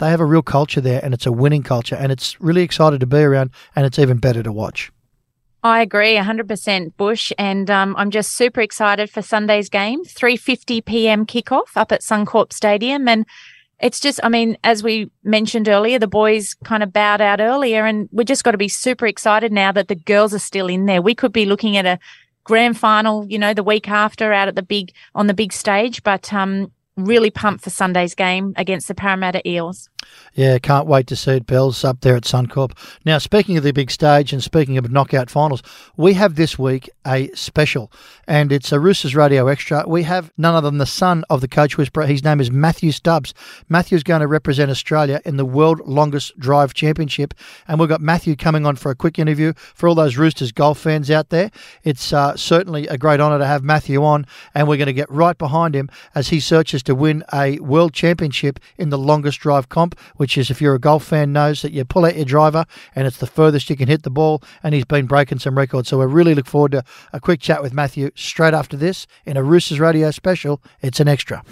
they 0.02 0.10
have 0.10 0.20
a 0.20 0.26
real 0.26 0.42
culture 0.42 0.82
there 0.82 1.00
and 1.04 1.14
it's 1.14 1.28
a 1.28 1.32
winning 1.32 1.62
culture 1.62 1.96
and 1.96 2.12
it's 2.12 2.42
really 2.42 2.64
excited 2.64 3.00
to 3.00 3.06
be 3.06 3.20
around 3.20 3.52
and 3.76 3.86
it's 3.86 4.00
even 4.00 4.18
better 4.18 4.42
to 4.44 4.52
watch. 4.52 4.92
I 5.64 5.84
agree 5.84 6.16
100% 6.16 6.98
Bush 6.98 7.32
and 7.38 7.70
um, 7.70 7.96
I'm 7.96 8.10
just 8.10 8.32
super 8.32 8.62
excited 8.62 9.12
for 9.12 9.22
Sunday's 9.22 9.70
game 9.70 10.04
3:50 10.04 10.84
p.m. 10.84 11.28
kickoff 11.28 11.78
up 11.78 11.92
at 11.92 12.02
Suncorp 12.02 12.52
Stadium 12.52 13.08
and 13.08 13.28
it's 13.82 14.00
just 14.00 14.20
I 14.24 14.30
mean 14.30 14.58
as 14.64 14.84
we 14.84 15.12
mentioned 15.24 15.68
earlier 15.68 16.00
the 16.00 16.08
boys 16.08 16.54
kind 16.64 16.84
of 16.84 16.94
bowed 16.94 17.22
out 17.22 17.40
earlier 17.40 17.86
and 17.86 18.08
we 18.12 18.24
just 18.26 18.44
got 18.44 18.52
to 18.52 18.58
be 18.58 18.68
super 18.68 19.08
excited 19.08 19.52
now 19.52 19.72
that 19.72 19.88
the 19.88 19.96
girls 19.96 20.34
are 20.34 20.40
still 20.40 20.68
in 20.68 20.86
there. 20.86 21.02
We 21.02 21.16
could 21.16 21.34
be 21.34 21.46
looking 21.46 21.78
at 21.78 21.86
a 21.86 22.00
grand 22.44 22.78
final, 22.78 23.26
you 23.28 23.40
know, 23.40 23.54
the 23.54 23.64
week 23.64 23.90
after 23.90 24.34
out 24.34 24.48
at 24.48 24.56
the 24.56 24.64
big 24.64 24.94
on 25.16 25.28
the 25.28 25.34
big 25.34 25.54
stage, 25.54 26.04
but 26.04 26.32
um 26.34 26.72
really 26.98 27.32
pumped 27.32 27.64
for 27.64 27.70
Sunday's 27.70 28.16
game 28.16 28.54
against 28.58 28.88
the 28.88 28.96
Parramatta 28.96 29.48
Eels. 29.48 29.90
Yeah, 30.34 30.60
can't 30.60 30.88
wait 30.88 31.08
to 31.08 31.16
see 31.18 31.34
it, 31.34 31.46
Bells, 31.46 31.84
up 31.84 32.00
there 32.00 32.16
at 32.16 32.24
Suncorp. 32.24 32.72
Now, 33.04 33.18
speaking 33.18 33.58
of 33.58 33.64
the 33.64 33.74
big 33.74 33.92
stage 33.92 34.32
and 34.32 34.42
speaking 34.42 34.78
of 34.78 34.90
knockout 34.90 35.30
finals, 35.30 35.62
we 35.98 36.14
have 36.14 36.36
this 36.36 36.58
week 36.58 36.90
a 37.06 37.30
special, 37.34 37.92
and 38.28 38.50
it's 38.54 38.72
a 38.72 38.80
Roosters 38.80 39.14
Radio 39.14 39.48
Extra. 39.48 39.84
We 39.86 40.04
have 40.04 40.32
none 40.38 40.56
other 40.56 40.70
than 40.70 40.78
the 40.78 40.86
son 40.86 41.26
of 41.30 41.42
the 41.42 41.50
coach 41.50 41.78
whisperer. 41.78 42.06
His 42.06 42.24
name 42.24 42.40
is 42.40 42.50
Matthew 42.50 42.94
Stubbs. 42.94 43.34
Matthew's 43.68 44.04
going 44.04 44.22
to 44.22 44.28
represent 44.28 44.72
Australia 44.72 45.20
in 45.26 45.36
the 45.36 45.44
World 45.44 45.82
Longest 45.86 46.40
Drive 46.40 46.74
Championship, 46.74 47.34
and 47.68 47.78
we've 47.78 47.90
got 47.90 48.00
Matthew 48.00 48.38
coming 48.38 48.66
on 48.66 48.78
for 48.78 48.90
a 48.90 48.96
quick 48.96 49.20
interview 49.20 49.52
for 49.76 49.90
all 49.90 49.96
those 49.96 50.16
Roosters 50.16 50.54
golf 50.54 50.80
fans 50.80 51.12
out 51.12 51.28
there. 51.28 51.52
It's 51.84 52.14
uh, 52.14 52.38
certainly 52.38 52.88
a 52.88 52.98
great 52.98 53.20
honour 53.20 53.40
to 53.40 53.46
have 53.46 53.64
Matthew 53.66 54.02
on, 54.02 54.26
and 54.56 54.66
we're 54.66 54.78
going 54.78 54.86
to 54.86 54.94
get 54.94 55.12
right 55.12 55.38
behind 55.38 55.76
him 55.76 55.90
as 56.16 56.30
he 56.30 56.40
searches 56.40 56.82
to 56.84 56.96
win 56.96 57.26
a 57.34 57.60
World 57.60 57.94
Championship 57.94 58.62
in 58.78 58.92
the 58.92 58.98
longest 58.98 59.42
drive 59.42 59.68
comp 59.68 59.91
which 60.16 60.38
is 60.38 60.50
if 60.50 60.62
you're 60.62 60.76
a 60.76 60.80
golf 60.80 61.04
fan 61.04 61.34
knows 61.34 61.62
that 61.62 61.72
you 61.72 61.86
pull 61.86 62.06
out 62.06 62.16
your 62.16 62.26
driver 62.26 62.66
and 62.96 63.08
it's 63.08 63.18
the 63.18 63.28
furthest 63.28 63.70
you 63.70 63.76
can 63.76 63.88
hit 63.88 64.04
the 64.04 64.10
ball 64.10 64.42
and 64.64 64.74
he's 64.74 64.86
been 64.86 65.06
breaking 65.06 65.40
some 65.40 65.58
records. 65.58 65.90
So 65.90 66.00
we 66.00 66.06
really 66.06 66.36
look 66.36 66.48
forward 66.48 66.72
to 66.74 66.84
a 67.14 67.20
quick 67.20 67.42
chat 67.42 67.62
with 67.62 67.74
Matthew 67.74 68.12
straight 68.16 68.54
after 68.54 68.78
this 68.78 69.08
in 69.26 69.38
a 69.38 69.44
Roosters 69.44 69.80
Radio 69.80 70.12
special. 70.12 70.62
It's 70.82 71.00
an 71.00 71.08
extra. 71.08 71.44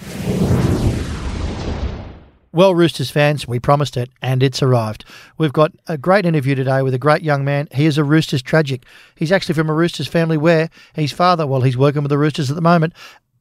Well, 2.52 2.73
Roosters 2.73 3.12
fans, 3.12 3.47
we 3.47 3.60
promised 3.60 3.95
it, 3.95 4.10
and 4.23 4.41
it's 4.41 4.63
arrived. 4.63 5.06
We've 5.38 5.54
got 5.54 5.71
a 5.88 5.99
great 5.99 6.25
interview 6.25 6.56
today 6.56 6.82
with 6.82 6.95
a 6.95 6.99
great 6.99 7.21
young 7.21 7.45
man. 7.45 7.67
He 7.71 7.86
is 7.86 7.99
a 7.99 8.04
Roosters 8.04 8.41
tragic. 8.41 8.86
He's 9.15 9.32
actually 9.32 9.54
from 9.54 9.69
a 9.69 9.73
Roosters 9.73 10.08
family 10.08 10.36
where 10.36 10.71
his 10.93 11.12
father, 11.12 11.45
well, 11.45 11.62
he's 11.62 11.78
working 11.78 12.02
with 12.02 12.10
the 12.10 12.17
Roosters 12.17 12.49
at 12.49 12.56
the 12.56 12.62
moment, 12.62 12.93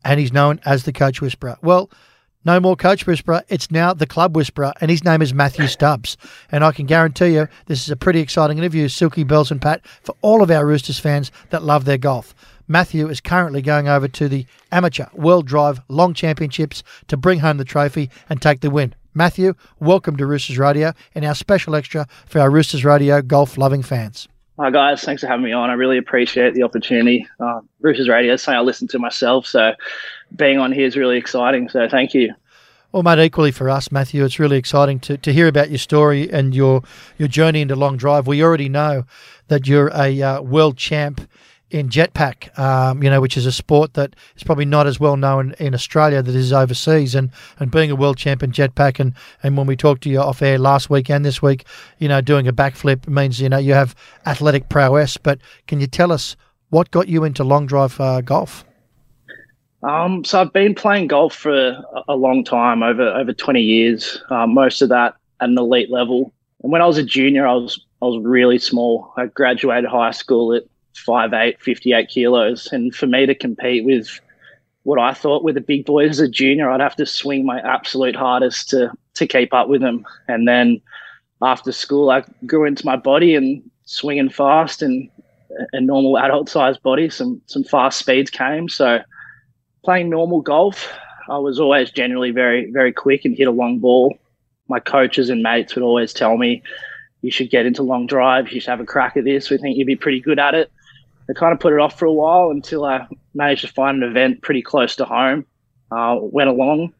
and 0.04 0.20
he's 0.20 0.32
known 0.32 0.60
as 0.66 0.84
the 0.84 0.92
Coach 0.92 1.22
Whisperer. 1.22 1.56
Well, 1.62 1.90
no 2.44 2.60
more 2.60 2.76
Coach 2.76 3.06
Whisperer. 3.06 3.42
It's 3.48 3.70
now 3.70 3.92
the 3.92 4.06
Club 4.06 4.36
Whisperer, 4.36 4.72
and 4.80 4.90
his 4.90 5.04
name 5.04 5.22
is 5.22 5.34
Matthew 5.34 5.66
Stubbs. 5.66 6.16
And 6.50 6.64
I 6.64 6.72
can 6.72 6.86
guarantee 6.86 7.34
you 7.34 7.48
this 7.66 7.82
is 7.82 7.90
a 7.90 7.96
pretty 7.96 8.20
exciting 8.20 8.58
interview, 8.58 8.88
Silky 8.88 9.24
Bells 9.24 9.50
and 9.50 9.60
Pat, 9.60 9.86
for 10.02 10.14
all 10.22 10.42
of 10.42 10.50
our 10.50 10.66
Roosters 10.66 10.98
fans 10.98 11.30
that 11.50 11.62
love 11.62 11.84
their 11.84 11.98
golf. 11.98 12.34
Matthew 12.66 13.08
is 13.08 13.20
currently 13.20 13.62
going 13.62 13.88
over 13.88 14.08
to 14.08 14.28
the 14.28 14.46
Amateur 14.70 15.06
World 15.14 15.46
Drive 15.46 15.80
Long 15.88 16.12
Championships 16.14 16.82
to 17.08 17.16
bring 17.16 17.40
home 17.40 17.56
the 17.56 17.64
trophy 17.64 18.10
and 18.28 18.40
take 18.40 18.60
the 18.60 18.70
win. 18.70 18.94
Matthew, 19.14 19.54
welcome 19.80 20.16
to 20.18 20.26
Roosters 20.26 20.58
Radio 20.58 20.92
and 21.14 21.24
our 21.24 21.34
special 21.34 21.74
extra 21.74 22.06
for 22.26 22.40
our 22.40 22.50
Roosters 22.50 22.84
Radio 22.84 23.22
golf 23.22 23.56
loving 23.56 23.82
fans. 23.82 24.28
Hi 24.60 24.70
guys, 24.70 25.02
thanks 25.02 25.22
for 25.22 25.28
having 25.28 25.44
me 25.44 25.52
on. 25.52 25.70
I 25.70 25.74
really 25.74 25.98
appreciate 25.98 26.52
the 26.54 26.64
opportunity. 26.64 27.26
Uh, 27.38 27.60
Roosters 27.80 28.08
Radio 28.08 28.34
is 28.34 28.42
something 28.42 28.58
I 28.58 28.62
listen 28.62 28.88
to 28.88 28.98
myself, 28.98 29.46
so 29.46 29.72
being 30.36 30.58
on 30.58 30.72
here 30.72 30.86
is 30.86 30.96
really 30.96 31.16
exciting. 31.16 31.68
So 31.68 31.88
thank 31.88 32.14
you. 32.14 32.34
Well, 32.92 33.02
mate, 33.02 33.18
equally 33.18 33.50
for 33.50 33.68
us, 33.68 33.92
Matthew, 33.92 34.24
it's 34.24 34.38
really 34.38 34.56
exciting 34.56 34.98
to, 35.00 35.18
to 35.18 35.32
hear 35.32 35.46
about 35.46 35.68
your 35.68 35.78
story 35.78 36.32
and 36.32 36.54
your 36.54 36.82
your 37.18 37.28
journey 37.28 37.60
into 37.60 37.76
long 37.76 37.98
drive. 37.98 38.26
We 38.26 38.42
already 38.42 38.70
know 38.70 39.04
that 39.48 39.66
you're 39.66 39.90
a 39.94 40.22
uh, 40.22 40.40
world 40.40 40.78
champ 40.78 41.20
in 41.70 41.88
jetpack, 41.90 42.58
um, 42.58 43.02
you 43.02 43.10
know, 43.10 43.20
which 43.20 43.36
is 43.36 43.44
a 43.44 43.52
sport 43.52 43.94
that 43.94 44.16
is 44.36 44.42
probably 44.42 44.64
not 44.64 44.86
as 44.86 44.98
well 44.98 45.16
known 45.16 45.54
in 45.58 45.74
Australia 45.74 46.22
that 46.22 46.34
is 46.34 46.52
overseas. 46.52 47.14
And, 47.14 47.30
and 47.58 47.70
being 47.70 47.90
a 47.90 47.96
world 47.96 48.16
champion 48.16 48.52
jetpack, 48.52 48.98
and, 48.98 49.12
and 49.42 49.56
when 49.56 49.66
we 49.66 49.76
talked 49.76 50.02
to 50.04 50.10
you 50.10 50.20
off 50.20 50.40
air 50.40 50.58
last 50.58 50.88
week 50.88 51.10
and 51.10 51.24
this 51.24 51.42
week, 51.42 51.66
you 51.98 52.08
know, 52.08 52.20
doing 52.20 52.48
a 52.48 52.52
backflip 52.52 53.06
means, 53.06 53.40
you 53.40 53.48
know, 53.48 53.58
you 53.58 53.74
have 53.74 53.94
athletic 54.24 54.68
prowess. 54.68 55.16
But 55.16 55.40
can 55.66 55.80
you 55.80 55.86
tell 55.86 56.10
us 56.10 56.36
what 56.70 56.90
got 56.90 57.08
you 57.08 57.24
into 57.24 57.44
long 57.44 57.66
drive 57.66 58.00
uh, 58.00 58.22
golf? 58.22 58.64
Um, 59.82 60.24
so 60.24 60.40
I've 60.40 60.52
been 60.52 60.74
playing 60.74 61.06
golf 61.06 61.34
for 61.34 61.76
a 62.08 62.16
long 62.16 62.42
time, 62.44 62.82
over 62.82 63.08
over 63.08 63.32
20 63.32 63.60
years, 63.60 64.20
uh, 64.30 64.46
most 64.46 64.82
of 64.82 64.88
that 64.88 65.14
at 65.40 65.48
an 65.48 65.58
elite 65.58 65.90
level. 65.90 66.32
And 66.62 66.72
when 66.72 66.82
I 66.82 66.86
was 66.86 66.98
a 66.98 67.04
junior, 67.04 67.46
I 67.46 67.54
was 67.54 67.80
I 68.02 68.06
was 68.06 68.24
really 68.24 68.58
small. 68.58 69.12
I 69.16 69.26
graduated 69.26 69.88
high 69.88 70.10
school 70.10 70.52
at 70.54 70.64
5'8", 70.94 71.60
58 71.60 72.08
kilos. 72.08 72.68
And 72.72 72.94
for 72.94 73.06
me 73.06 73.26
to 73.26 73.34
compete 73.34 73.84
with 73.84 74.20
what 74.82 74.98
I 74.98 75.12
thought 75.12 75.44
were 75.44 75.52
the 75.52 75.60
big 75.60 75.84
boys 75.84 76.10
as 76.10 76.20
a 76.20 76.28
junior, 76.28 76.70
I'd 76.70 76.80
have 76.80 76.96
to 76.96 77.06
swing 77.06 77.46
my 77.46 77.60
absolute 77.60 78.16
hardest 78.16 78.68
to 78.70 78.90
to 79.14 79.26
keep 79.26 79.54
up 79.54 79.68
with 79.68 79.80
them. 79.80 80.04
And 80.26 80.48
then 80.48 80.80
after 81.40 81.70
school, 81.70 82.10
I 82.10 82.24
grew 82.46 82.64
into 82.64 82.84
my 82.84 82.96
body 82.96 83.36
and 83.36 83.62
swinging 83.84 84.28
fast 84.28 84.82
and 84.82 85.08
a 85.72 85.80
normal 85.80 86.18
adult 86.18 86.48
sized 86.48 86.82
body. 86.82 87.10
Some 87.10 87.40
some 87.46 87.62
fast 87.62 88.00
speeds 88.00 88.30
came. 88.30 88.68
So 88.68 89.00
playing 89.88 90.10
normal 90.10 90.42
golf, 90.42 90.92
I 91.30 91.38
was 91.38 91.58
always 91.58 91.90
generally 91.90 92.30
very 92.30 92.70
very 92.70 92.92
quick 92.92 93.24
and 93.24 93.34
hit 93.34 93.48
a 93.48 93.50
long 93.50 93.78
ball. 93.78 94.18
My 94.68 94.80
coaches 94.80 95.30
and 95.30 95.42
mates 95.42 95.74
would 95.74 95.82
always 95.82 96.12
tell 96.12 96.36
me, 96.36 96.62
"You 97.22 97.30
should 97.30 97.48
get 97.48 97.64
into 97.64 97.82
long 97.82 98.06
drive. 98.06 98.52
You 98.52 98.60
should 98.60 98.68
have 98.68 98.80
a 98.80 98.84
crack 98.84 99.16
at 99.16 99.24
this. 99.24 99.48
We 99.48 99.56
think 99.56 99.78
you'd 99.78 99.86
be 99.86 99.96
pretty 99.96 100.20
good 100.20 100.38
at 100.38 100.54
it." 100.54 100.70
I 101.30 101.32
kind 101.32 101.54
of 101.54 101.58
put 101.58 101.72
it 101.72 101.78
off 101.78 101.98
for 101.98 102.04
a 102.04 102.12
while 102.12 102.50
until 102.50 102.84
I 102.84 103.06
managed 103.32 103.62
to 103.62 103.68
find 103.68 104.02
an 104.02 104.10
event 104.10 104.42
pretty 104.42 104.60
close 104.60 104.94
to 104.96 105.06
home. 105.06 105.46
Uh, 105.90 106.18
went 106.20 106.50
along, 106.50 106.92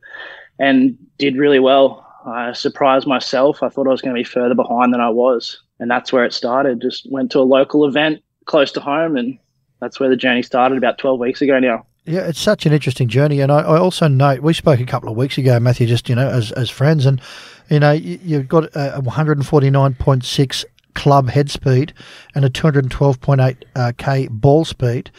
and 0.58 0.96
did 1.18 1.36
really 1.36 1.60
well. 1.60 2.06
I 2.24 2.54
surprised 2.54 3.06
myself. 3.06 3.62
I 3.62 3.68
thought 3.68 3.86
I 3.86 3.90
was 3.90 4.00
going 4.00 4.16
to 4.16 4.22
be 4.22 4.24
further 4.24 4.54
behind 4.54 4.94
than 4.94 5.02
I 5.02 5.10
was. 5.10 5.60
And 5.78 5.90
that's 5.90 6.10
where 6.10 6.24
it 6.24 6.32
started. 6.32 6.80
Just 6.80 7.06
went 7.12 7.32
to 7.32 7.40
a 7.40 7.50
local 7.56 7.84
event 7.84 8.22
close 8.46 8.72
to 8.72 8.80
home, 8.80 9.18
and 9.18 9.38
that's 9.78 10.00
where 10.00 10.08
the 10.08 10.16
journey 10.24 10.42
started 10.42 10.78
about 10.78 10.96
12 10.96 11.20
weeks 11.20 11.42
ago 11.42 11.58
now. 11.58 11.84
Yeah, 12.08 12.20
it's 12.20 12.40
such 12.40 12.64
an 12.64 12.72
interesting 12.72 13.08
journey, 13.08 13.40
and 13.40 13.52
I, 13.52 13.60
I, 13.60 13.78
also 13.78 14.08
note 14.08 14.40
we 14.40 14.54
spoke 14.54 14.80
a 14.80 14.86
couple 14.86 15.10
of 15.10 15.16
weeks 15.16 15.36
ago, 15.36 15.60
Matthew, 15.60 15.86
just 15.86 16.08
you 16.08 16.14
know 16.14 16.28
as 16.28 16.52
as 16.52 16.70
friends, 16.70 17.04
and 17.04 17.20
you 17.68 17.80
know 17.80 17.92
you, 17.92 18.38
have 18.38 18.48
got 18.48 18.64
a 18.74 19.02
149.6 19.02 20.64
club 20.94 21.28
head 21.28 21.50
speed 21.50 21.92
and 22.34 22.44
a 22.44 22.50
212.8 22.50 23.56
uh, 23.76 23.92
k 23.98 24.26
ball 24.28 24.64
speed. 24.64 25.10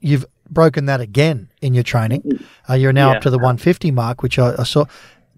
You've 0.00 0.24
broken 0.48 0.86
that 0.86 1.00
again 1.00 1.50
in 1.60 1.74
your 1.74 1.84
training. 1.84 2.44
Uh, 2.68 2.74
you're 2.74 2.92
now 2.92 3.10
yeah. 3.10 3.16
up 3.16 3.22
to 3.22 3.30
the 3.30 3.38
150 3.38 3.90
mark, 3.90 4.22
which 4.22 4.38
I, 4.38 4.54
I 4.58 4.62
saw 4.62 4.86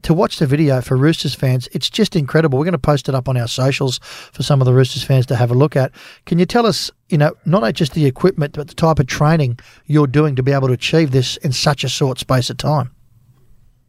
to 0.02 0.14
watch 0.14 0.38
the 0.38 0.46
video 0.46 0.80
for 0.80 0.96
Roosters 0.96 1.34
fans, 1.34 1.68
it's 1.72 1.90
just 1.90 2.16
incredible. 2.16 2.58
We're 2.58 2.64
going 2.64 2.72
to 2.72 2.78
post 2.78 3.08
it 3.08 3.14
up 3.14 3.28
on 3.28 3.36
our 3.36 3.48
socials 3.48 3.98
for 4.02 4.42
some 4.42 4.60
of 4.60 4.64
the 4.64 4.72
Roosters 4.72 5.02
fans 5.02 5.26
to 5.26 5.36
have 5.36 5.50
a 5.50 5.54
look 5.54 5.76
at. 5.76 5.92
Can 6.26 6.38
you 6.38 6.46
tell 6.46 6.66
us, 6.66 6.90
you 7.08 7.18
know, 7.18 7.34
not 7.44 7.72
just 7.74 7.94
the 7.94 8.06
equipment, 8.06 8.54
but 8.54 8.68
the 8.68 8.74
type 8.74 8.98
of 8.98 9.06
training 9.06 9.58
you're 9.86 10.06
doing 10.06 10.36
to 10.36 10.42
be 10.42 10.52
able 10.52 10.68
to 10.68 10.74
achieve 10.74 11.10
this 11.10 11.36
in 11.38 11.52
such 11.52 11.84
a 11.84 11.88
short 11.88 12.18
space 12.18 12.50
of 12.50 12.56
time? 12.56 12.94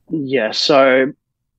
Yeah, 0.10 0.52
so 0.52 1.14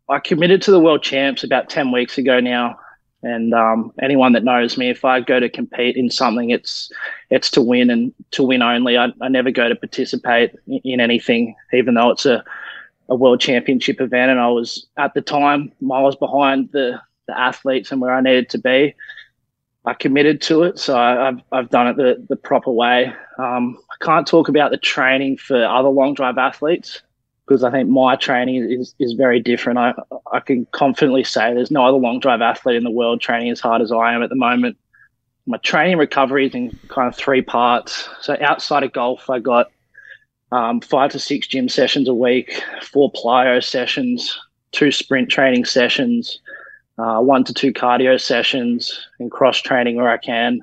I 0.08 0.18
committed 0.18 0.60
to 0.62 0.70
the 0.70 0.80
World 0.80 1.02
Champs 1.02 1.42
about 1.42 1.70
10 1.70 1.90
weeks 1.90 2.18
ago 2.18 2.40
now. 2.40 2.78
And 3.24 3.54
um, 3.54 3.92
anyone 4.02 4.32
that 4.32 4.42
knows 4.42 4.76
me, 4.76 4.90
if 4.90 5.04
I 5.04 5.20
go 5.20 5.38
to 5.38 5.48
compete 5.48 5.96
in 5.96 6.10
something, 6.10 6.50
it's 6.50 6.90
it's 7.30 7.52
to 7.52 7.62
win 7.62 7.88
and 7.88 8.12
to 8.32 8.42
win 8.42 8.62
only. 8.62 8.98
I, 8.98 9.12
I 9.20 9.28
never 9.28 9.52
go 9.52 9.68
to 9.68 9.76
participate 9.76 10.50
in 10.66 10.98
anything, 10.98 11.54
even 11.72 11.94
though 11.94 12.10
it's 12.10 12.26
a 12.26 12.42
a 13.12 13.14
world 13.14 13.40
championship 13.40 14.00
event, 14.00 14.30
and 14.30 14.40
I 14.40 14.48
was 14.48 14.86
at 14.96 15.12
the 15.12 15.20
time 15.20 15.70
miles 15.80 16.16
behind 16.16 16.70
the 16.72 16.98
the 17.28 17.38
athletes 17.38 17.92
and 17.92 18.00
where 18.00 18.14
I 18.14 18.20
needed 18.20 18.48
to 18.50 18.58
be. 18.58 18.94
I 19.84 19.94
committed 19.94 20.40
to 20.42 20.62
it, 20.62 20.78
so 20.78 20.96
I, 20.96 21.26
have 21.26 21.42
I've 21.52 21.70
done 21.70 21.88
it 21.88 21.96
the 21.98 22.24
the 22.28 22.36
proper 22.36 22.70
way. 22.70 23.12
Um, 23.38 23.76
I 23.90 24.04
can't 24.04 24.26
talk 24.26 24.48
about 24.48 24.70
the 24.70 24.78
training 24.78 25.36
for 25.36 25.62
other 25.62 25.90
long 25.90 26.14
drive 26.14 26.38
athletes 26.38 27.02
because 27.46 27.62
I 27.64 27.70
think 27.70 27.90
my 27.90 28.16
training 28.16 28.64
is 28.70 28.94
is 28.98 29.12
very 29.12 29.40
different. 29.40 29.78
I 29.78 29.92
I 30.32 30.40
can 30.40 30.66
confidently 30.72 31.24
say 31.24 31.52
there's 31.52 31.70
no 31.70 31.84
other 31.84 31.98
long 31.98 32.18
drive 32.18 32.40
athlete 32.40 32.76
in 32.76 32.84
the 32.84 32.90
world 32.90 33.20
training 33.20 33.50
as 33.50 33.60
hard 33.60 33.82
as 33.82 33.92
I 33.92 34.14
am 34.14 34.22
at 34.22 34.30
the 34.30 34.36
moment. 34.36 34.78
My 35.44 35.58
training 35.58 35.98
recovery 35.98 36.46
is 36.46 36.54
in 36.54 36.78
kind 36.88 37.08
of 37.08 37.16
three 37.16 37.42
parts. 37.42 38.08
So 38.20 38.38
outside 38.40 38.84
of 38.84 38.92
golf, 38.92 39.28
I 39.28 39.40
got 39.40 39.71
um, 40.52 40.80
five 40.80 41.10
to 41.12 41.18
six 41.18 41.46
gym 41.46 41.68
sessions 41.68 42.08
a 42.08 42.14
week, 42.14 42.62
four 42.82 43.10
plyo 43.10 43.64
sessions, 43.64 44.38
two 44.70 44.92
sprint 44.92 45.30
training 45.30 45.64
sessions, 45.64 46.40
uh, 46.98 47.20
one 47.20 47.42
to 47.44 47.54
two 47.54 47.72
cardio 47.72 48.20
sessions, 48.20 49.08
and 49.18 49.30
cross 49.30 49.60
training 49.60 49.96
where 49.96 50.10
I 50.10 50.18
can. 50.18 50.60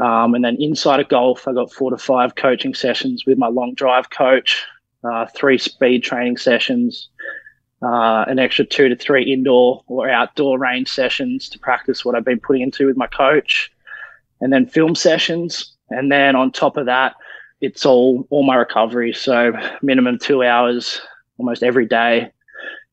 Um, 0.00 0.34
and 0.34 0.44
then 0.44 0.56
inside 0.58 0.98
of 0.98 1.08
golf, 1.08 1.46
I 1.46 1.52
got 1.52 1.72
four 1.72 1.90
to 1.90 1.96
five 1.96 2.34
coaching 2.34 2.74
sessions 2.74 3.24
with 3.24 3.38
my 3.38 3.46
long 3.46 3.74
drive 3.74 4.10
coach, 4.10 4.64
uh, 5.04 5.26
three 5.26 5.58
speed 5.58 6.02
training 6.02 6.36
sessions, 6.36 7.08
uh, 7.82 8.24
an 8.26 8.40
extra 8.40 8.64
two 8.64 8.88
to 8.88 8.96
three 8.96 9.32
indoor 9.32 9.84
or 9.86 10.10
outdoor 10.10 10.58
range 10.58 10.88
sessions 10.88 11.48
to 11.50 11.58
practice 11.60 12.04
what 12.04 12.16
I've 12.16 12.24
been 12.24 12.40
putting 12.40 12.62
into 12.62 12.86
with 12.86 12.96
my 12.96 13.06
coach, 13.06 13.70
and 14.40 14.52
then 14.52 14.66
film 14.66 14.96
sessions. 14.96 15.70
And 15.90 16.10
then 16.10 16.34
on 16.34 16.50
top 16.50 16.76
of 16.76 16.86
that, 16.86 17.14
it's 17.64 17.86
all 17.86 18.26
all 18.30 18.42
my 18.42 18.56
recovery. 18.56 19.12
So 19.12 19.52
minimum 19.82 20.18
two 20.18 20.42
hours 20.42 21.00
almost 21.38 21.62
every 21.62 21.86
day 21.86 22.30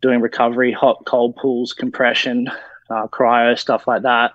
doing 0.02 0.22
recovery, 0.22 0.72
hot 0.72 1.06
cold 1.06 1.36
pools, 1.36 1.74
compression, 1.74 2.50
uh, 2.90 3.08
cryo 3.08 3.58
stuff 3.58 3.88
like 3.88 4.02
that. 4.04 4.34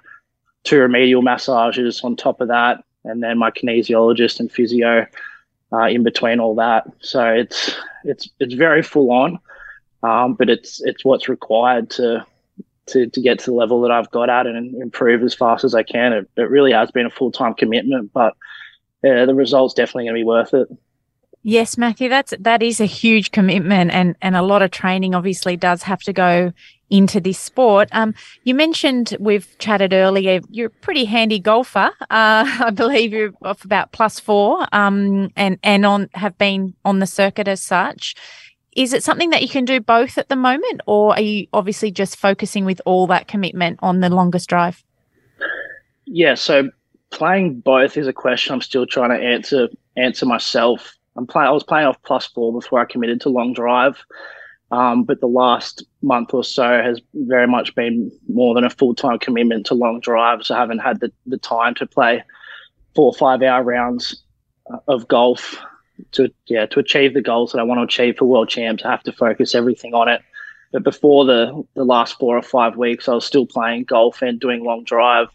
Two 0.65 0.79
remedial 0.79 1.23
massages 1.23 2.03
on 2.03 2.17
top 2.17 2.41
of 2.41 2.49
that, 2.49 2.85
and 3.05 3.23
then 3.23 3.39
my 3.39 3.51
kinesiologist 3.51 4.39
and 4.41 4.51
physio 4.51 5.07
uh, 5.73 5.87
in 5.87 6.03
between 6.03 6.39
all 6.39 6.55
that. 6.57 6.87
So 7.01 7.25
it's 7.27 7.75
it's 8.05 8.29
it's 8.39 8.55
very 8.55 8.83
full 8.83 9.11
on, 9.11 9.39
um, 10.03 10.35
but 10.35 10.51
it's 10.51 10.83
it's 10.85 11.05
what's 11.05 11.29
required 11.29 11.91
to 11.91 12.27
to, 12.87 13.07
to 13.07 13.21
get 13.21 13.39
to 13.41 13.47
the 13.47 13.57
level 13.57 13.81
that 13.83 13.91
I've 13.91 14.11
got 14.11 14.31
at 14.31 14.47
and 14.47 14.75
improve 14.81 15.23
as 15.23 15.35
fast 15.35 15.65
as 15.65 15.75
I 15.75 15.83
can. 15.83 16.13
It, 16.13 16.31
it 16.37 16.51
really 16.51 16.73
has 16.73 16.91
been 16.91 17.07
a 17.07 17.11
full 17.11 17.33
time 17.33 17.55
commitment, 17.55 18.13
but 18.13 18.37
yeah, 19.03 19.25
the 19.25 19.35
result's 19.35 19.75
definitely 19.75 20.05
going 20.05 20.15
to 20.15 20.21
be 20.21 20.25
worth 20.25 20.55
it. 20.55 20.69
Yes, 21.49 21.79
Matthew, 21.79 22.09
that's 22.09 22.35
that 22.41 22.61
is 22.61 22.81
a 22.81 22.87
huge 22.87 23.31
commitment, 23.31 23.93
and 23.93 24.17
and 24.21 24.35
a 24.35 24.43
lot 24.43 24.63
of 24.63 24.73
training 24.73 25.15
obviously 25.15 25.57
does 25.57 25.85
have 25.85 26.01
to 26.01 26.13
go 26.13 26.53
into 26.91 27.21
this 27.21 27.39
sport. 27.39 27.89
Um, 27.93 28.15
you 28.43 28.53
mentioned 28.53 29.17
we've 29.21 29.57
chatted 29.59 29.93
earlier. 29.93 30.41
You're 30.51 30.67
a 30.67 30.71
pretty 30.71 31.05
handy 31.05 31.39
golfer. 31.39 31.93
Uh, 32.01 32.07
I 32.11 32.73
believe 32.75 33.13
you're 33.13 33.33
off 33.43 33.65
about 33.65 33.93
plus 33.93 34.19
four, 34.19 34.67
um, 34.73 35.31
and 35.37 35.61
and 35.63 35.87
on 35.87 36.11
have 36.15 36.37
been 36.37 36.75
on 36.85 36.99
the 36.99 37.07
circuit 37.07 37.47
as 37.47 37.63
such. 37.63 38.17
Is 38.73 38.93
it 38.93 39.05
something 39.05 39.31
that 39.31 39.43
you 39.43 39.49
can 39.49 39.65
do 39.65 39.79
both 39.79 40.19
at 40.19 40.29
the 40.29 40.35
moment, 40.35 40.81
or 40.87 41.15
are 41.15 41.23
you 41.23 41.47
obviously 41.53 41.93
just 41.93 42.17
focusing 42.17 42.65
with 42.65 42.81
all 42.85 43.07
that 43.07 43.29
commitment 43.29 43.79
on 43.83 44.01
the 44.01 44.11
longest 44.11 44.49
drive? 44.49 44.83
Yeah, 46.07 46.35
so 46.35 46.71
playing 47.11 47.61
both 47.61 47.97
is 47.97 48.07
a 48.07 48.13
question 48.13 48.55
I'm 48.55 48.61
still 48.61 48.87
trying 48.87 49.11
to 49.11 49.25
answer 49.25 49.69
answer 49.97 50.27
myself. 50.27 50.95
I'm 51.17 51.27
playing. 51.27 51.49
I 51.49 51.53
was 51.53 51.65
playing 51.65 51.87
off 51.87 52.03
plus 52.03 52.27
four 52.27 52.53
before 52.53 52.81
I 52.81 52.85
committed 52.85 53.21
to 53.23 53.29
long 53.29 53.53
drive, 53.55 54.05
um, 54.71 55.05
but 55.05 55.21
the 55.21 55.27
last 55.27 55.85
month 56.03 56.35
or 56.35 56.45
so 56.45 56.83
has 56.83 57.01
very 57.15 57.47
much 57.47 57.75
been 57.75 58.11
more 58.29 58.55
than 58.55 58.65
a 58.65 58.71
full 58.71 58.95
time 58.95 59.19
commitment 59.19 59.67
to 59.67 59.75
long 59.75 60.01
drives. 60.01 60.51
I 60.51 60.59
haven't 60.59 60.81
had 60.81 61.01
the, 61.01 61.11
the 61.25 61.39
time 61.39 61.75
to 61.77 61.87
play 61.87 62.23
four 62.95 63.07
or 63.07 63.15
five 63.15 63.43
hour 63.43 63.63
rounds 63.63 64.23
uh, 64.73 64.79
of 64.89 65.09
golf 65.09 65.57
to 66.13 66.31
yeah 66.47 66.67
to 66.67 66.81
achieve 66.81 67.15
the 67.15 67.23
goals 67.23 67.53
that 67.53 67.61
I 67.61 67.65
want 67.65 67.79
to 67.79 67.85
achieve 67.85 68.19
for 68.19 68.27
world 68.27 68.49
champs. 68.49 68.85
I 68.85 68.91
have 68.91 69.03
to 69.05 69.13
focus 69.13 69.55
everything 69.55 69.95
on 69.95 70.09
it. 70.09 70.21
But 70.73 70.83
before 70.83 71.25
the 71.25 71.65
the 71.75 71.85
last 71.85 72.19
four 72.19 72.37
or 72.37 72.43
five 72.43 72.77
weeks, 72.77 73.09
I 73.09 73.15
was 73.15 73.25
still 73.25 73.47
playing 73.47 73.85
golf 73.85 74.21
and 74.21 74.39
doing 74.39 74.65
long 74.65 74.85
drive 74.85 75.29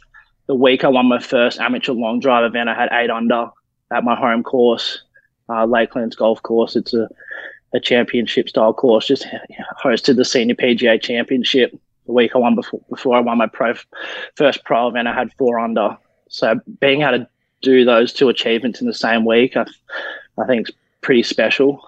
the 0.47 0.55
week 0.55 0.83
I 0.83 0.87
won 0.87 1.07
my 1.07 1.19
first 1.19 1.59
amateur 1.59 1.93
long 1.93 2.19
drive 2.19 2.45
event, 2.45 2.69
I 2.69 2.75
had 2.75 2.89
eight 2.91 3.09
under 3.09 3.49
at 3.91 4.03
my 4.03 4.15
home 4.15 4.43
course, 4.43 5.01
uh, 5.49 5.65
Lakelands 5.65 6.15
Golf 6.15 6.41
Course. 6.43 6.75
It's 6.75 6.93
a, 6.93 7.09
a 7.73 7.79
championship 7.79 8.49
style 8.49 8.73
course, 8.73 9.07
just 9.07 9.27
hosted 9.83 10.15
the 10.15 10.25
senior 10.25 10.55
PGA 10.55 11.01
championship. 11.01 11.77
The 12.05 12.13
week 12.13 12.31
I 12.35 12.39
won 12.39 12.55
before, 12.55 12.81
before 12.89 13.15
I 13.15 13.19
won 13.19 13.37
my 13.37 13.47
pro 13.47 13.73
first 14.35 14.63
pro 14.63 14.87
event, 14.87 15.07
I 15.07 15.13
had 15.13 15.31
four 15.37 15.59
under. 15.59 15.97
So 16.29 16.59
being 16.79 17.01
able 17.01 17.19
to 17.19 17.27
do 17.61 17.85
those 17.85 18.11
two 18.11 18.29
achievements 18.29 18.81
in 18.81 18.87
the 18.87 18.93
same 18.93 19.25
week, 19.25 19.55
I, 19.55 19.65
I 20.37 20.45
think 20.47 20.67
it's 20.67 20.77
pretty 21.01 21.23
special. 21.23 21.81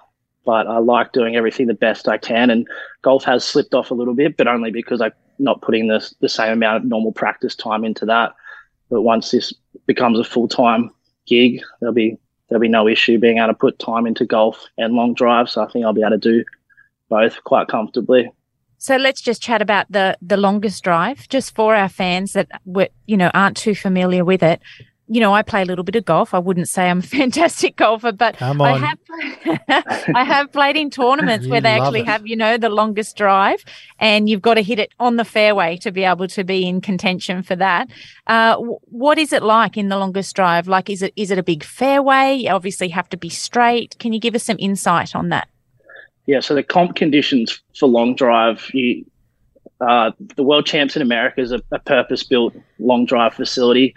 But 0.44 0.66
I 0.66 0.76
like 0.76 1.12
doing 1.12 1.36
everything 1.36 1.68
the 1.68 1.74
best 1.74 2.06
I 2.06 2.18
can, 2.18 2.50
and 2.50 2.68
golf 3.00 3.24
has 3.24 3.44
slipped 3.46 3.72
off 3.72 3.90
a 3.90 3.94
little 3.94 4.12
bit, 4.12 4.36
but 4.36 4.46
only 4.46 4.70
because 4.70 5.00
I'm 5.00 5.12
not 5.38 5.62
putting 5.62 5.88
the 5.88 6.06
the 6.20 6.28
same 6.28 6.52
amount 6.52 6.76
of 6.76 6.84
normal 6.84 7.12
practice 7.12 7.54
time 7.54 7.82
into 7.82 8.04
that. 8.06 8.34
But 8.90 9.02
once 9.02 9.30
this 9.30 9.52
becomes 9.86 10.18
a 10.18 10.24
full 10.24 10.48
time 10.48 10.90
gig, 11.26 11.60
there'll 11.80 11.94
be 11.94 12.18
there'll 12.48 12.60
be 12.60 12.68
no 12.68 12.88
issue 12.88 13.18
being 13.18 13.38
able 13.38 13.48
to 13.48 13.54
put 13.54 13.78
time 13.78 14.06
into 14.06 14.24
golf 14.24 14.66
and 14.78 14.94
long 14.94 15.14
drive. 15.14 15.48
So 15.48 15.62
I 15.62 15.68
think 15.70 15.84
I'll 15.84 15.92
be 15.92 16.02
able 16.02 16.10
to 16.10 16.18
do 16.18 16.44
both 17.08 17.42
quite 17.44 17.68
comfortably. 17.68 18.30
So 18.78 18.96
let's 18.96 19.20
just 19.20 19.42
chat 19.42 19.62
about 19.62 19.90
the 19.90 20.16
the 20.20 20.36
longest 20.36 20.84
drive, 20.84 21.28
just 21.28 21.54
for 21.54 21.74
our 21.74 21.88
fans 21.88 22.32
that 22.34 22.48
were, 22.64 22.88
you 23.06 23.16
know 23.16 23.30
aren't 23.34 23.56
too 23.56 23.74
familiar 23.74 24.24
with 24.24 24.42
it 24.42 24.60
you 25.06 25.20
know, 25.20 25.34
I 25.34 25.42
play 25.42 25.60
a 25.60 25.64
little 25.64 25.84
bit 25.84 25.96
of 25.96 26.04
golf. 26.04 26.32
I 26.32 26.38
wouldn't 26.38 26.68
say 26.68 26.88
I'm 26.88 27.00
a 27.00 27.02
fantastic 27.20 27.76
golfer, 27.76 28.12
but 28.12 28.40
I 28.40 28.78
have 28.78 28.98
I 30.14 30.24
have 30.24 30.50
played 30.52 30.76
in 30.76 30.90
tournaments 30.90 31.46
where 31.48 31.60
they 31.60 31.70
actually 31.70 32.00
it. 32.00 32.06
have, 32.06 32.26
you 32.26 32.36
know, 32.36 32.56
the 32.56 32.68
longest 32.68 33.16
drive, 33.16 33.64
and 33.98 34.28
you've 34.28 34.42
got 34.42 34.54
to 34.54 34.62
hit 34.62 34.78
it 34.78 34.92
on 34.98 35.16
the 35.16 35.24
fairway 35.24 35.76
to 35.78 35.90
be 35.90 36.04
able 36.04 36.28
to 36.28 36.44
be 36.44 36.66
in 36.66 36.80
contention 36.80 37.42
for 37.42 37.56
that. 37.56 37.88
Uh, 38.26 38.56
what 38.56 39.18
is 39.18 39.32
it 39.32 39.42
like 39.42 39.76
in 39.76 39.88
the 39.88 39.98
longest 39.98 40.34
drive? 40.34 40.68
Like, 40.68 40.88
is 40.88 41.02
it 41.02 41.12
is 41.16 41.30
it 41.30 41.38
a 41.38 41.42
big 41.42 41.62
fairway? 41.62 42.34
You 42.34 42.50
obviously 42.50 42.88
have 42.88 43.08
to 43.10 43.16
be 43.16 43.28
straight. 43.28 43.96
Can 43.98 44.12
you 44.12 44.20
give 44.20 44.34
us 44.34 44.44
some 44.44 44.56
insight 44.58 45.14
on 45.14 45.28
that? 45.28 45.48
Yeah, 46.26 46.40
so 46.40 46.54
the 46.54 46.62
comp 46.62 46.96
conditions 46.96 47.62
for 47.78 47.86
long 47.86 48.14
drive, 48.14 48.70
you, 48.72 49.04
uh, 49.80 50.12
the 50.36 50.42
World 50.42 50.64
Champs 50.64 50.96
in 50.96 51.02
America 51.02 51.42
is 51.42 51.52
a, 51.52 51.60
a 51.70 51.78
purpose 51.80 52.22
built 52.22 52.54
long 52.78 53.04
drive 53.04 53.34
facility. 53.34 53.94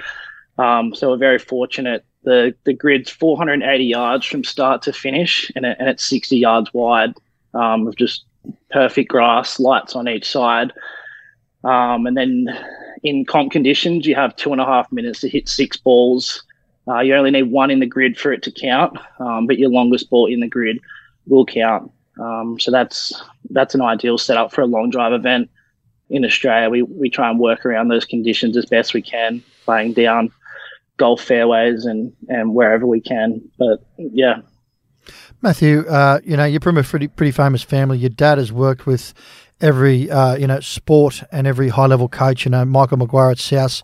Um, 0.58 0.94
so 0.96 1.10
we're 1.10 1.18
very 1.18 1.40
fortunate. 1.40 2.06
The 2.24 2.54
the 2.64 2.74
grid's 2.74 3.10
480 3.10 3.84
yards 3.84 4.26
from 4.26 4.44
start 4.44 4.82
to 4.84 4.94
finish, 4.94 5.52
and, 5.56 5.66
it, 5.66 5.78
and 5.80 5.88
it's 5.88 6.04
60 6.04 6.38
yards 6.38 6.74
wide 6.74 7.14
um, 7.54 7.86
with 7.86 7.96
just 7.96 8.26
perfect 8.72 9.10
grass, 9.10 9.60
lights 9.60 9.96
on 9.96 10.08
each 10.08 10.30
side. 10.30 10.72
Um, 11.64 12.06
and 12.08 12.18
then 12.18 12.48
in 13.04 13.26
comp 13.26 13.52
conditions, 13.52 14.06
you 14.06 14.16
have 14.16 14.36
two 14.36 14.52
and 14.52 14.62
a 14.62 14.66
half 14.66 14.92
minutes 14.92 15.22
to 15.22 15.30
hit 15.30 15.48
six 15.48 15.78
balls. 15.78 16.44
Uh, 16.88 17.00
you 17.00 17.14
only 17.16 17.32
need 17.32 17.52
one 17.52 17.70
in 17.70 17.80
the 17.80 17.86
grid 17.86 18.18
for 18.18 18.32
it 18.32 18.42
to 18.44 18.52
count, 18.52 18.98
um, 19.20 19.46
but 19.46 19.58
your 19.58 19.70
longest 19.70 20.10
ball 20.10 20.26
in 20.26 20.40
the 20.40 20.48
grid 20.48 20.80
will 21.28 21.46
count. 21.46 21.92
Um, 22.20 22.60
so 22.60 22.72
that's 22.72 23.14
that's 23.50 23.76
an 23.76 23.82
ideal 23.82 24.18
setup 24.18 24.52
for 24.52 24.62
a 24.62 24.66
long 24.66 24.90
drive 24.90 25.14
event 25.14 25.50
in 26.10 26.26
Australia. 26.26 26.70
We 26.70 26.82
we 26.82 27.10
try 27.10 27.30
and 27.30 27.40
work 27.40 27.66
around 27.66 27.90
those 27.90 28.06
conditions 28.06 28.56
as 28.58 28.66
best 28.66 28.94
we 28.94 29.02
can, 29.02 29.44
playing 29.66 29.94
down 29.94 30.32
golf 30.98 31.22
fairways 31.22 31.86
and 31.86 32.14
and 32.28 32.54
wherever 32.54 32.86
we 32.86 33.00
can. 33.00 33.42
But 33.58 33.86
yeah. 33.98 34.42
Matthew, 35.42 35.86
uh, 35.88 36.20
you 36.24 36.36
know 36.36 36.46
you're 36.46 36.60
from 36.60 36.78
a 36.78 36.84
pretty 36.84 37.08
pretty 37.08 37.32
famous 37.32 37.64
family. 37.64 38.00
Your 38.00 38.10
dad 38.10 38.38
has 38.38 38.52
worked 38.52 38.86
with 38.86 39.14
every 39.62 40.10
uh, 40.10 40.36
you 40.36 40.48
know 40.48 40.60
sport 40.60 41.24
and 41.32 41.48
every 41.48 41.70
high 41.70 41.86
level 41.86 42.10
coach. 42.10 42.46
You 42.46 42.52
know 42.52 42.66
Michael 42.66 42.98
Maguire 42.98 43.32
at 43.32 43.40
South, 43.40 43.84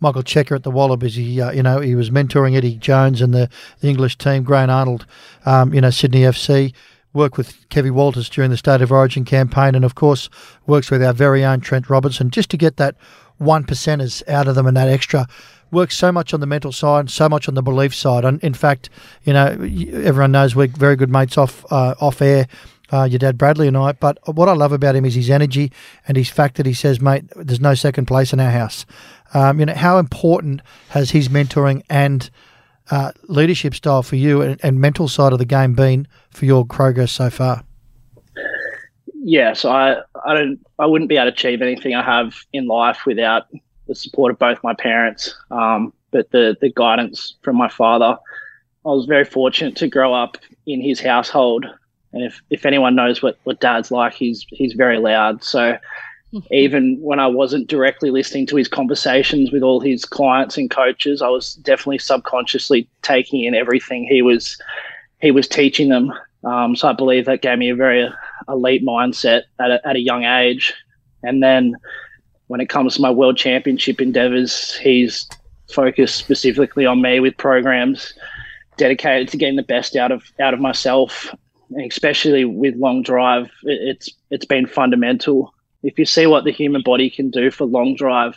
Michael 0.00 0.22
Cheika 0.22 0.56
at 0.56 0.62
the 0.62 0.70
Wallabies. 0.70 1.14
He 1.14 1.40
uh, 1.40 1.52
you 1.52 1.62
know 1.62 1.80
he 1.80 1.94
was 1.94 2.10
mentoring 2.10 2.54
Eddie 2.54 2.76
Jones 2.76 3.20
and 3.20 3.32
the, 3.32 3.48
the 3.80 3.88
English 3.88 4.18
team. 4.18 4.42
Graham 4.42 4.70
Arnold, 4.70 5.06
um, 5.46 5.74
you 5.74 5.80
know 5.80 5.90
Sydney 5.90 6.20
FC. 6.20 6.74
Worked 7.12 7.38
with 7.38 7.68
Kevin 7.70 7.94
Walters 7.94 8.28
during 8.28 8.52
the 8.52 8.56
State 8.56 8.82
of 8.82 8.92
Origin 8.92 9.24
campaign, 9.24 9.74
and 9.74 9.84
of 9.84 9.96
course 9.96 10.30
works 10.68 10.92
with 10.92 11.02
our 11.02 11.12
very 11.12 11.44
own 11.44 11.58
Trent 11.58 11.90
Robinson 11.90 12.30
just 12.30 12.50
to 12.50 12.56
get 12.56 12.76
that 12.76 12.94
one 13.36 13.64
percenters 13.64 14.22
out 14.28 14.46
of 14.46 14.54
them 14.54 14.66
and 14.66 14.76
that 14.76 14.88
extra 14.88 15.26
works 15.70 15.96
so 15.96 16.10
much 16.12 16.34
on 16.34 16.40
the 16.40 16.46
mental 16.46 16.72
side, 16.72 17.10
so 17.10 17.28
much 17.28 17.48
on 17.48 17.54
the 17.54 17.62
belief 17.62 17.94
side. 17.94 18.24
And 18.24 18.42
in 18.42 18.54
fact, 18.54 18.90
you 19.24 19.32
know, 19.32 19.46
everyone 19.92 20.32
knows 20.32 20.56
we're 20.56 20.68
very 20.68 20.96
good 20.96 21.10
mates 21.10 21.38
off 21.38 21.64
uh, 21.70 21.94
off 22.00 22.20
air. 22.22 22.46
Uh, 22.92 23.04
your 23.04 23.20
dad 23.20 23.38
Bradley 23.38 23.68
and 23.68 23.76
I. 23.76 23.92
But 23.92 24.18
what 24.26 24.48
I 24.48 24.52
love 24.52 24.72
about 24.72 24.96
him 24.96 25.04
is 25.04 25.14
his 25.14 25.30
energy 25.30 25.70
and 26.08 26.16
his 26.16 26.28
fact 26.28 26.56
that 26.56 26.66
he 26.66 26.74
says, 26.74 27.00
"Mate, 27.00 27.24
there's 27.36 27.60
no 27.60 27.74
second 27.74 28.06
place 28.06 28.32
in 28.32 28.40
our 28.40 28.50
house." 28.50 28.84
Um, 29.32 29.60
you 29.60 29.66
know, 29.66 29.74
how 29.74 29.98
important 29.98 30.60
has 30.88 31.10
his 31.10 31.28
mentoring 31.28 31.84
and 31.88 32.28
uh, 32.90 33.12
leadership 33.28 33.74
style 33.74 34.02
for 34.02 34.16
you 34.16 34.42
and, 34.42 34.58
and, 34.62 34.80
mental 34.80 35.06
side 35.06 35.32
of 35.32 35.38
the 35.38 35.44
game 35.44 35.74
been 35.74 36.08
for 36.30 36.44
your 36.44 36.64
progress 36.64 37.12
so 37.12 37.30
far? 37.30 37.62
Yeah, 39.22 39.52
so 39.52 39.70
I, 39.70 40.00
I 40.24 40.34
don't, 40.34 40.58
I 40.78 40.86
wouldn't 40.86 41.08
be 41.08 41.16
able 41.16 41.26
to 41.26 41.32
achieve 41.32 41.62
anything 41.62 41.94
I 41.94 42.02
have 42.02 42.42
in 42.52 42.66
life 42.66 43.06
without 43.06 43.46
the 43.90 43.96
support 43.96 44.30
of 44.30 44.38
both 44.38 44.62
my 44.62 44.72
parents, 44.72 45.34
um, 45.50 45.92
but 46.12 46.30
the 46.30 46.56
the 46.60 46.70
guidance 46.70 47.34
from 47.42 47.56
my 47.56 47.68
father. 47.68 48.16
I 48.86 48.88
was 48.88 49.04
very 49.04 49.24
fortunate 49.24 49.76
to 49.76 49.88
grow 49.88 50.14
up 50.14 50.38
in 50.64 50.80
his 50.80 51.00
household, 51.00 51.66
and 52.12 52.22
if, 52.22 52.40
if 52.48 52.64
anyone 52.64 52.94
knows 52.94 53.20
what, 53.20 53.36
what 53.44 53.60
dad's 53.60 53.90
like, 53.90 54.14
he's 54.14 54.46
he's 54.48 54.74
very 54.74 54.98
loud. 54.98 55.42
So 55.42 55.76
even 56.52 56.98
when 57.00 57.18
I 57.18 57.26
wasn't 57.26 57.68
directly 57.68 58.10
listening 58.10 58.46
to 58.46 58.56
his 58.56 58.68
conversations 58.68 59.50
with 59.50 59.62
all 59.62 59.80
his 59.80 60.04
clients 60.04 60.56
and 60.56 60.70
coaches, 60.70 61.20
I 61.20 61.28
was 61.28 61.54
definitely 61.56 61.98
subconsciously 61.98 62.88
taking 63.02 63.44
in 63.44 63.54
everything 63.54 64.04
he 64.04 64.22
was 64.22 64.56
he 65.20 65.32
was 65.32 65.48
teaching 65.48 65.88
them. 65.88 66.12
Um, 66.44 66.76
so 66.76 66.88
I 66.88 66.92
believe 66.92 67.26
that 67.26 67.42
gave 67.42 67.58
me 67.58 67.70
a 67.70 67.74
very 67.74 68.08
elite 68.48 68.84
mindset 68.84 69.42
at 69.58 69.72
a, 69.72 69.86
at 69.86 69.96
a 69.96 70.00
young 70.00 70.24
age. 70.24 70.72
And 71.22 71.42
then 71.42 71.74
when 72.50 72.60
it 72.60 72.68
comes 72.68 72.96
to 72.96 73.00
my 73.00 73.10
world 73.12 73.36
championship 73.36 74.00
endeavors, 74.00 74.74
he's 74.78 75.28
focused 75.72 76.16
specifically 76.16 76.84
on 76.84 77.00
me 77.00 77.20
with 77.20 77.36
programs 77.36 78.12
dedicated 78.76 79.28
to 79.28 79.36
getting 79.36 79.54
the 79.54 79.62
best 79.62 79.94
out 79.94 80.10
of 80.10 80.24
out 80.40 80.52
of 80.52 80.58
myself, 80.58 81.32
especially 81.86 82.44
with 82.44 82.74
long 82.74 83.04
drive. 83.04 83.48
It's 83.62 84.10
it's 84.32 84.44
been 84.44 84.66
fundamental. 84.66 85.54
If 85.84 85.96
you 85.96 86.04
see 86.04 86.26
what 86.26 86.42
the 86.42 86.50
human 86.50 86.82
body 86.82 87.08
can 87.08 87.30
do 87.30 87.52
for 87.52 87.66
long 87.66 87.94
drive, 87.94 88.34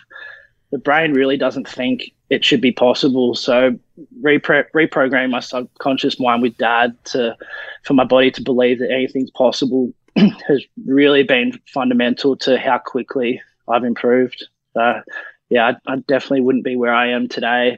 the 0.70 0.78
brain 0.78 1.14
really 1.14 1.36
doesn't 1.36 1.68
think 1.68 2.12
it 2.30 2.46
should 2.46 2.62
be 2.62 2.72
possible. 2.72 3.34
So 3.34 3.80
repro- 4.22 5.30
my 5.32 5.40
subconscious 5.40 6.20
mind 6.20 6.44
with 6.44 6.56
dad 6.58 6.96
to 7.06 7.36
for 7.82 7.96
my 7.96 8.06
body 8.06 8.30
to 8.30 8.44
believe 8.44 8.78
that 8.78 8.92
anything's 8.92 9.32
possible 9.32 9.92
has 10.16 10.64
really 10.86 11.24
been 11.24 11.60
fundamental 11.74 12.38
to 12.38 12.60
how 12.60 12.78
quickly 12.78 13.42
I've 13.68 13.84
improved. 13.84 14.48
So, 14.74 15.02
yeah, 15.50 15.74
I, 15.88 15.94
I 15.94 15.96
definitely 16.08 16.42
wouldn't 16.42 16.64
be 16.64 16.76
where 16.76 16.94
I 16.94 17.10
am 17.10 17.28
today 17.28 17.78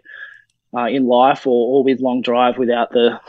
uh, 0.75 0.85
in 0.85 1.07
life 1.07 1.45
or, 1.45 1.77
or 1.77 1.83
with 1.83 1.99
long 1.99 2.21
drive 2.21 2.57
without 2.57 2.91
the 2.91 3.19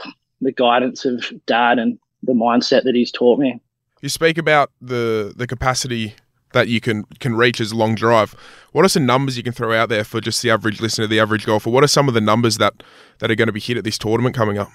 the 0.42 0.52
guidance 0.52 1.04
of 1.06 1.24
dad 1.46 1.78
and 1.78 1.98
the 2.22 2.34
mindset 2.34 2.84
that 2.84 2.94
he's 2.94 3.10
taught 3.10 3.38
me. 3.38 3.58
You 4.02 4.08
speak 4.08 4.38
about 4.38 4.70
the 4.80 5.32
the 5.34 5.46
capacity 5.46 6.14
that 6.52 6.68
you 6.68 6.80
can 6.80 7.04
can 7.20 7.34
reach 7.34 7.60
as 7.60 7.72
long 7.72 7.94
drive. 7.94 8.34
What 8.72 8.84
are 8.84 8.88
some 8.88 9.06
numbers 9.06 9.36
you 9.36 9.42
can 9.42 9.52
throw 9.52 9.72
out 9.72 9.88
there 9.88 10.04
for 10.04 10.20
just 10.20 10.42
the 10.42 10.50
average 10.50 10.80
listener, 10.80 11.06
the 11.06 11.20
average 11.20 11.46
golfer? 11.46 11.70
What 11.70 11.84
are 11.84 11.88
some 11.88 12.08
of 12.08 12.14
the 12.14 12.20
numbers 12.20 12.58
that 12.58 12.82
that 13.18 13.30
are 13.30 13.34
going 13.34 13.48
to 13.48 13.52
be 13.52 13.60
hit 13.60 13.76
at 13.76 13.84
this 13.84 13.98
tournament 13.98 14.34
coming 14.34 14.58
up? 14.58 14.68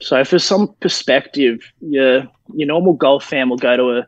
So, 0.00 0.22
for 0.24 0.38
some 0.38 0.74
perspective, 0.80 1.60
your 1.80 2.24
your 2.54 2.66
normal 2.66 2.94
golf 2.94 3.24
fan 3.24 3.48
will 3.48 3.56
go 3.56 3.76
to 3.76 3.98
a 3.98 4.06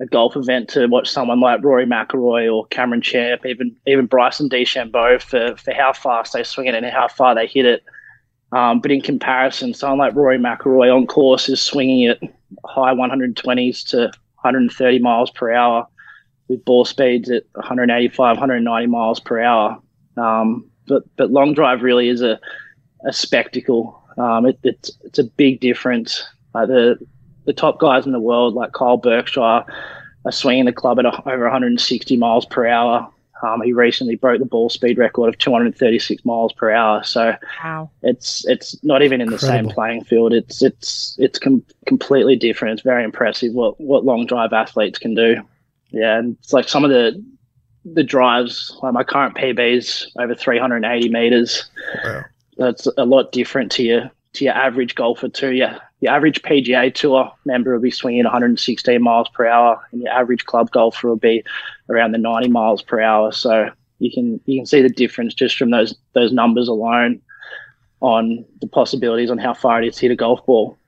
a 0.00 0.06
golf 0.06 0.36
event 0.36 0.68
to 0.70 0.86
watch 0.86 1.08
someone 1.08 1.40
like 1.40 1.62
Rory 1.62 1.86
McIlroy 1.86 2.52
or 2.52 2.66
Cameron 2.66 3.02
Champ, 3.02 3.44
even 3.44 3.76
even 3.86 4.06
Bryson 4.06 4.48
DeChambeau 4.48 5.20
for 5.20 5.56
for 5.56 5.72
how 5.72 5.92
fast 5.92 6.32
they 6.32 6.44
swing 6.44 6.66
it 6.66 6.74
and 6.74 6.86
how 6.86 7.08
far 7.08 7.34
they 7.34 7.46
hit 7.46 7.66
it. 7.66 7.84
Um, 8.52 8.80
but 8.80 8.90
in 8.90 9.02
comparison, 9.02 9.74
someone 9.74 9.98
like 9.98 10.14
Rory 10.14 10.38
McIlroy 10.38 10.94
on 10.94 11.06
course 11.06 11.48
is 11.48 11.60
swinging 11.60 12.08
it 12.08 12.22
high 12.64 12.94
120s 12.94 13.86
to 13.88 13.98
130 14.40 14.98
miles 15.00 15.30
per 15.30 15.52
hour 15.52 15.86
with 16.48 16.64
ball 16.64 16.84
speeds 16.84 17.30
at 17.30 17.42
185, 17.52 18.36
190 18.36 18.86
miles 18.86 19.20
per 19.20 19.40
hour. 19.40 19.78
Um, 20.16 20.70
but 20.86 21.02
but 21.16 21.30
long 21.30 21.54
drive 21.54 21.82
really 21.82 22.08
is 22.08 22.22
a 22.22 22.40
a 23.06 23.12
spectacle. 23.12 24.02
Um, 24.16 24.46
it, 24.46 24.58
it's 24.62 24.90
it's 25.04 25.18
a 25.18 25.24
big 25.24 25.60
difference. 25.60 26.24
Uh, 26.54 26.66
the 26.66 26.98
the 27.48 27.54
top 27.54 27.80
guys 27.80 28.04
in 28.04 28.12
the 28.12 28.20
world, 28.20 28.52
like 28.52 28.72
Kyle 28.72 28.98
Berkshire, 28.98 29.40
are 29.40 29.64
swinging 30.32 30.66
the 30.66 30.72
club 30.72 30.98
at 30.98 31.06
a, 31.06 31.28
over 31.28 31.44
160 31.44 32.16
miles 32.18 32.44
per 32.44 32.66
hour. 32.66 33.10
Um, 33.42 33.62
he 33.62 33.72
recently 33.72 34.16
broke 34.16 34.38
the 34.38 34.44
ball 34.44 34.68
speed 34.68 34.98
record 34.98 35.30
of 35.30 35.38
236 35.38 36.26
miles 36.26 36.52
per 36.52 36.70
hour. 36.70 37.02
So 37.04 37.34
wow. 37.64 37.90
it's 38.02 38.46
it's 38.46 38.76
not 38.84 39.00
even 39.00 39.22
in 39.22 39.28
the 39.28 39.34
Incredible. 39.34 39.70
same 39.70 39.74
playing 39.74 40.04
field. 40.04 40.34
It's 40.34 40.62
it's 40.62 41.16
it's 41.18 41.38
com- 41.38 41.64
completely 41.86 42.36
different. 42.36 42.74
It's 42.74 42.82
very 42.82 43.02
impressive 43.02 43.54
what 43.54 43.80
what 43.80 44.04
long 44.04 44.26
drive 44.26 44.52
athletes 44.52 44.98
can 44.98 45.14
do. 45.14 45.36
Yeah, 45.90 46.18
and 46.18 46.36
it's 46.42 46.52
like 46.52 46.68
some 46.68 46.84
of 46.84 46.90
the 46.90 47.24
the 47.86 48.02
drives. 48.02 48.76
Like 48.82 48.92
my 48.92 49.04
current 49.04 49.36
PB 49.36 49.76
is 49.78 50.12
over 50.18 50.34
380 50.34 51.08
meters. 51.08 51.64
Wow. 52.04 52.24
That's 52.58 52.86
a 52.98 53.06
lot 53.06 53.32
different 53.32 53.72
to 53.72 53.84
your 53.84 54.10
to 54.34 54.44
your 54.44 54.54
average 54.54 54.94
golfer 54.94 55.28
too. 55.28 55.52
Yeah, 55.52 55.78
your 56.00 56.12
average 56.12 56.42
PGA 56.42 56.94
Tour 56.94 57.32
member 57.44 57.72
will 57.72 57.80
be 57.80 57.90
swinging 57.90 58.24
116 58.24 59.02
miles 59.02 59.28
per 59.30 59.46
hour, 59.46 59.80
and 59.92 60.02
your 60.02 60.12
average 60.12 60.46
club 60.46 60.70
golfer 60.70 61.08
will 61.08 61.16
be 61.16 61.42
around 61.88 62.12
the 62.12 62.18
90 62.18 62.48
miles 62.48 62.82
per 62.82 63.00
hour. 63.00 63.32
So 63.32 63.70
you 63.98 64.10
can 64.12 64.40
you 64.46 64.58
can 64.58 64.66
see 64.66 64.82
the 64.82 64.88
difference 64.88 65.34
just 65.34 65.56
from 65.56 65.70
those 65.70 65.94
those 66.14 66.32
numbers 66.32 66.68
alone 66.68 67.20
on 68.00 68.44
the 68.60 68.68
possibilities 68.68 69.30
on 69.30 69.38
how 69.38 69.54
far 69.54 69.82
it 69.82 69.88
is 69.88 69.96
to 69.96 70.02
hit 70.02 70.12
a 70.12 70.16
golf 70.16 70.44
ball. 70.46 70.78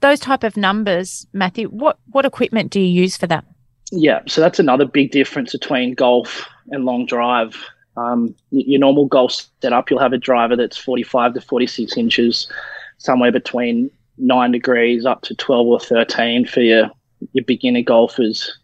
Those 0.00 0.20
type 0.20 0.44
of 0.44 0.56
numbers, 0.56 1.26
Matthew. 1.32 1.68
What 1.68 1.98
what 2.10 2.26
equipment 2.26 2.70
do 2.70 2.80
you 2.80 3.02
use 3.02 3.16
for 3.16 3.26
that? 3.28 3.44
Yeah, 3.92 4.20
so 4.26 4.40
that's 4.40 4.58
another 4.58 4.84
big 4.84 5.12
difference 5.12 5.52
between 5.52 5.94
golf 5.94 6.46
and 6.70 6.84
long 6.84 7.06
drive. 7.06 7.56
Um, 7.96 8.34
your 8.50 8.80
normal 8.80 9.06
golf 9.06 9.46
setup, 9.62 9.90
you'll 9.90 10.00
have 10.00 10.12
a 10.12 10.18
driver 10.18 10.56
that's 10.56 10.76
45 10.76 11.34
to 11.34 11.40
46 11.40 11.96
inches, 11.96 12.50
somewhere 12.98 13.32
between 13.32 13.90
nine 14.18 14.52
degrees 14.52 15.06
up 15.06 15.22
to 15.22 15.34
12 15.34 15.66
or 15.66 15.80
13 15.80 16.46
for 16.46 16.60
your, 16.60 16.90
your 17.32 17.44
beginner 17.44 17.82
golfers. 17.82 18.58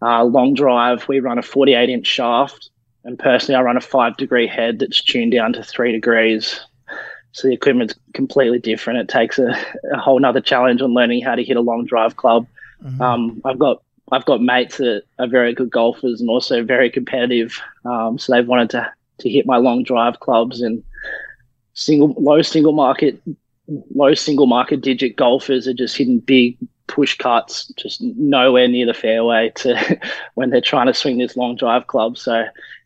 Uh, 0.00 0.24
long 0.24 0.54
drive, 0.54 1.06
we 1.08 1.20
run 1.20 1.38
a 1.38 1.42
48 1.42 1.88
inch 1.88 2.06
shaft, 2.06 2.70
and 3.04 3.18
personally, 3.18 3.56
I 3.56 3.62
run 3.62 3.76
a 3.76 3.80
five 3.80 4.16
degree 4.16 4.46
head 4.46 4.78
that's 4.78 5.02
tuned 5.02 5.32
down 5.32 5.52
to 5.54 5.62
three 5.62 5.92
degrees. 5.92 6.60
So 7.32 7.48
the 7.48 7.54
equipment's 7.54 7.94
completely 8.14 8.58
different. 8.58 9.00
It 9.00 9.08
takes 9.08 9.38
a, 9.38 9.56
a 9.92 9.98
whole 9.98 10.20
nother 10.20 10.40
challenge 10.40 10.82
on 10.82 10.94
learning 10.94 11.22
how 11.22 11.34
to 11.34 11.42
hit 11.42 11.56
a 11.56 11.60
long 11.60 11.84
drive 11.84 12.16
club. 12.16 12.46
Mm-hmm. 12.84 13.00
Um, 13.00 13.40
I've 13.44 13.58
got 13.58 13.82
I've 14.12 14.26
got 14.26 14.42
mates 14.42 14.76
that 14.76 15.02
are 15.18 15.26
very 15.26 15.54
good 15.54 15.70
golfers 15.70 16.20
and 16.20 16.28
also 16.28 16.62
very 16.62 16.90
competitive. 16.90 17.58
Um, 17.84 18.18
so 18.18 18.32
they've 18.32 18.46
wanted 18.46 18.70
to 18.70 18.92
to 19.18 19.30
hit 19.30 19.46
my 19.46 19.56
long 19.56 19.82
drive 19.82 20.20
clubs 20.20 20.60
and 20.60 20.82
single 21.74 22.14
low 22.18 22.42
single 22.42 22.72
market 22.72 23.20
low 23.94 24.14
single 24.14 24.46
market 24.46 24.80
digit 24.80 25.16
golfers 25.16 25.66
are 25.66 25.74
just 25.74 25.96
hitting 25.96 26.18
big 26.18 26.56
push 26.88 27.16
cuts 27.16 27.72
just 27.78 28.02
nowhere 28.02 28.68
near 28.68 28.84
the 28.84 28.94
fairway 28.94 29.50
to 29.54 29.98
when 30.34 30.50
they're 30.50 30.60
trying 30.60 30.86
to 30.86 30.94
swing 30.94 31.18
this 31.18 31.36
long 31.36 31.56
drive 31.56 31.86
club. 31.86 32.18
So 32.18 32.44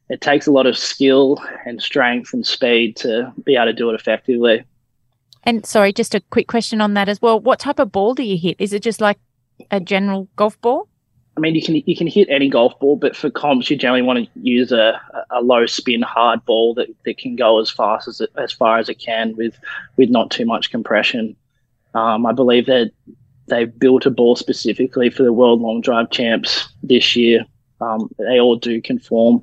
it 0.09 0.21
takes 0.21 0.47
a 0.47 0.53
lot 0.53 0.67
of 0.67 0.79
skill 0.79 1.43
and 1.65 1.83
strength 1.83 2.33
and 2.33 2.47
speed 2.47 2.97
to 2.97 3.33
be 3.45 3.57
able 3.57 3.67
to 3.67 3.73
do 3.73 3.91
it 3.91 3.95
effectively. 3.95 4.65
And 5.43 5.67
sorry, 5.67 5.93
just 5.93 6.15
a 6.15 6.21
quick 6.31 6.47
question 6.47 6.81
on 6.81 6.95
that 6.95 7.09
as 7.09 7.21
well. 7.21 7.41
What 7.41 7.59
type 7.59 7.81
of 7.81 7.91
ball 7.91 8.15
do 8.15 8.23
you 8.23 8.37
hit? 8.37 8.57
Is 8.61 8.73
it 8.73 8.83
just 8.83 9.01
like 9.01 9.19
a 9.71 9.81
general 9.81 10.29
golf 10.37 10.61
ball? 10.61 10.89
I 11.37 11.41
mean, 11.41 11.55
you 11.55 11.63
can 11.63 11.75
you 11.75 11.97
can 11.97 12.07
hit 12.07 12.29
any 12.31 12.49
golf 12.49 12.79
ball, 12.79 12.97
but 12.97 13.15
for 13.15 13.31
comps, 13.31 13.71
you 13.71 13.77
generally 13.77 14.03
want 14.03 14.25
to 14.25 14.41
use 14.41 14.73
a, 14.73 15.01
a 15.31 15.43
low 15.43 15.67
spin 15.67 16.01
hard 16.01 16.45
ball 16.47 16.73
that, 16.75 16.89
that 17.05 17.19
can 17.19 17.37
go 17.37 17.61
as 17.61 17.71
fast 17.71 18.09
as 18.09 18.23
it, 18.23 18.31
as 18.37 18.53
far 18.53 18.79
as 18.79 18.89
it 18.89 18.99
can 18.99 19.37
with 19.37 19.59
with 19.97 20.09
not 20.09 20.31
too 20.31 20.47
much 20.47 20.71
compression. 20.71 21.37
Um, 21.95 22.25
I 22.25 22.33
believe 22.33 22.67
that 22.67 22.91
they've 23.49 23.79
built 23.79 24.07
a 24.07 24.11
ball 24.11 24.37
specifically 24.37 25.11
for 25.11 25.25
the 25.25 25.33
World 25.33 25.61
Long 25.61 25.81
Drive 25.83 26.11
Champs 26.11 26.69
this 26.83 27.15
year. 27.15 27.45
Um, 27.83 28.09
they 28.19 28.41
all 28.41 28.57
do 28.57 28.81
conform 28.81 29.43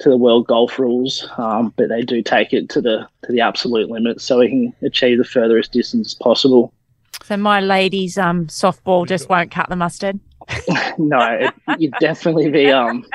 to 0.00 0.10
the 0.10 0.16
world 0.18 0.46
golf 0.46 0.78
rules, 0.78 1.26
um, 1.38 1.72
but 1.76 1.88
they 1.88 2.02
do 2.02 2.22
take 2.22 2.52
it 2.52 2.68
to 2.70 2.82
the 2.82 3.08
to 3.22 3.32
the 3.32 3.40
absolute 3.40 3.88
limit 3.88 4.20
so 4.20 4.40
we 4.40 4.48
can 4.48 4.74
achieve 4.82 5.16
the 5.16 5.24
furthest 5.24 5.72
distance 5.72 6.12
possible. 6.12 6.74
So 7.32 7.38
my 7.38 7.60
ladies' 7.60 8.18
um, 8.18 8.48
softball 8.48 9.08
just 9.08 9.30
won't 9.30 9.50
cut 9.50 9.70
the 9.70 9.74
mustard. 9.74 10.20
no, 10.98 11.18
it, 11.18 11.54
you'd 11.78 11.94
definitely 11.98 12.50
be 12.50 12.70
um, 12.70 13.06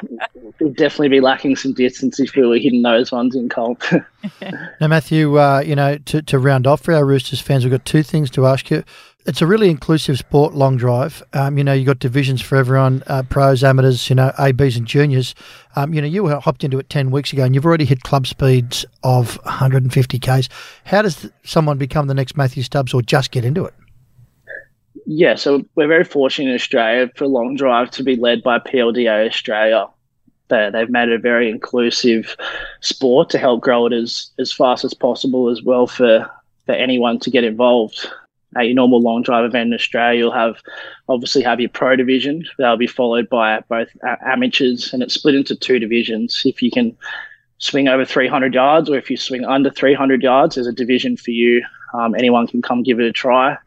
you'd 0.60 0.76
definitely 0.76 1.10
be 1.10 1.20
lacking 1.20 1.56
some 1.56 1.72
distance 1.72 2.20
if 2.20 2.36
we 2.36 2.44
were 2.44 2.58
hitting 2.58 2.82
those 2.82 3.12
ones 3.12 3.36
in 3.36 3.48
comp. 3.48 3.84
now, 4.82 4.88
Matthew, 4.88 5.38
uh, 5.40 5.60
you 5.60 5.76
know, 5.76 6.00
to, 6.00 6.24
to 6.24 6.40
round 6.40 6.66
off 6.66 6.82
for 6.82 6.96
our 6.96 7.06
Roosters 7.06 7.40
fans, 7.40 7.64
we've 7.64 7.70
got 7.70 7.86
two 7.86 8.02
things 8.02 8.32
to 8.32 8.48
ask 8.48 8.72
you. 8.72 8.84
It's 9.28 9.44
a 9.44 9.46
really 9.46 9.70
inclusive 9.70 10.18
sport, 10.18 10.56
long 10.56 10.78
drive. 10.78 11.22
Um, 11.34 11.60
you 11.60 11.64
know, 11.64 11.74
you've 11.74 11.86
got 11.86 12.00
divisions 12.00 12.42
for 12.42 12.56
everyone, 12.56 13.04
uh, 13.06 13.22
pros, 13.22 13.64
amateurs, 13.64 14.10
you 14.10 14.16
know, 14.16 14.32
ABs 14.40 14.78
and 14.78 14.88
juniors. 14.88 15.36
Um, 15.76 15.94
you 15.94 16.02
know, 16.02 16.08
you 16.08 16.28
hopped 16.40 16.64
into 16.64 16.80
it 16.80 16.90
10 16.90 17.12
weeks 17.12 17.34
ago 17.34 17.44
and 17.44 17.54
you've 17.54 17.68
already 17.68 17.86
hit 17.86 18.02
club 18.02 18.26
speeds 18.26 18.84
of 19.04 19.36
150 19.44 20.18
Ks. 20.18 20.50
How 20.86 21.04
does 21.04 21.30
someone 21.44 21.78
become 21.78 22.08
the 22.08 22.16
next 22.16 22.36
Matthew 22.36 22.64
Stubbs 22.64 22.96
or 22.96 23.04
just 23.04 23.30
get 23.30 23.46
into 23.46 23.64
it? 23.64 23.76
Yeah, 25.06 25.36
so 25.36 25.66
we're 25.76 25.88
very 25.88 26.04
fortunate 26.04 26.50
in 26.50 26.56
Australia 26.56 27.12
for 27.16 27.28
long 27.28 27.56
drive 27.56 27.92
to 27.92 28.04
be 28.04 28.16
led 28.16 28.44
by 28.44 28.60
PLDA 28.60 29.28
Australia. 29.28 29.88
They, 30.50 30.70
they've 30.72 30.90
made 30.90 31.10
it 31.10 31.16
a 31.16 31.20
very 31.20 31.50
inclusive 31.50 32.36
sport 32.82 33.30
to 33.32 33.38
help 33.38 33.62
grow 33.62 33.86
it 33.88 33.94
as, 33.94 34.32
as 34.40 34.52
fast 34.52 34.86
as 34.86 34.94
possible 34.94 35.50
as 35.50 35.62
well 35.62 35.88
for, 35.88 36.30
for 36.66 36.72
anyone 36.72 37.20
to 37.20 37.30
get 37.30 37.44
involved. 37.44 38.08
At 38.56 38.66
your 38.66 38.76
normal 38.76 39.02
long 39.02 39.24
drive 39.24 39.44
event 39.44 39.68
in 39.68 39.74
Australia, 39.74 40.20
you'll 40.20 40.32
have 40.32 40.56
obviously 41.10 41.44
have 41.44 41.60
your 41.60 41.70
pro 41.70 41.98
division. 41.98 42.46
That'll 42.58 42.78
be 42.78 42.88
followed 42.88 43.28
by 43.28 43.60
both 43.68 43.90
amateurs, 44.26 44.94
and 44.94 45.04
it's 45.04 45.14
split 45.14 45.36
into 45.36 45.56
two 45.56 45.80
divisions. 45.80 46.42
If 46.46 46.62
you 46.62 46.72
can 46.72 46.98
swing 47.58 47.90
over 47.90 48.06
300 48.06 48.54
yards, 48.54 48.90
or 48.90 48.98
if 48.98 49.12
you 49.12 49.18
swing 49.18 49.44
under 49.44 49.70
300 49.70 50.24
yards, 50.24 50.56
there's 50.56 50.66
a 50.66 50.72
division 50.72 51.18
for 51.18 51.32
you. 51.32 51.62
Um, 51.94 52.16
anyone 52.16 52.48
can 52.48 52.62
come 52.62 52.84
give 52.84 53.00
it 53.00 53.06
a 53.06 53.12
try 53.12 53.58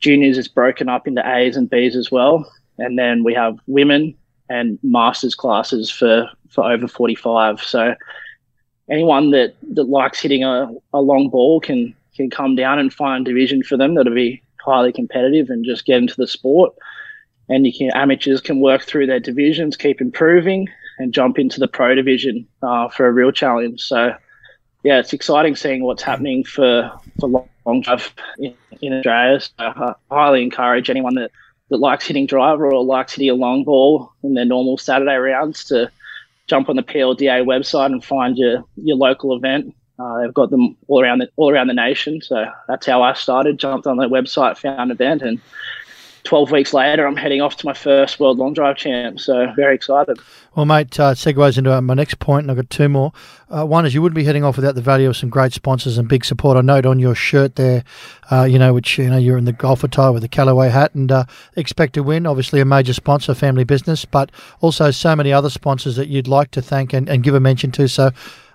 juniors 0.00 0.38
is 0.38 0.48
broken 0.48 0.88
up 0.88 1.06
into 1.06 1.22
A's 1.26 1.56
and 1.56 1.68
B's 1.68 1.96
as 1.96 2.10
well. 2.10 2.50
And 2.78 2.98
then 2.98 3.22
we 3.24 3.34
have 3.34 3.58
women 3.66 4.14
and 4.48 4.78
masters 4.82 5.34
classes 5.34 5.90
for, 5.90 6.28
for 6.48 6.64
over 6.70 6.88
45. 6.88 7.60
So 7.60 7.94
anyone 8.90 9.30
that, 9.30 9.54
that 9.74 9.84
likes 9.84 10.20
hitting 10.20 10.42
a, 10.42 10.70
a 10.92 11.00
long 11.00 11.28
ball 11.28 11.60
can, 11.60 11.94
can 12.16 12.30
come 12.30 12.56
down 12.56 12.78
and 12.78 12.92
find 12.92 13.24
division 13.24 13.62
for 13.62 13.76
them 13.76 13.94
that'll 13.94 14.14
be 14.14 14.42
highly 14.64 14.92
competitive 14.92 15.48
and 15.50 15.64
just 15.64 15.86
get 15.86 15.98
into 15.98 16.16
the 16.16 16.26
sport. 16.26 16.74
And 17.48 17.66
you 17.66 17.72
can 17.72 17.90
amateurs 17.94 18.40
can 18.40 18.60
work 18.60 18.82
through 18.82 19.06
their 19.06 19.20
divisions, 19.20 19.76
keep 19.76 20.00
improving, 20.00 20.68
and 20.98 21.12
jump 21.12 21.38
into 21.38 21.58
the 21.58 21.68
pro 21.68 21.94
division 21.94 22.46
uh, 22.62 22.88
for 22.88 23.06
a 23.06 23.12
real 23.12 23.32
challenge. 23.32 23.80
So, 23.80 24.14
yeah, 24.84 24.98
it's 24.98 25.12
exciting 25.12 25.56
seeing 25.56 25.82
what's 25.82 26.02
happening 26.02 26.44
for 26.44 26.92
for 27.20 27.48
long 27.66 27.80
drive 27.82 28.12
in, 28.38 28.54
in 28.80 28.94
Australia. 28.94 29.40
So 29.40 29.50
I 29.58 29.94
highly 30.10 30.42
encourage 30.42 30.90
anyone 30.90 31.14
that, 31.14 31.30
that 31.68 31.78
likes 31.78 32.06
hitting 32.06 32.26
driver 32.26 32.72
or 32.72 32.84
likes 32.84 33.14
hitting 33.14 33.30
a 33.30 33.34
long 33.34 33.64
ball 33.64 34.12
in 34.22 34.34
their 34.34 34.44
normal 34.44 34.78
Saturday 34.78 35.16
rounds 35.16 35.64
to 35.64 35.90
jump 36.46 36.68
on 36.68 36.76
the 36.76 36.82
PLDA 36.82 37.44
website 37.44 37.86
and 37.86 38.04
find 38.04 38.36
your, 38.36 38.64
your 38.76 38.96
local 38.96 39.36
event. 39.36 39.74
Uh, 39.98 40.20
they've 40.20 40.34
got 40.34 40.50
them 40.50 40.76
all 40.88 41.02
around 41.02 41.18
the 41.18 41.28
all 41.36 41.52
around 41.52 41.66
the 41.66 41.74
nation. 41.74 42.22
So 42.22 42.46
that's 42.66 42.86
how 42.86 43.02
I 43.02 43.12
started. 43.12 43.58
Jumped 43.58 43.86
on 43.86 43.98
their 43.98 44.08
website, 44.08 44.56
found 44.56 44.80
an 44.80 44.90
event, 44.90 45.20
and 45.20 45.40
12 46.24 46.50
weeks 46.50 46.74
later, 46.74 47.06
I'm 47.06 47.16
heading 47.16 47.40
off 47.40 47.56
to 47.58 47.66
my 47.66 47.72
first 47.72 48.20
World 48.20 48.38
Long 48.38 48.52
Drive 48.52 48.76
Champ. 48.76 49.18
So 49.20 49.52
very 49.56 49.74
excited. 49.74 50.18
Well, 50.54 50.66
mate, 50.66 50.98
uh, 50.98 51.14
segues 51.14 51.56
into 51.56 51.72
uh, 51.72 51.80
my 51.80 51.94
next 51.94 52.18
point, 52.18 52.44
and 52.44 52.50
I've 52.50 52.56
got 52.56 52.70
two 52.70 52.88
more. 52.88 53.12
Uh, 53.48 53.64
one 53.64 53.86
is 53.86 53.94
you 53.94 54.02
wouldn't 54.02 54.16
be 54.16 54.24
heading 54.24 54.44
off 54.44 54.56
without 54.56 54.74
the 54.74 54.82
value 54.82 55.08
of 55.08 55.16
some 55.16 55.28
great 55.30 55.52
sponsors 55.52 55.98
and 55.98 56.08
big 56.08 56.24
support. 56.24 56.56
I 56.56 56.60
note 56.60 56.86
on 56.86 56.98
your 56.98 57.14
shirt 57.14 57.56
there, 57.56 57.84
uh, 58.30 58.44
you 58.44 58.58
know, 58.58 58.74
which, 58.74 58.98
you 58.98 59.08
know, 59.08 59.16
you're 59.16 59.38
in 59.38 59.44
the 59.44 59.52
golf 59.52 59.82
attire 59.82 60.12
with 60.12 60.22
the 60.22 60.28
Callaway 60.28 60.68
hat 60.68 60.94
and 60.94 61.10
uh, 61.10 61.24
expect 61.56 61.94
to 61.94 62.02
win. 62.02 62.26
Obviously, 62.26 62.60
a 62.60 62.64
major 62.64 62.92
sponsor, 62.92 63.34
family 63.34 63.64
business, 63.64 64.04
but 64.04 64.30
also 64.60 64.90
so 64.90 65.16
many 65.16 65.32
other 65.32 65.50
sponsors 65.50 65.96
that 65.96 66.08
you'd 66.08 66.28
like 66.28 66.50
to 66.52 66.62
thank 66.62 66.92
and, 66.92 67.08
and 67.08 67.22
give 67.22 67.34
a 67.34 67.40
mention 67.40 67.70
to. 67.72 67.88
So, 67.88 68.10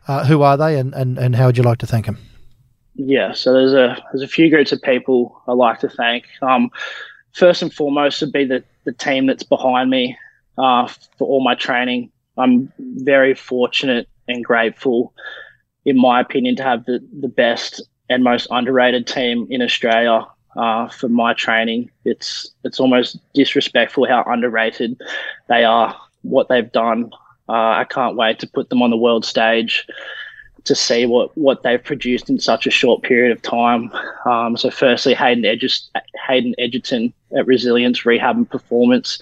uh, 0.08 0.26
who 0.26 0.42
are 0.44 0.56
they 0.58 0.78
and, 0.78 0.94
and, 0.94 1.18
and 1.18 1.36
how 1.36 1.48
would 1.48 1.58
you 1.58 1.64
like 1.64 1.80
to 1.80 1.88
thank 1.88 2.06
them? 2.06 2.20
Yeah, 2.96 3.34
so 3.34 3.52
there's 3.52 3.74
a 3.74 4.02
there's 4.12 4.24
a 4.24 4.28
few 4.28 4.50
groups 4.50 4.72
of 4.72 4.82
people 4.82 5.42
I 5.48 5.52
like 5.52 5.80
to 5.80 5.90
thank. 5.90 6.26
Um, 6.42 6.72
first 7.36 7.62
and 7.62 7.74
foremost 7.74 8.22
would 8.22 8.32
be 8.32 8.46
the, 8.46 8.64
the 8.86 8.94
team 8.94 9.28
that's 9.28 9.44
behind 9.44 9.90
me 9.90 10.18
uh, 10.58 10.88
for 11.18 11.28
all 11.28 11.44
my 11.44 11.54
training. 11.56 12.10
I'm 12.38 12.72
very 12.80 13.36
fortunate 13.36 14.08
and 14.28 14.44
grateful, 14.44 15.14
in 15.84 15.98
my 15.98 16.20
opinion, 16.20 16.56
to 16.58 16.64
have 16.64 16.86
the, 16.86 17.06
the 17.20 17.28
best 17.28 17.82
and 18.10 18.24
most 18.24 18.48
underrated 18.52 19.06
team 19.06 19.48
in 19.50 19.62
Australia 19.62 20.26
uh, 20.56 20.88
for 20.90 21.10
my 21.10 21.34
training. 21.34 21.92
It's 22.06 22.52
it's 22.64 22.80
almost 22.80 23.18
disrespectful 23.34 24.08
how 24.08 24.24
underrated 24.24 25.00
they 25.48 25.64
are. 25.64 25.96
What 26.22 26.48
they've 26.48 26.72
done, 26.72 27.12
uh, 27.50 27.52
I 27.52 27.86
can't 27.90 28.16
wait 28.16 28.40
to 28.40 28.48
put 28.48 28.70
them 28.70 28.82
on 28.82 28.90
the 28.90 28.98
world 28.98 29.26
stage 29.26 29.86
to 30.66 30.76
see 30.76 31.06
what, 31.06 31.36
what 31.38 31.64
they've 31.64 31.84
produced 31.84 32.30
in 32.30 32.40
such 32.40 32.68
a 32.68 32.72
short 32.72 33.04
period 33.04 33.32
of 33.32 33.42
time. 33.42 33.92
Um, 34.26 34.58
so, 34.58 34.70
firstly, 34.70 35.14
Hayden, 35.14 35.44
Hayden 36.28 36.56
Edgerton 36.58 37.14
at 37.38 37.48
Resilience 37.48 38.06
Rehab 38.06 38.36
and 38.36 38.50
Performance. 38.50 39.20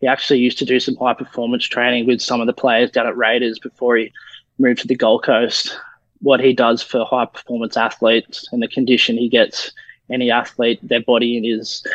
He 0.00 0.06
actually 0.06 0.40
used 0.40 0.58
to 0.58 0.64
do 0.64 0.80
some 0.80 0.96
high 0.96 1.14
performance 1.14 1.64
training 1.64 2.06
with 2.06 2.20
some 2.20 2.40
of 2.40 2.46
the 2.46 2.52
players 2.52 2.90
down 2.90 3.06
at 3.06 3.16
Raiders 3.16 3.58
before 3.58 3.96
he 3.96 4.12
moved 4.58 4.80
to 4.80 4.88
the 4.88 4.96
Gold 4.96 5.24
Coast. 5.24 5.76
What 6.20 6.40
he 6.40 6.52
does 6.52 6.82
for 6.82 7.04
high 7.04 7.26
performance 7.26 7.76
athletes 7.76 8.46
and 8.52 8.62
the 8.62 8.68
condition 8.68 9.16
he 9.16 9.28
gets 9.28 9.72
any 10.10 10.30
athlete 10.30 10.80
their 10.82 11.02
body 11.02 11.36
in 11.36 11.44
is 11.44 11.86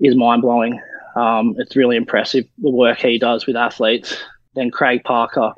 is 0.00 0.16
mind 0.16 0.42
blowing. 0.42 0.80
Um, 1.16 1.54
it's 1.58 1.76
really 1.76 1.96
impressive 1.96 2.46
the 2.58 2.70
work 2.70 2.98
he 2.98 3.18
does 3.18 3.46
with 3.46 3.56
athletes. 3.56 4.16
Then 4.54 4.70
Craig 4.70 5.04
Parker, 5.04 5.52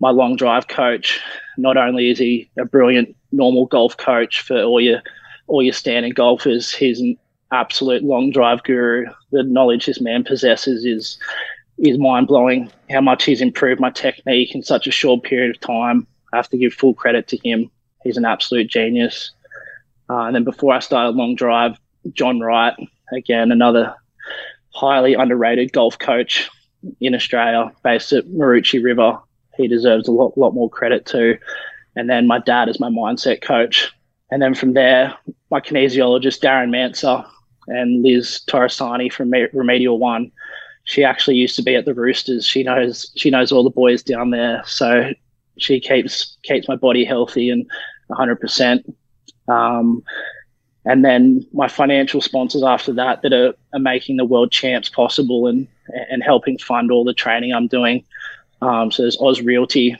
my 0.00 0.10
long 0.10 0.36
drive 0.36 0.68
coach, 0.68 1.20
not 1.56 1.76
only 1.76 2.10
is 2.10 2.18
he 2.18 2.48
a 2.58 2.64
brilliant 2.64 3.16
normal 3.32 3.66
golf 3.66 3.96
coach 3.96 4.40
for 4.40 4.62
all 4.62 4.80
your 4.80 5.02
all 5.48 5.62
your 5.62 5.72
standing 5.72 6.12
golfers, 6.12 6.72
he's 6.72 7.00
an 7.00 7.16
absolute 7.52 8.02
long 8.02 8.30
drive 8.30 8.62
guru. 8.62 9.06
The 9.32 9.42
knowledge 9.42 9.86
this 9.86 10.00
man 10.00 10.24
possesses 10.24 10.84
is 10.84 11.18
is 11.78 11.98
mind 11.98 12.26
blowing. 12.26 12.70
How 12.90 13.00
much 13.00 13.24
he's 13.24 13.40
improved 13.40 13.80
my 13.80 13.90
technique 13.90 14.54
in 14.54 14.62
such 14.62 14.86
a 14.86 14.92
short 14.92 15.22
period 15.22 15.54
of 15.54 15.60
time. 15.60 16.06
I 16.32 16.36
have 16.36 16.48
to 16.50 16.58
give 16.58 16.74
full 16.74 16.94
credit 16.94 17.28
to 17.28 17.38
him. 17.38 17.70
He's 18.04 18.16
an 18.16 18.24
absolute 18.24 18.68
genius. 18.68 19.32
Uh, 20.10 20.22
and 20.22 20.34
then 20.34 20.44
before 20.44 20.74
I 20.74 20.80
started 20.80 21.16
long 21.16 21.34
drive, 21.34 21.78
John 22.12 22.40
Wright, 22.40 22.74
again 23.12 23.52
another 23.52 23.94
highly 24.74 25.14
underrated 25.14 25.72
golf 25.72 25.98
coach 25.98 26.48
in 27.00 27.14
Australia, 27.14 27.72
based 27.82 28.12
at 28.12 28.26
Maroochy 28.26 28.82
River 28.82 29.18
he 29.58 29.68
deserves 29.68 30.08
a 30.08 30.12
lot, 30.12 30.38
lot 30.38 30.54
more 30.54 30.70
credit 30.70 31.04
too. 31.04 31.36
And 31.96 32.08
then 32.08 32.26
my 32.26 32.38
dad 32.38 32.68
is 32.68 32.80
my 32.80 32.88
mindset 32.88 33.42
coach. 33.42 33.92
And 34.30 34.40
then 34.40 34.54
from 34.54 34.74
there, 34.74 35.14
my 35.50 35.60
kinesiologist, 35.60 36.40
Darren 36.40 36.70
Manser, 36.70 37.26
and 37.66 38.02
Liz 38.02 38.40
Torresani 38.48 39.12
from 39.12 39.30
Remedial 39.52 39.98
One. 39.98 40.30
She 40.84 41.04
actually 41.04 41.36
used 41.36 41.56
to 41.56 41.62
be 41.62 41.74
at 41.74 41.84
the 41.84 41.94
Roosters. 41.94 42.46
She 42.46 42.62
knows 42.62 43.12
she 43.16 43.30
knows 43.30 43.52
all 43.52 43.64
the 43.64 43.70
boys 43.70 44.02
down 44.02 44.30
there, 44.30 44.62
so 44.64 45.12
she 45.58 45.80
keeps 45.80 46.38
keeps 46.44 46.68
my 46.68 46.76
body 46.76 47.04
healthy 47.04 47.50
and 47.50 47.66
100%. 48.10 48.94
Um, 49.48 50.02
and 50.86 51.04
then 51.04 51.46
my 51.52 51.68
financial 51.68 52.22
sponsors 52.22 52.62
after 52.62 52.94
that 52.94 53.20
that 53.20 53.34
are, 53.34 53.54
are 53.74 53.80
making 53.80 54.16
the 54.16 54.24
world 54.24 54.50
champs 54.50 54.88
possible 54.88 55.46
and 55.46 55.68
and 56.10 56.22
helping 56.22 56.58
fund 56.58 56.90
all 56.90 57.04
the 57.04 57.14
training 57.14 57.52
I'm 57.52 57.66
doing. 57.66 58.04
Um, 58.60 58.90
so 58.90 59.02
there's 59.02 59.20
Oz 59.20 59.40
Realty, 59.40 59.96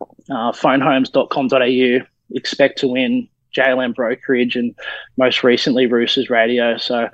uh, 0.00 0.52
phonehomes.com.au, 0.52 2.06
expect 2.34 2.78
to 2.78 2.88
win, 2.88 3.28
JLM 3.56 3.94
Brokerage, 3.94 4.56
and 4.56 4.74
most 5.16 5.44
recently 5.44 5.86
Roosters 5.86 6.30
Radio. 6.30 6.76
So 6.76 7.08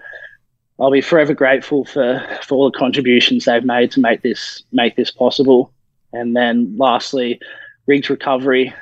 I'll 0.81 0.91
be 0.91 1.01
forever 1.01 1.35
grateful 1.35 1.85
for, 1.85 2.25
for 2.43 2.55
all 2.55 2.71
the 2.71 2.79
contributions 2.79 3.45
they've 3.45 3.65
made 3.65 3.91
to 3.93 4.01
make 4.01 4.23
this 4.23 4.63
make 4.73 4.97
this 4.97 5.11
possible. 5.11 5.73
And 6.13 6.37
then 6.37 6.77
lastly, 6.79 7.41
Riggs 7.87 8.09
Recovery. 8.09 8.73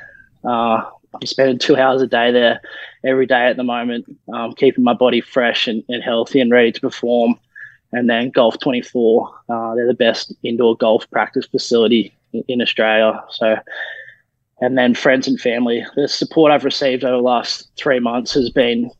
Uh, 0.45 0.85
I'm 1.15 1.27
spending 1.27 1.59
two 1.59 1.77
hours 1.77 2.03
a 2.03 2.07
day 2.07 2.31
there 2.31 2.61
every 3.03 3.27
day 3.27 3.47
at 3.47 3.57
the 3.57 3.65
moment, 3.65 4.05
um, 4.33 4.53
keeping 4.53 4.85
my 4.85 4.93
body 4.93 5.21
fresh 5.23 5.67
and, 5.67 5.83
and 5.89 6.03
healthy 6.03 6.41
and 6.41 6.51
ready 6.51 6.73
to 6.73 6.81
perform 6.81 7.39
and 7.97 8.11
then 8.11 8.31
Golf 8.31 8.59
24. 8.61 9.31
Uh, 9.49 9.75
they're 9.75 9.87
the 9.87 9.95
best 9.95 10.35
indoor 10.43 10.77
golf 10.77 11.09
practice 11.11 11.47
facility 11.47 12.15
in, 12.33 12.45
in, 12.49 12.63
Australia. 12.63 13.23
So, 13.31 13.57
and 14.61 14.77
then 14.77 14.95
friends 14.95 15.27
and 15.27 15.41
family. 15.41 15.85
The 15.97 16.09
support 16.09 16.53
I've 16.53 16.65
received 16.65 17.05
over 17.05 17.17
the 17.17 17.23
last 17.23 17.71
three 17.77 18.01
months 18.01 18.35
has 18.35 18.51
been 18.51 18.91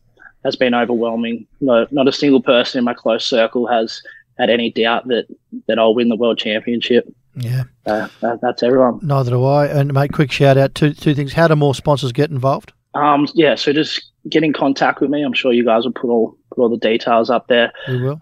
has 0.45 0.57
been 0.57 0.75
overwhelming. 0.75 1.47
No, 1.61 1.87
not 1.91 2.09
a 2.09 2.13
single 2.13 2.41
person 2.41 2.79
in 2.79 2.85
my 2.85 2.95
close 2.95 3.27
circle 3.27 3.67
has 3.67 4.01
had 4.39 4.51
any 4.51 4.71
doubt 4.71 5.09
that 5.09 5.27
that 5.69 5.79
I'll 5.79 5.95
win 5.95 6.09
the 6.09 6.17
world 6.17 6.39
championship. 6.39 7.07
Yeah, 7.35 7.65
uh, 7.85 8.09
that, 8.23 8.41
that's 8.41 8.63
everyone. 8.63 9.01
Neither 9.03 9.33
do 9.33 9.45
I. 9.45 9.67
And 9.67 9.93
mate, 9.93 10.13
quick 10.13 10.33
shout 10.33 10.57
out 10.57 10.75
to 10.77 10.95
two 10.95 11.15
things. 11.15 11.35
How 11.35 11.49
do 11.49 11.57
more 11.57 11.75
sponsors 11.75 12.13
get 12.13 12.31
involved? 12.31 12.73
Um, 12.95 13.29
yeah, 13.35 13.57
so 13.57 13.75
just 13.75 14.11
get 14.31 14.43
in 14.43 14.55
contact 14.55 15.03
with 15.03 15.11
me. 15.11 15.23
I'm 15.23 15.35
sure 15.35 15.53
you 15.53 15.65
guys 15.65 15.85
will 15.85 15.93
put 15.93 16.09
all 16.09 16.39
put 16.57 16.63
all 16.63 16.69
the 16.69 16.77
details 16.77 17.31
up 17.31 17.47
there. 17.49 17.73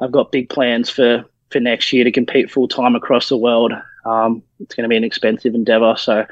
I've 0.00 0.12
got 0.12 0.32
big 0.32 0.48
plans 0.50 0.90
for 0.90 1.24
for 1.50 1.60
next 1.60 1.92
year 1.92 2.04
to 2.04 2.10
compete 2.10 2.50
full 2.50 2.68
time 2.68 2.94
across 2.96 3.28
the 3.28 3.36
world. 3.36 3.72
Um, 4.04 4.42
it's 4.60 4.74
going 4.74 4.82
to 4.82 4.88
be 4.88 4.96
an 4.96 5.04
expensive 5.04 5.54
endeavor, 5.54 5.94
so 5.96 6.26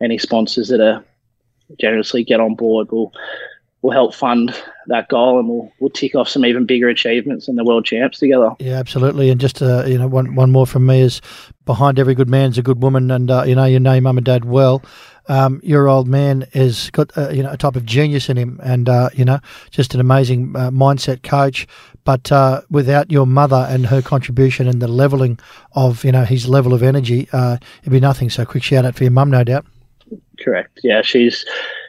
any 0.00 0.18
sponsors 0.18 0.68
that 0.68 0.80
are 0.80 1.04
generously 1.78 2.24
get 2.24 2.40
on 2.40 2.54
board 2.54 2.90
will 2.90 3.12
will 3.82 3.92
help 3.92 4.14
fund 4.14 4.54
that 4.86 5.08
goal, 5.08 5.38
and 5.38 5.48
we'll 5.48 5.70
we'll 5.80 5.90
tick 5.90 6.14
off 6.14 6.28
some 6.28 6.44
even 6.44 6.66
bigger 6.66 6.88
achievements 6.88 7.48
in 7.48 7.56
the 7.56 7.64
world 7.64 7.84
champs 7.84 8.18
together. 8.18 8.50
Yeah, 8.58 8.78
absolutely. 8.78 9.30
And 9.30 9.40
just 9.40 9.62
uh, 9.62 9.84
you 9.86 9.98
know, 9.98 10.08
one 10.08 10.34
one 10.34 10.50
more 10.50 10.66
from 10.66 10.86
me 10.86 11.00
is 11.00 11.20
behind 11.64 11.98
every 11.98 12.14
good 12.14 12.28
man's 12.30 12.58
a 12.58 12.62
good 12.62 12.82
woman, 12.82 13.10
and 13.10 13.30
uh, 13.30 13.44
you 13.46 13.54
know 13.54 13.64
you 13.64 13.80
know 13.80 14.00
mum 14.00 14.18
and 14.18 14.26
dad 14.26 14.44
well. 14.44 14.82
Um, 15.28 15.60
your 15.62 15.88
old 15.88 16.08
man 16.08 16.46
has 16.54 16.90
got 16.90 17.16
uh, 17.16 17.30
you 17.30 17.42
know 17.42 17.50
a 17.50 17.56
type 17.56 17.76
of 17.76 17.84
genius 17.84 18.28
in 18.28 18.36
him, 18.36 18.60
and 18.62 18.88
uh, 18.88 19.10
you 19.14 19.24
know 19.24 19.40
just 19.70 19.94
an 19.94 20.00
amazing 20.00 20.54
uh, 20.56 20.70
mindset 20.70 21.22
coach. 21.22 21.66
But 22.04 22.32
uh, 22.32 22.62
without 22.70 23.10
your 23.10 23.26
mother 23.26 23.66
and 23.68 23.86
her 23.86 24.00
contribution 24.00 24.66
and 24.66 24.80
the 24.80 24.88
leveling 24.88 25.38
of 25.72 26.04
you 26.04 26.12
know 26.12 26.24
his 26.24 26.48
level 26.48 26.72
of 26.72 26.82
energy, 26.82 27.28
uh, 27.32 27.58
it'd 27.82 27.92
be 27.92 28.00
nothing. 28.00 28.30
So 28.30 28.44
quick 28.44 28.62
shout 28.62 28.84
out 28.84 28.94
for 28.94 29.04
your 29.04 29.10
mum, 29.12 29.30
no 29.30 29.44
doubt. 29.44 29.66
Correct. 30.40 30.80
Yeah, 30.82 31.02
she's 31.02 31.44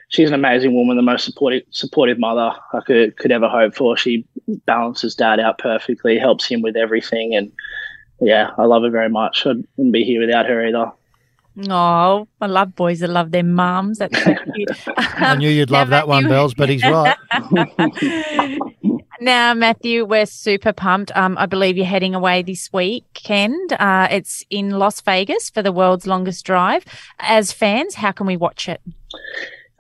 she's 0.10 0.28
an 0.28 0.34
amazing 0.34 0.76
woman, 0.76 0.98
the 0.98 1.04
most 1.04 1.24
supportive 1.24 1.64
supportive 1.70 2.20
mother 2.20 2.52
I 2.74 2.82
could 2.82 3.16
could 3.18 3.32
ever 3.32 3.48
hope 3.48 3.76
for. 3.76 3.96
She 3.96 4.26
balances 4.66 5.16
dad 5.16 5.40
out 5.40 5.58
perfectly, 5.58 6.18
helps 6.18 6.46
him 6.46 6.62
with 6.62 6.76
everything, 6.76 7.34
and 7.36 7.52
yeah, 8.20 8.52
I 8.58 8.66
love 8.66 8.84
her 8.84 8.90
very 8.90 9.10
much. 9.10 9.46
I 9.46 9.54
wouldn't 9.78 9.94
be 9.94 10.04
here 10.04 10.20
without 10.20 10.46
her 10.48 10.66
either. 10.66 10.92
Oh, 11.70 12.28
I 12.40 12.46
love 12.46 12.76
boys 12.76 13.00
that 13.00 13.10
love 13.10 13.32
their 13.32 13.44
mums. 13.44 13.98
That's 13.98 14.24
so 14.24 14.34
cute. 14.56 14.70
I 14.98 15.36
knew 15.36 15.50
you'd 15.50 15.72
love 15.72 15.90
that 15.90 16.08
one, 16.08 16.28
Bells, 16.28 16.54
but 16.54 16.70
he's 16.70 16.84
right. 16.84 17.18
now, 19.22 19.54
Matthew, 19.54 20.06
we're 20.06 20.26
super 20.26 20.72
pumped. 20.72 21.12
Um, 21.16 21.38
I 21.38 21.46
believe 21.46 21.76
you're 21.76 21.86
heading 21.86 22.16
away 22.16 22.44
this 22.44 22.72
weekend. 22.72 23.74
Uh, 23.74 24.08
it's 24.10 24.44
in 24.50 24.72
Las 24.72 25.02
Vegas 25.02 25.50
for 25.50 25.62
the 25.62 25.72
world's 25.72 26.08
longest 26.08 26.46
drive. 26.46 26.86
As 27.20 27.52
fans, 27.52 27.96
how 27.96 28.12
can 28.12 28.26
we 28.28 28.38
watch 28.38 28.70
it? 28.70 28.82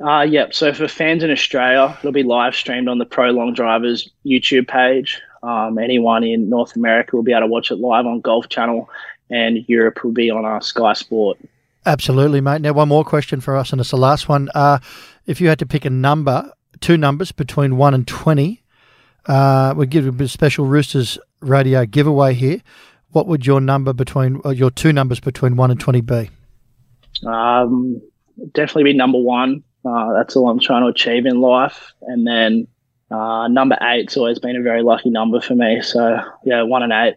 Uh, 0.06 0.22
yep. 0.22 0.54
So 0.54 0.74
for 0.74 0.88
fans 0.88 1.24
in 1.24 1.32
Australia, 1.32 1.98
it'll 2.00 2.12
be 2.12 2.24
live 2.24 2.56
streamed 2.56 2.88
on 2.88 2.98
the 2.98 3.06
Pro 3.06 3.32
Long 3.32 3.54
Drivers 3.54 4.10
YouTube 4.26 4.68
page. 4.68 5.22
Um, 5.44 5.78
anyone 5.78 6.24
in 6.24 6.50
North 6.50 6.76
America 6.76 7.16
will 7.16 7.24
be 7.24 7.32
able 7.32 7.42
to 7.42 7.48
watch 7.48 7.72
it 7.72 7.76
live 7.76 8.06
on 8.06 8.22
Golf 8.22 8.50
Channel, 8.50 8.90
and 9.30 9.64
Europe 9.70 10.04
will 10.04 10.12
be 10.12 10.30
on 10.30 10.46
our 10.46 10.62
Sky 10.62 10.94
Sport. 10.94 11.38
Absolutely, 11.90 12.40
mate. 12.40 12.62
Now, 12.62 12.74
one 12.74 12.88
more 12.88 13.04
question 13.04 13.42
for 13.42 13.58
us, 13.58 13.72
and 13.72 13.82
it's 13.82 13.90
the 13.90 13.98
last 13.98 14.30
one. 14.30 14.48
Uh, 14.54 14.78
if 15.26 15.42
you 15.42 15.50
had 15.50 15.58
to 15.58 15.66
pick 15.66 15.86
a 15.86 15.90
number, 15.90 16.52
two 16.82 16.98
numbers 16.98 17.32
between 17.32 17.78
one 17.78 17.96
and 17.96 18.08
twenty, 18.08 18.62
uh, 19.26 19.74
we 19.76 19.88
give 19.88 20.22
a 20.22 20.28
special 20.28 20.68
Roosters 20.68 21.18
radio 21.40 21.88
giveaway 21.88 22.36
here. 22.36 22.62
What 23.10 23.26
would 23.26 23.48
your 23.48 23.60
number 23.60 23.92
between 23.92 24.40
uh, 24.46 24.50
your 24.50 24.70
two 24.70 24.94
numbers 24.94 25.20
between 25.20 25.56
one 25.56 25.72
and 25.72 25.80
twenty 25.80 26.02
be? 26.02 26.30
Um, 27.26 28.00
definitely 28.54 28.84
be 28.84 28.94
number 28.94 29.18
one. 29.18 29.64
Uh, 29.84 30.14
that's 30.14 30.36
all 30.36 30.48
I'm 30.48 30.60
trying 30.60 30.84
to 30.84 30.90
achieve 30.90 31.26
in 31.26 31.42
life, 31.42 31.92
and 32.04 32.28
then 32.28 32.68
uh, 33.10 33.48
number 33.48 33.76
eight's 33.82 34.16
always 34.16 34.38
been 34.38 34.56
a 34.56 34.62
very 34.62 34.84
lucky 34.84 35.10
number 35.10 35.42
for 35.42 35.56
me. 35.56 35.82
So 35.82 36.20
yeah, 36.46 36.62
one 36.62 36.84
and 36.84 36.94
eight. 36.94 37.16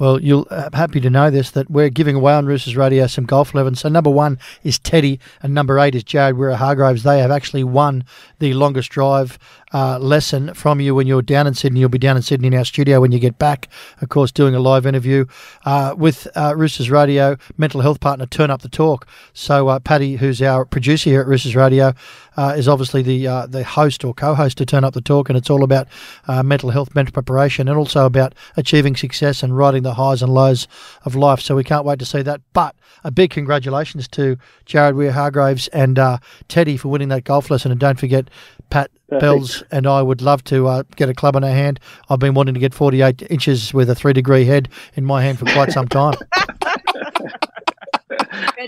Well, 0.00 0.18
you'll 0.18 0.46
uh, 0.48 0.70
happy 0.72 0.98
to 1.02 1.10
know 1.10 1.28
this 1.28 1.50
that 1.50 1.70
we're 1.70 1.90
giving 1.90 2.16
away 2.16 2.32
on 2.32 2.46
Roosters 2.46 2.74
Radio 2.74 3.06
some 3.06 3.26
golf 3.26 3.52
11. 3.52 3.74
So 3.74 3.90
number 3.90 4.08
one 4.08 4.38
is 4.64 4.78
Teddy, 4.78 5.20
and 5.42 5.52
number 5.52 5.78
eight 5.78 5.94
is 5.94 6.04
Jared 6.04 6.36
Waerea-Hargreaves. 6.36 7.02
They 7.02 7.18
have 7.18 7.30
actually 7.30 7.64
won 7.64 8.04
the 8.38 8.54
longest 8.54 8.88
drive 8.88 9.38
uh, 9.72 9.98
lesson 9.98 10.54
from 10.54 10.80
you 10.80 10.94
when 10.94 11.06
you're 11.06 11.22
down 11.22 11.46
in 11.46 11.54
Sydney. 11.54 11.80
You'll 11.80 11.88
be 11.88 11.98
down 11.98 12.16
in 12.16 12.22
Sydney 12.22 12.48
in 12.48 12.54
our 12.54 12.64
studio 12.64 13.00
when 13.00 13.12
you 13.12 13.18
get 13.18 13.38
back. 13.38 13.68
Of 14.00 14.08
course, 14.08 14.32
doing 14.32 14.54
a 14.54 14.60
live 14.60 14.86
interview 14.86 15.26
uh, 15.64 15.94
with 15.96 16.26
uh, 16.36 16.54
Roosters 16.56 16.90
Radio 16.90 17.36
mental 17.56 17.80
health 17.80 18.00
partner 18.00 18.26
Turn 18.26 18.50
Up 18.50 18.62
the 18.62 18.68
Talk. 18.68 19.06
So 19.32 19.68
uh, 19.68 19.78
Paddy, 19.78 20.16
who's 20.16 20.42
our 20.42 20.64
producer 20.64 21.10
here 21.10 21.20
at 21.20 21.26
Roosters 21.26 21.56
Radio, 21.56 21.94
uh, 22.36 22.54
is 22.56 22.68
obviously 22.68 23.02
the 23.02 23.26
uh, 23.26 23.46
the 23.46 23.64
host 23.64 24.04
or 24.04 24.14
co-host 24.14 24.58
to 24.58 24.66
Turn 24.66 24.84
Up 24.84 24.94
the 24.94 25.00
Talk, 25.00 25.28
and 25.28 25.36
it's 25.36 25.50
all 25.50 25.62
about 25.62 25.88
mental 26.28 26.70
health, 26.70 26.94
mental 26.94 27.12
preparation, 27.12 27.68
and 27.68 27.76
also 27.76 28.06
about 28.06 28.34
achieving 28.56 28.96
success 28.96 29.42
and 29.42 29.56
riding 29.56 29.82
the 29.82 29.94
highs 29.94 30.22
and 30.22 30.32
lows 30.32 30.66
of 31.04 31.14
life. 31.14 31.40
So 31.40 31.54
we 31.56 31.64
can't 31.64 31.84
wait 31.84 31.98
to 31.98 32.04
see 32.04 32.22
that. 32.22 32.40
But 32.52 32.74
a 33.04 33.10
big 33.10 33.30
congratulations 33.30 34.08
to 34.08 34.36
Jared 34.64 34.94
Waerea-Hargreaves 34.94 35.68
and 35.68 35.98
uh, 35.98 36.18
Teddy 36.48 36.76
for 36.76 36.88
winning 36.88 37.08
that 37.08 37.24
golf 37.24 37.50
lesson, 37.50 37.70
and 37.70 37.80
don't 37.80 37.98
forget 37.98 38.28
Pat 38.70 38.90
Perfect. 39.10 39.20
Bells 39.20 39.62
and 39.70 39.86
I 39.86 40.00
would 40.02 40.22
love 40.22 40.42
to 40.44 40.66
uh, 40.68 40.82
get 40.96 41.08
a 41.08 41.14
club 41.14 41.36
in 41.36 41.44
our 41.44 41.50
hand. 41.50 41.78
I've 42.08 42.18
been 42.20 42.34
wanting 42.34 42.54
to 42.54 42.60
get 42.60 42.72
48 42.72 43.22
inches 43.30 43.74
with 43.74 43.90
a 43.90 43.94
three 43.94 44.12
degree 44.12 44.44
head 44.44 44.68
in 44.94 45.04
my 45.04 45.22
hand 45.22 45.38
for 45.38 45.44
quite 45.46 45.72
some 45.72 45.88
time. 45.88 46.14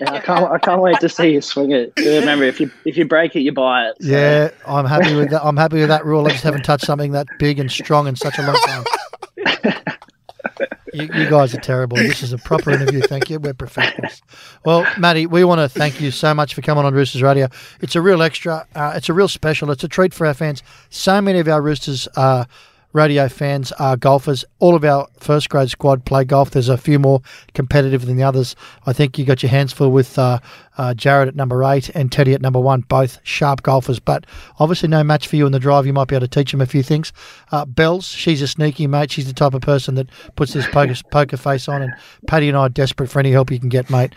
Yeah, 0.01 0.13
I 0.15 0.21
can't. 0.21 0.51
I 0.51 0.59
can't 0.59 0.81
wait 0.81 0.99
to 1.01 1.09
see 1.09 1.33
you 1.33 1.41
swing 1.43 1.71
it. 1.73 1.93
Remember, 1.99 2.45
if 2.45 2.59
you 2.61 2.71
if 2.87 2.97
you 2.97 3.05
break 3.05 3.37
it, 3.37 3.41
you 3.41 3.53
buy 3.53 3.89
it. 3.89 3.97
so- 4.01 4.09
Yeah, 4.09 4.51
I'm 4.67 4.87
happy 4.87 5.15
with 5.15 5.31
that. 5.31 5.45
I'm 5.45 5.57
happy 5.57 5.79
with 5.81 5.89
that 5.89 6.05
rule. 6.07 6.27
I 6.27 6.31
just 6.31 6.43
haven't 6.43 6.63
touched 6.65 6.85
something 6.87 7.13
that 7.13 7.27
big 7.39 7.59
and 7.59 7.71
strong 7.71 8.07
in 8.09 8.17
such 8.17 8.39
a 8.39 8.43
long 8.43 8.57
time. 8.67 8.85
You, 10.93 11.09
you 11.15 11.31
guys 11.31 11.55
are 11.55 11.61
terrible. 11.61 11.97
This 11.97 12.23
is 12.23 12.33
a 12.33 12.39
proper 12.39 12.71
interview. 12.71 13.01
Thank 13.01 13.31
you. 13.31 13.39
We're 13.39 13.55
professionals. 13.55 14.23
Well, 14.65 14.87
Matty, 14.99 15.27
we 15.27 15.45
want 15.45 15.61
to 15.61 15.69
thank 15.69 16.01
you 16.01 16.11
so 16.11 16.35
much 16.35 16.55
for 16.55 16.61
coming 16.63 16.85
on 16.85 16.95
Roosters 16.95 17.23
Radio. 17.23 17.49
It's 17.81 17.97
a 17.97 18.03
real 18.03 18.23
extra. 18.23 18.67
Uh, 18.75 18.93
it's 18.95 19.09
a 19.09 19.13
real 19.13 19.29
special. 19.29 19.71
It's 19.71 19.85
a 19.85 19.89
treat 19.89 20.13
for 20.13 20.27
our 20.27 20.35
fans. 20.35 20.63
So 20.91 21.21
many 21.21 21.39
of 21.39 21.49
our 21.49 21.63
Roosters 21.63 22.09
uh, 22.17 22.45
radio 22.93 23.29
fans 23.29 23.73
are 23.73 23.97
golfers. 23.97 24.45
All 24.59 24.75
of 24.75 24.85
our 24.85 25.09
first 25.19 25.49
grade 25.49 25.71
squad 25.71 26.05
play 26.05 26.25
golf. 26.25 26.51
There's 26.51 26.69
a 26.69 26.77
few 26.77 26.99
more 26.99 27.23
competitive 27.55 28.07
than 28.07 28.17
the 28.17 28.23
others. 28.23 28.55
I 28.87 28.93
think 28.93 29.19
you 29.19 29.25
got 29.25 29.43
your 29.43 29.51
hands 29.51 29.73
full 29.73 29.91
with 29.91 30.19
uh, 30.19 30.39
uh, 30.79 30.95
Jared 30.95 31.29
at 31.29 31.37
number 31.37 31.63
eight 31.65 31.91
and 31.91 32.11
Teddy 32.11 32.35
at 32.35 32.41
number 32.41 32.61
one, 32.61 32.81
both 32.83 33.19
sharp 33.23 33.63
golfers. 33.63 33.99
But 33.99 34.27
obviously, 34.59 34.89
no 34.89 35.03
match 35.05 35.29
for 35.29 35.37
you 35.37 35.47
in 35.47 35.53
the 35.53 35.59
drive. 35.59 35.87
You 35.87 35.93
might 35.93 36.09
be 36.09 36.17
able 36.17 36.27
to 36.27 36.31
teach 36.31 36.53
them 36.53 36.61
a 36.61 36.67
few 36.67 36.83
things. 36.83 37.13
Uh, 37.51 37.65
Bells, 37.65 38.07
she's 38.07 38.43
a 38.43 38.49
sneaky 38.49 38.87
mate. 38.87 39.11
She's 39.11 39.27
the 39.27 39.33
type 39.33 39.55
of 39.55 39.63
person 39.63 39.95
that 39.97 40.09
puts 40.37 40.53
this 40.53 40.67
poker, 40.67 40.95
poker 41.11 41.37
face 41.37 41.69
on. 41.69 41.83
And 41.83 41.93
Paddy 42.27 42.49
and 42.49 42.57
I 42.57 42.63
are 42.63 42.69
desperate 42.69 43.09
for 43.09 43.21
any 43.21 43.31
help 43.33 43.51
you 43.51 43.59
can 43.59 43.69
get, 43.69 43.91
mate. 43.91 44.15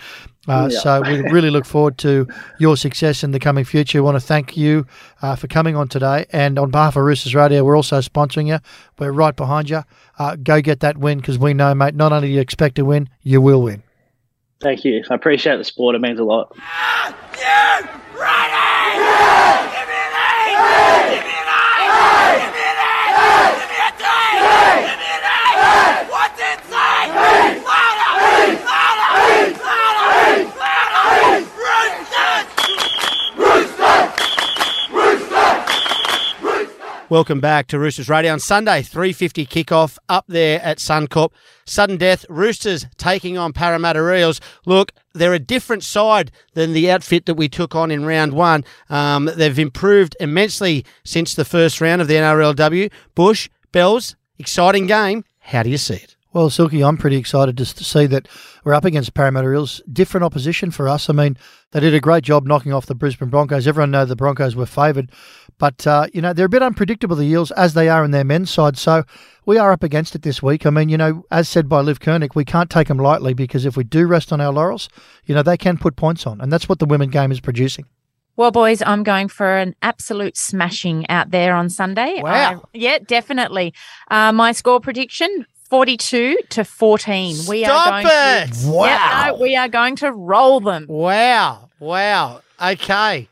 Uh, 0.47 0.69
Yeah. 0.71 0.79
So 0.79 1.01
we 1.01 1.21
really 1.31 1.49
look 1.49 1.65
forward 1.65 1.97
to 1.99 2.27
your 2.59 2.77
success 2.77 3.23
in 3.23 3.31
the 3.31 3.39
coming 3.39 3.65
future. 3.65 3.97
We 3.99 4.01
want 4.05 4.15
to 4.15 4.25
thank 4.25 4.55
you 4.55 4.85
uh, 5.21 5.35
for 5.35 5.47
coming 5.47 5.75
on 5.75 5.87
today. 5.87 6.25
And 6.31 6.59
on 6.59 6.71
behalf 6.71 6.95
of 6.95 7.03
Roosters 7.03 7.35
Radio, 7.35 7.63
we're 7.63 7.75
also 7.75 7.99
sponsoring 7.99 8.47
you. 8.47 8.59
We're 8.99 9.11
right 9.11 9.35
behind 9.35 9.69
you. 9.69 9.83
Uh, 10.19 10.35
go 10.35 10.61
get 10.61 10.81
that 10.81 10.97
win 10.97 11.19
because 11.19 11.37
we 11.39 11.53
know, 11.53 11.73
mate, 11.73 11.95
not 11.95 12.11
only 12.11 12.27
do 12.29 12.33
you 12.33 12.41
expect 12.41 12.75
to 12.75 12.85
win, 12.85 13.09
you 13.21 13.41
will 13.41 13.61
win. 13.61 13.83
Thank 14.61 14.85
you. 14.85 15.03
I 15.09 15.15
appreciate 15.15 15.57
the 15.57 15.63
support. 15.63 15.95
It 15.95 16.01
means 16.01 16.19
a 16.19 16.23
lot. 16.23 16.55
Welcome 37.07 37.39
back 37.39 37.67
to 37.67 37.77
Roosters 37.77 38.09
Radio 38.09 38.33
on 38.33 38.39
Sunday, 38.39 38.81
3.50 38.81 39.47
kickoff 39.47 39.99
up 40.09 40.25
there 40.27 40.59
at 40.63 40.79
Suncorp. 40.79 41.29
Sudden 41.63 41.97
death, 41.97 42.25
Roosters 42.29 42.87
taking 42.97 43.37
on 43.37 43.53
Parramatta 43.53 43.99
Eels. 44.11 44.41
Look, 44.65 44.91
they're 45.13 45.35
a 45.35 45.39
different 45.39 45.83
side 45.83 46.31
than 46.55 46.73
the 46.73 46.89
outfit 46.89 47.27
that 47.27 47.35
we 47.35 47.47
took 47.47 47.75
on 47.75 47.91
in 47.91 48.07
round 48.07 48.33
one. 48.33 48.65
Um, 48.89 49.29
they've 49.35 49.59
improved 49.59 50.17
immensely 50.19 50.83
since 51.03 51.35
the 51.35 51.45
first 51.45 51.79
round 51.79 52.01
of 52.01 52.07
the 52.07 52.15
NRLW. 52.15 52.91
Bush, 53.13 53.49
Bells, 53.71 54.15
exciting 54.39 54.87
game. 54.87 55.23
How 55.37 55.61
do 55.61 55.69
you 55.69 55.77
see 55.77 55.93
it? 55.93 56.14
Well, 56.35 56.49
Silky, 56.49 56.83
I'm 56.83 56.97
pretty 56.97 57.15
excited 57.15 57.57
just 57.57 57.77
to 57.77 57.85
see 57.85 58.07
that 58.07 58.27
we're 58.65 58.73
up 58.73 58.83
against 58.83 59.13
Parramatta 59.13 59.49
Eels. 59.53 59.81
Different 59.89 60.25
opposition 60.25 60.69
for 60.69 60.89
us. 60.89 61.09
I 61.09 61.13
mean, 61.13 61.37
they 61.71 61.79
did 61.79 61.93
a 61.93 62.01
great 62.01 62.25
job 62.25 62.45
knocking 62.45 62.73
off 62.73 62.87
the 62.87 62.93
Brisbane 62.93 63.29
Broncos. 63.29 63.65
Everyone 63.65 63.91
know 63.91 64.03
the 64.03 64.17
Broncos 64.17 64.53
were 64.53 64.65
favoured, 64.65 65.13
but 65.59 65.87
uh, 65.87 66.07
you 66.13 66.21
know 66.21 66.33
they're 66.33 66.47
a 66.47 66.49
bit 66.49 66.61
unpredictable. 66.61 67.15
The 67.15 67.25
Eels, 67.25 67.51
as 67.51 67.73
they 67.73 67.87
are 67.87 68.03
in 68.03 68.11
their 68.11 68.25
men's 68.25 68.49
side, 68.49 68.77
so 68.77 69.05
we 69.45 69.57
are 69.57 69.71
up 69.71 69.81
against 69.81 70.13
it 70.13 70.23
this 70.23 70.43
week. 70.43 70.65
I 70.65 70.71
mean, 70.71 70.89
you 70.89 70.97
know, 70.97 71.23
as 71.31 71.47
said 71.47 71.69
by 71.69 71.79
Liv 71.79 72.01
Kernick, 72.01 72.35
we 72.35 72.43
can't 72.43 72.69
take 72.69 72.89
them 72.89 72.97
lightly 72.97 73.33
because 73.33 73.63
if 73.65 73.77
we 73.77 73.85
do 73.85 74.05
rest 74.05 74.33
on 74.33 74.41
our 74.41 74.51
laurels, 74.51 74.89
you 75.23 75.33
know, 75.33 75.41
they 75.41 75.55
can 75.55 75.77
put 75.77 75.95
points 75.95 76.27
on, 76.27 76.41
and 76.41 76.51
that's 76.51 76.67
what 76.67 76.79
the 76.79 76.85
women 76.85 77.11
game 77.11 77.31
is 77.31 77.39
producing. 77.39 77.85
Well, 78.35 78.51
boys, 78.51 78.81
I'm 78.85 79.03
going 79.03 79.29
for 79.29 79.55
an 79.55 79.73
absolute 79.81 80.35
smashing 80.35 81.09
out 81.09 81.31
there 81.31 81.55
on 81.55 81.69
Sunday. 81.69 82.19
Wow. 82.21 82.31
I- 82.33 82.59
yeah, 82.73 82.97
definitely. 82.99 83.73
Uh, 84.11 84.33
my 84.33 84.51
score 84.51 84.81
prediction 84.81 85.45
42 85.69 86.37
to 86.49 86.63
14. 86.63 87.35
We 87.47 87.63
Stop 87.63 87.87
are 87.87 88.03
going 88.03 88.05
it! 88.49 88.53
to 88.53 88.67
Yeah, 88.67 89.25
no, 89.29 89.35
we 89.35 89.55
are 89.55 89.67
going 89.67 89.95
to 89.97 90.11
roll 90.11 90.59
them. 90.59 90.85
Wow. 90.87 91.69
Wow. 91.79 92.41
Okay. 92.61 93.27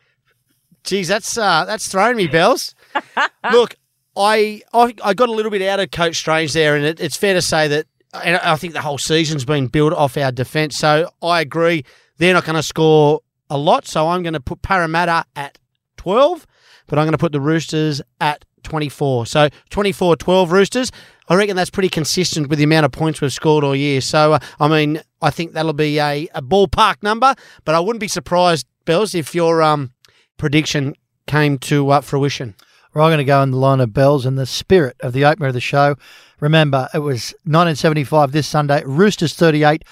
Geez, 0.84 1.08
that's 1.08 1.38
uh, 1.38 1.64
that's 1.66 1.88
thrown 1.88 2.16
me, 2.18 2.28
Bells. 2.28 2.76
Look, 3.52 3.76
I, 4.18 4.62
I 4.74 4.94
I 5.04 5.14
got 5.14 5.30
a 5.30 5.32
little 5.32 5.52
bit 5.52 5.62
out 5.62 5.80
of 5.80 5.92
Coach 5.92 6.18
Strange 6.18 6.54
there, 6.54 6.76
and 6.76 6.86
it, 6.86 7.00
it's 7.00 7.16
fair 7.16 7.34
to 7.36 7.42
say 7.42 7.70
that, 7.70 7.86
and 8.22 8.36
I 8.38 8.56
think 8.58 8.74
the 8.74 8.82
whole 8.82 8.98
season's 8.98 9.46
been 9.46 9.68
built 9.68 9.94
off 9.94 10.18
our 10.18 10.32
defence. 10.32 10.76
So 10.78 11.10
I 11.22 11.40
agree, 11.42 11.86
they're 12.18 12.34
not 12.34 12.44
going 12.44 12.58
to 12.58 12.64
score 12.64 13.22
a 13.50 13.58
lot. 13.58 13.88
So 13.88 14.10
I'm 14.10 14.24
going 14.24 14.34
to 14.34 14.42
put 14.42 14.62
Parramatta 14.62 15.26
at 15.36 15.58
12, 15.98 16.46
but 16.88 17.00
I'm 17.00 17.06
going 17.06 17.14
to 17.14 17.18
put 17.18 17.32
the 17.32 17.42
Roosters 17.42 18.02
at 18.20 18.44
24. 18.64 19.26
So 19.26 19.50
24 19.70 20.18
12 20.18 20.52
Roosters. 20.52 20.92
I 21.30 21.36
reckon 21.36 21.56
that's 21.56 21.70
pretty 21.70 21.90
consistent 21.90 22.50
with 22.50 22.60
the 22.60 22.66
amount 22.66 22.86
of 22.86 22.92
points 22.92 23.22
we've 23.22 23.32
scored 23.32 23.64
all 23.64 23.76
year. 23.76 24.02
So, 24.02 24.34
uh, 24.34 24.40
I 24.60 24.68
mean, 24.68 25.02
I 25.22 25.30
think 25.30 25.54
that'll 25.54 25.74
be 25.74 26.00
a, 26.00 26.28
a 26.34 26.42
ballpark 26.42 27.02
number, 27.02 27.34
but 27.66 27.76
I 27.76 27.80
wouldn't 27.80 28.02
be 28.02 28.08
surprised, 28.08 28.68
Bells, 28.86 29.16
if 29.16 29.34
your 29.34 29.62
um, 29.62 29.94
prediction 30.38 30.96
came 31.28 31.58
to 31.60 31.90
uh, 31.90 32.02
fruition. 32.02 32.56
We're 32.94 33.02
all 33.02 33.10
going 33.10 33.18
to 33.20 33.24
go 33.24 33.42
in 33.42 33.52
the 33.52 33.58
line 33.58 33.80
of 33.80 33.94
bells 33.94 34.26
in 34.26 34.36
the 34.36 34.46
spirit 34.46 34.96
of 35.00 35.14
the 35.14 35.26
opener 35.26 35.48
of 35.48 35.54
the 35.54 35.62
show. 35.62 35.96
Remember, 36.40 36.90
it 36.94 37.00
was 37.00 37.32
1975 37.46 38.32
this 38.32 38.48
Sunday. 38.48 38.84
Roosters 38.86 39.34
38, 39.34 39.84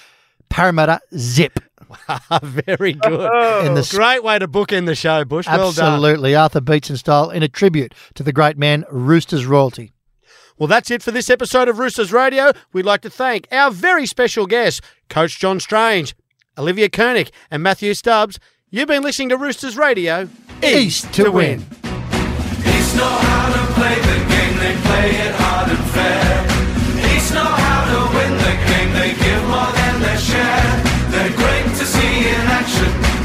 Parramatta 0.50 1.00
zip. 1.18 1.60
Very 2.44 2.94
good. 2.94 3.66
In 3.66 3.74
the 3.74 3.88
Great 3.90 4.24
way 4.24 4.38
to 4.38 4.48
bookend 4.48 4.86
the 4.86 4.96
show, 4.96 5.26
Bush. 5.26 5.48
Well 5.48 5.72
done. 5.72 5.94
Absolutely, 5.94 6.36
Arthur 6.36 6.62
Beetson 6.62 6.98
style 6.98 7.30
in 7.32 7.42
a 7.42 7.48
tribute 7.48 7.96
to 8.16 8.24
the 8.24 8.32
great 8.32 8.58
man 8.58 8.86
Roosters 8.92 9.46
royalty. 9.46 9.92
Well, 10.62 10.68
that's 10.68 10.92
it 10.92 11.02
for 11.02 11.10
this 11.10 11.32
episode 11.32 11.70
of 11.70 11.80
Roosters 11.80 12.14
Radio. 12.14 12.52
We'd 12.72 12.86
like 12.86 13.02
to 13.02 13.10
thank 13.10 13.48
our 13.52 13.72
very 13.72 14.06
special 14.06 14.46
guests, 14.46 14.80
Coach 15.10 15.40
John 15.40 15.60
Strange, 15.60 16.14
Olivia 16.56 16.88
Kernick, 16.88 17.32
and 17.50 17.64
Matthew 17.64 17.96
Stubbs. 17.96 18.38
You've 18.70 18.88
been 18.88 19.02
listening 19.02 19.30
to 19.30 19.38
Roosters 19.38 19.76
Radio, 19.76 20.30
East, 20.62 21.06
East 21.06 21.14
to, 21.16 21.24
to, 21.24 21.32
win. 21.32 21.66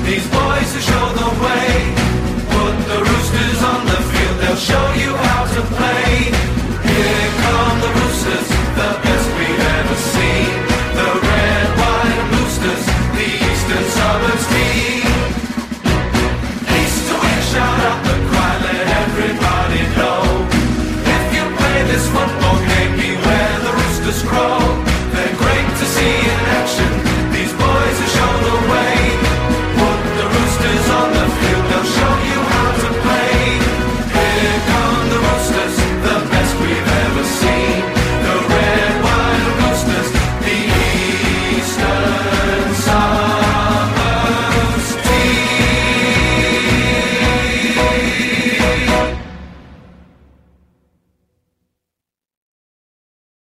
These 0.06 0.30
boys 0.30 0.72
who 0.72 0.80
show 0.80 1.06
the 1.12 1.28
way. 1.44 1.68
Put 2.48 2.76
the 2.88 2.98
roosters 3.04 3.62
on 3.62 3.84
the 3.84 4.00
field, 4.08 4.38
they'll 4.40 4.56
show 4.56 4.92
you 4.94 5.14
how 5.14 5.44
to 5.44 5.60
play. 5.76 5.95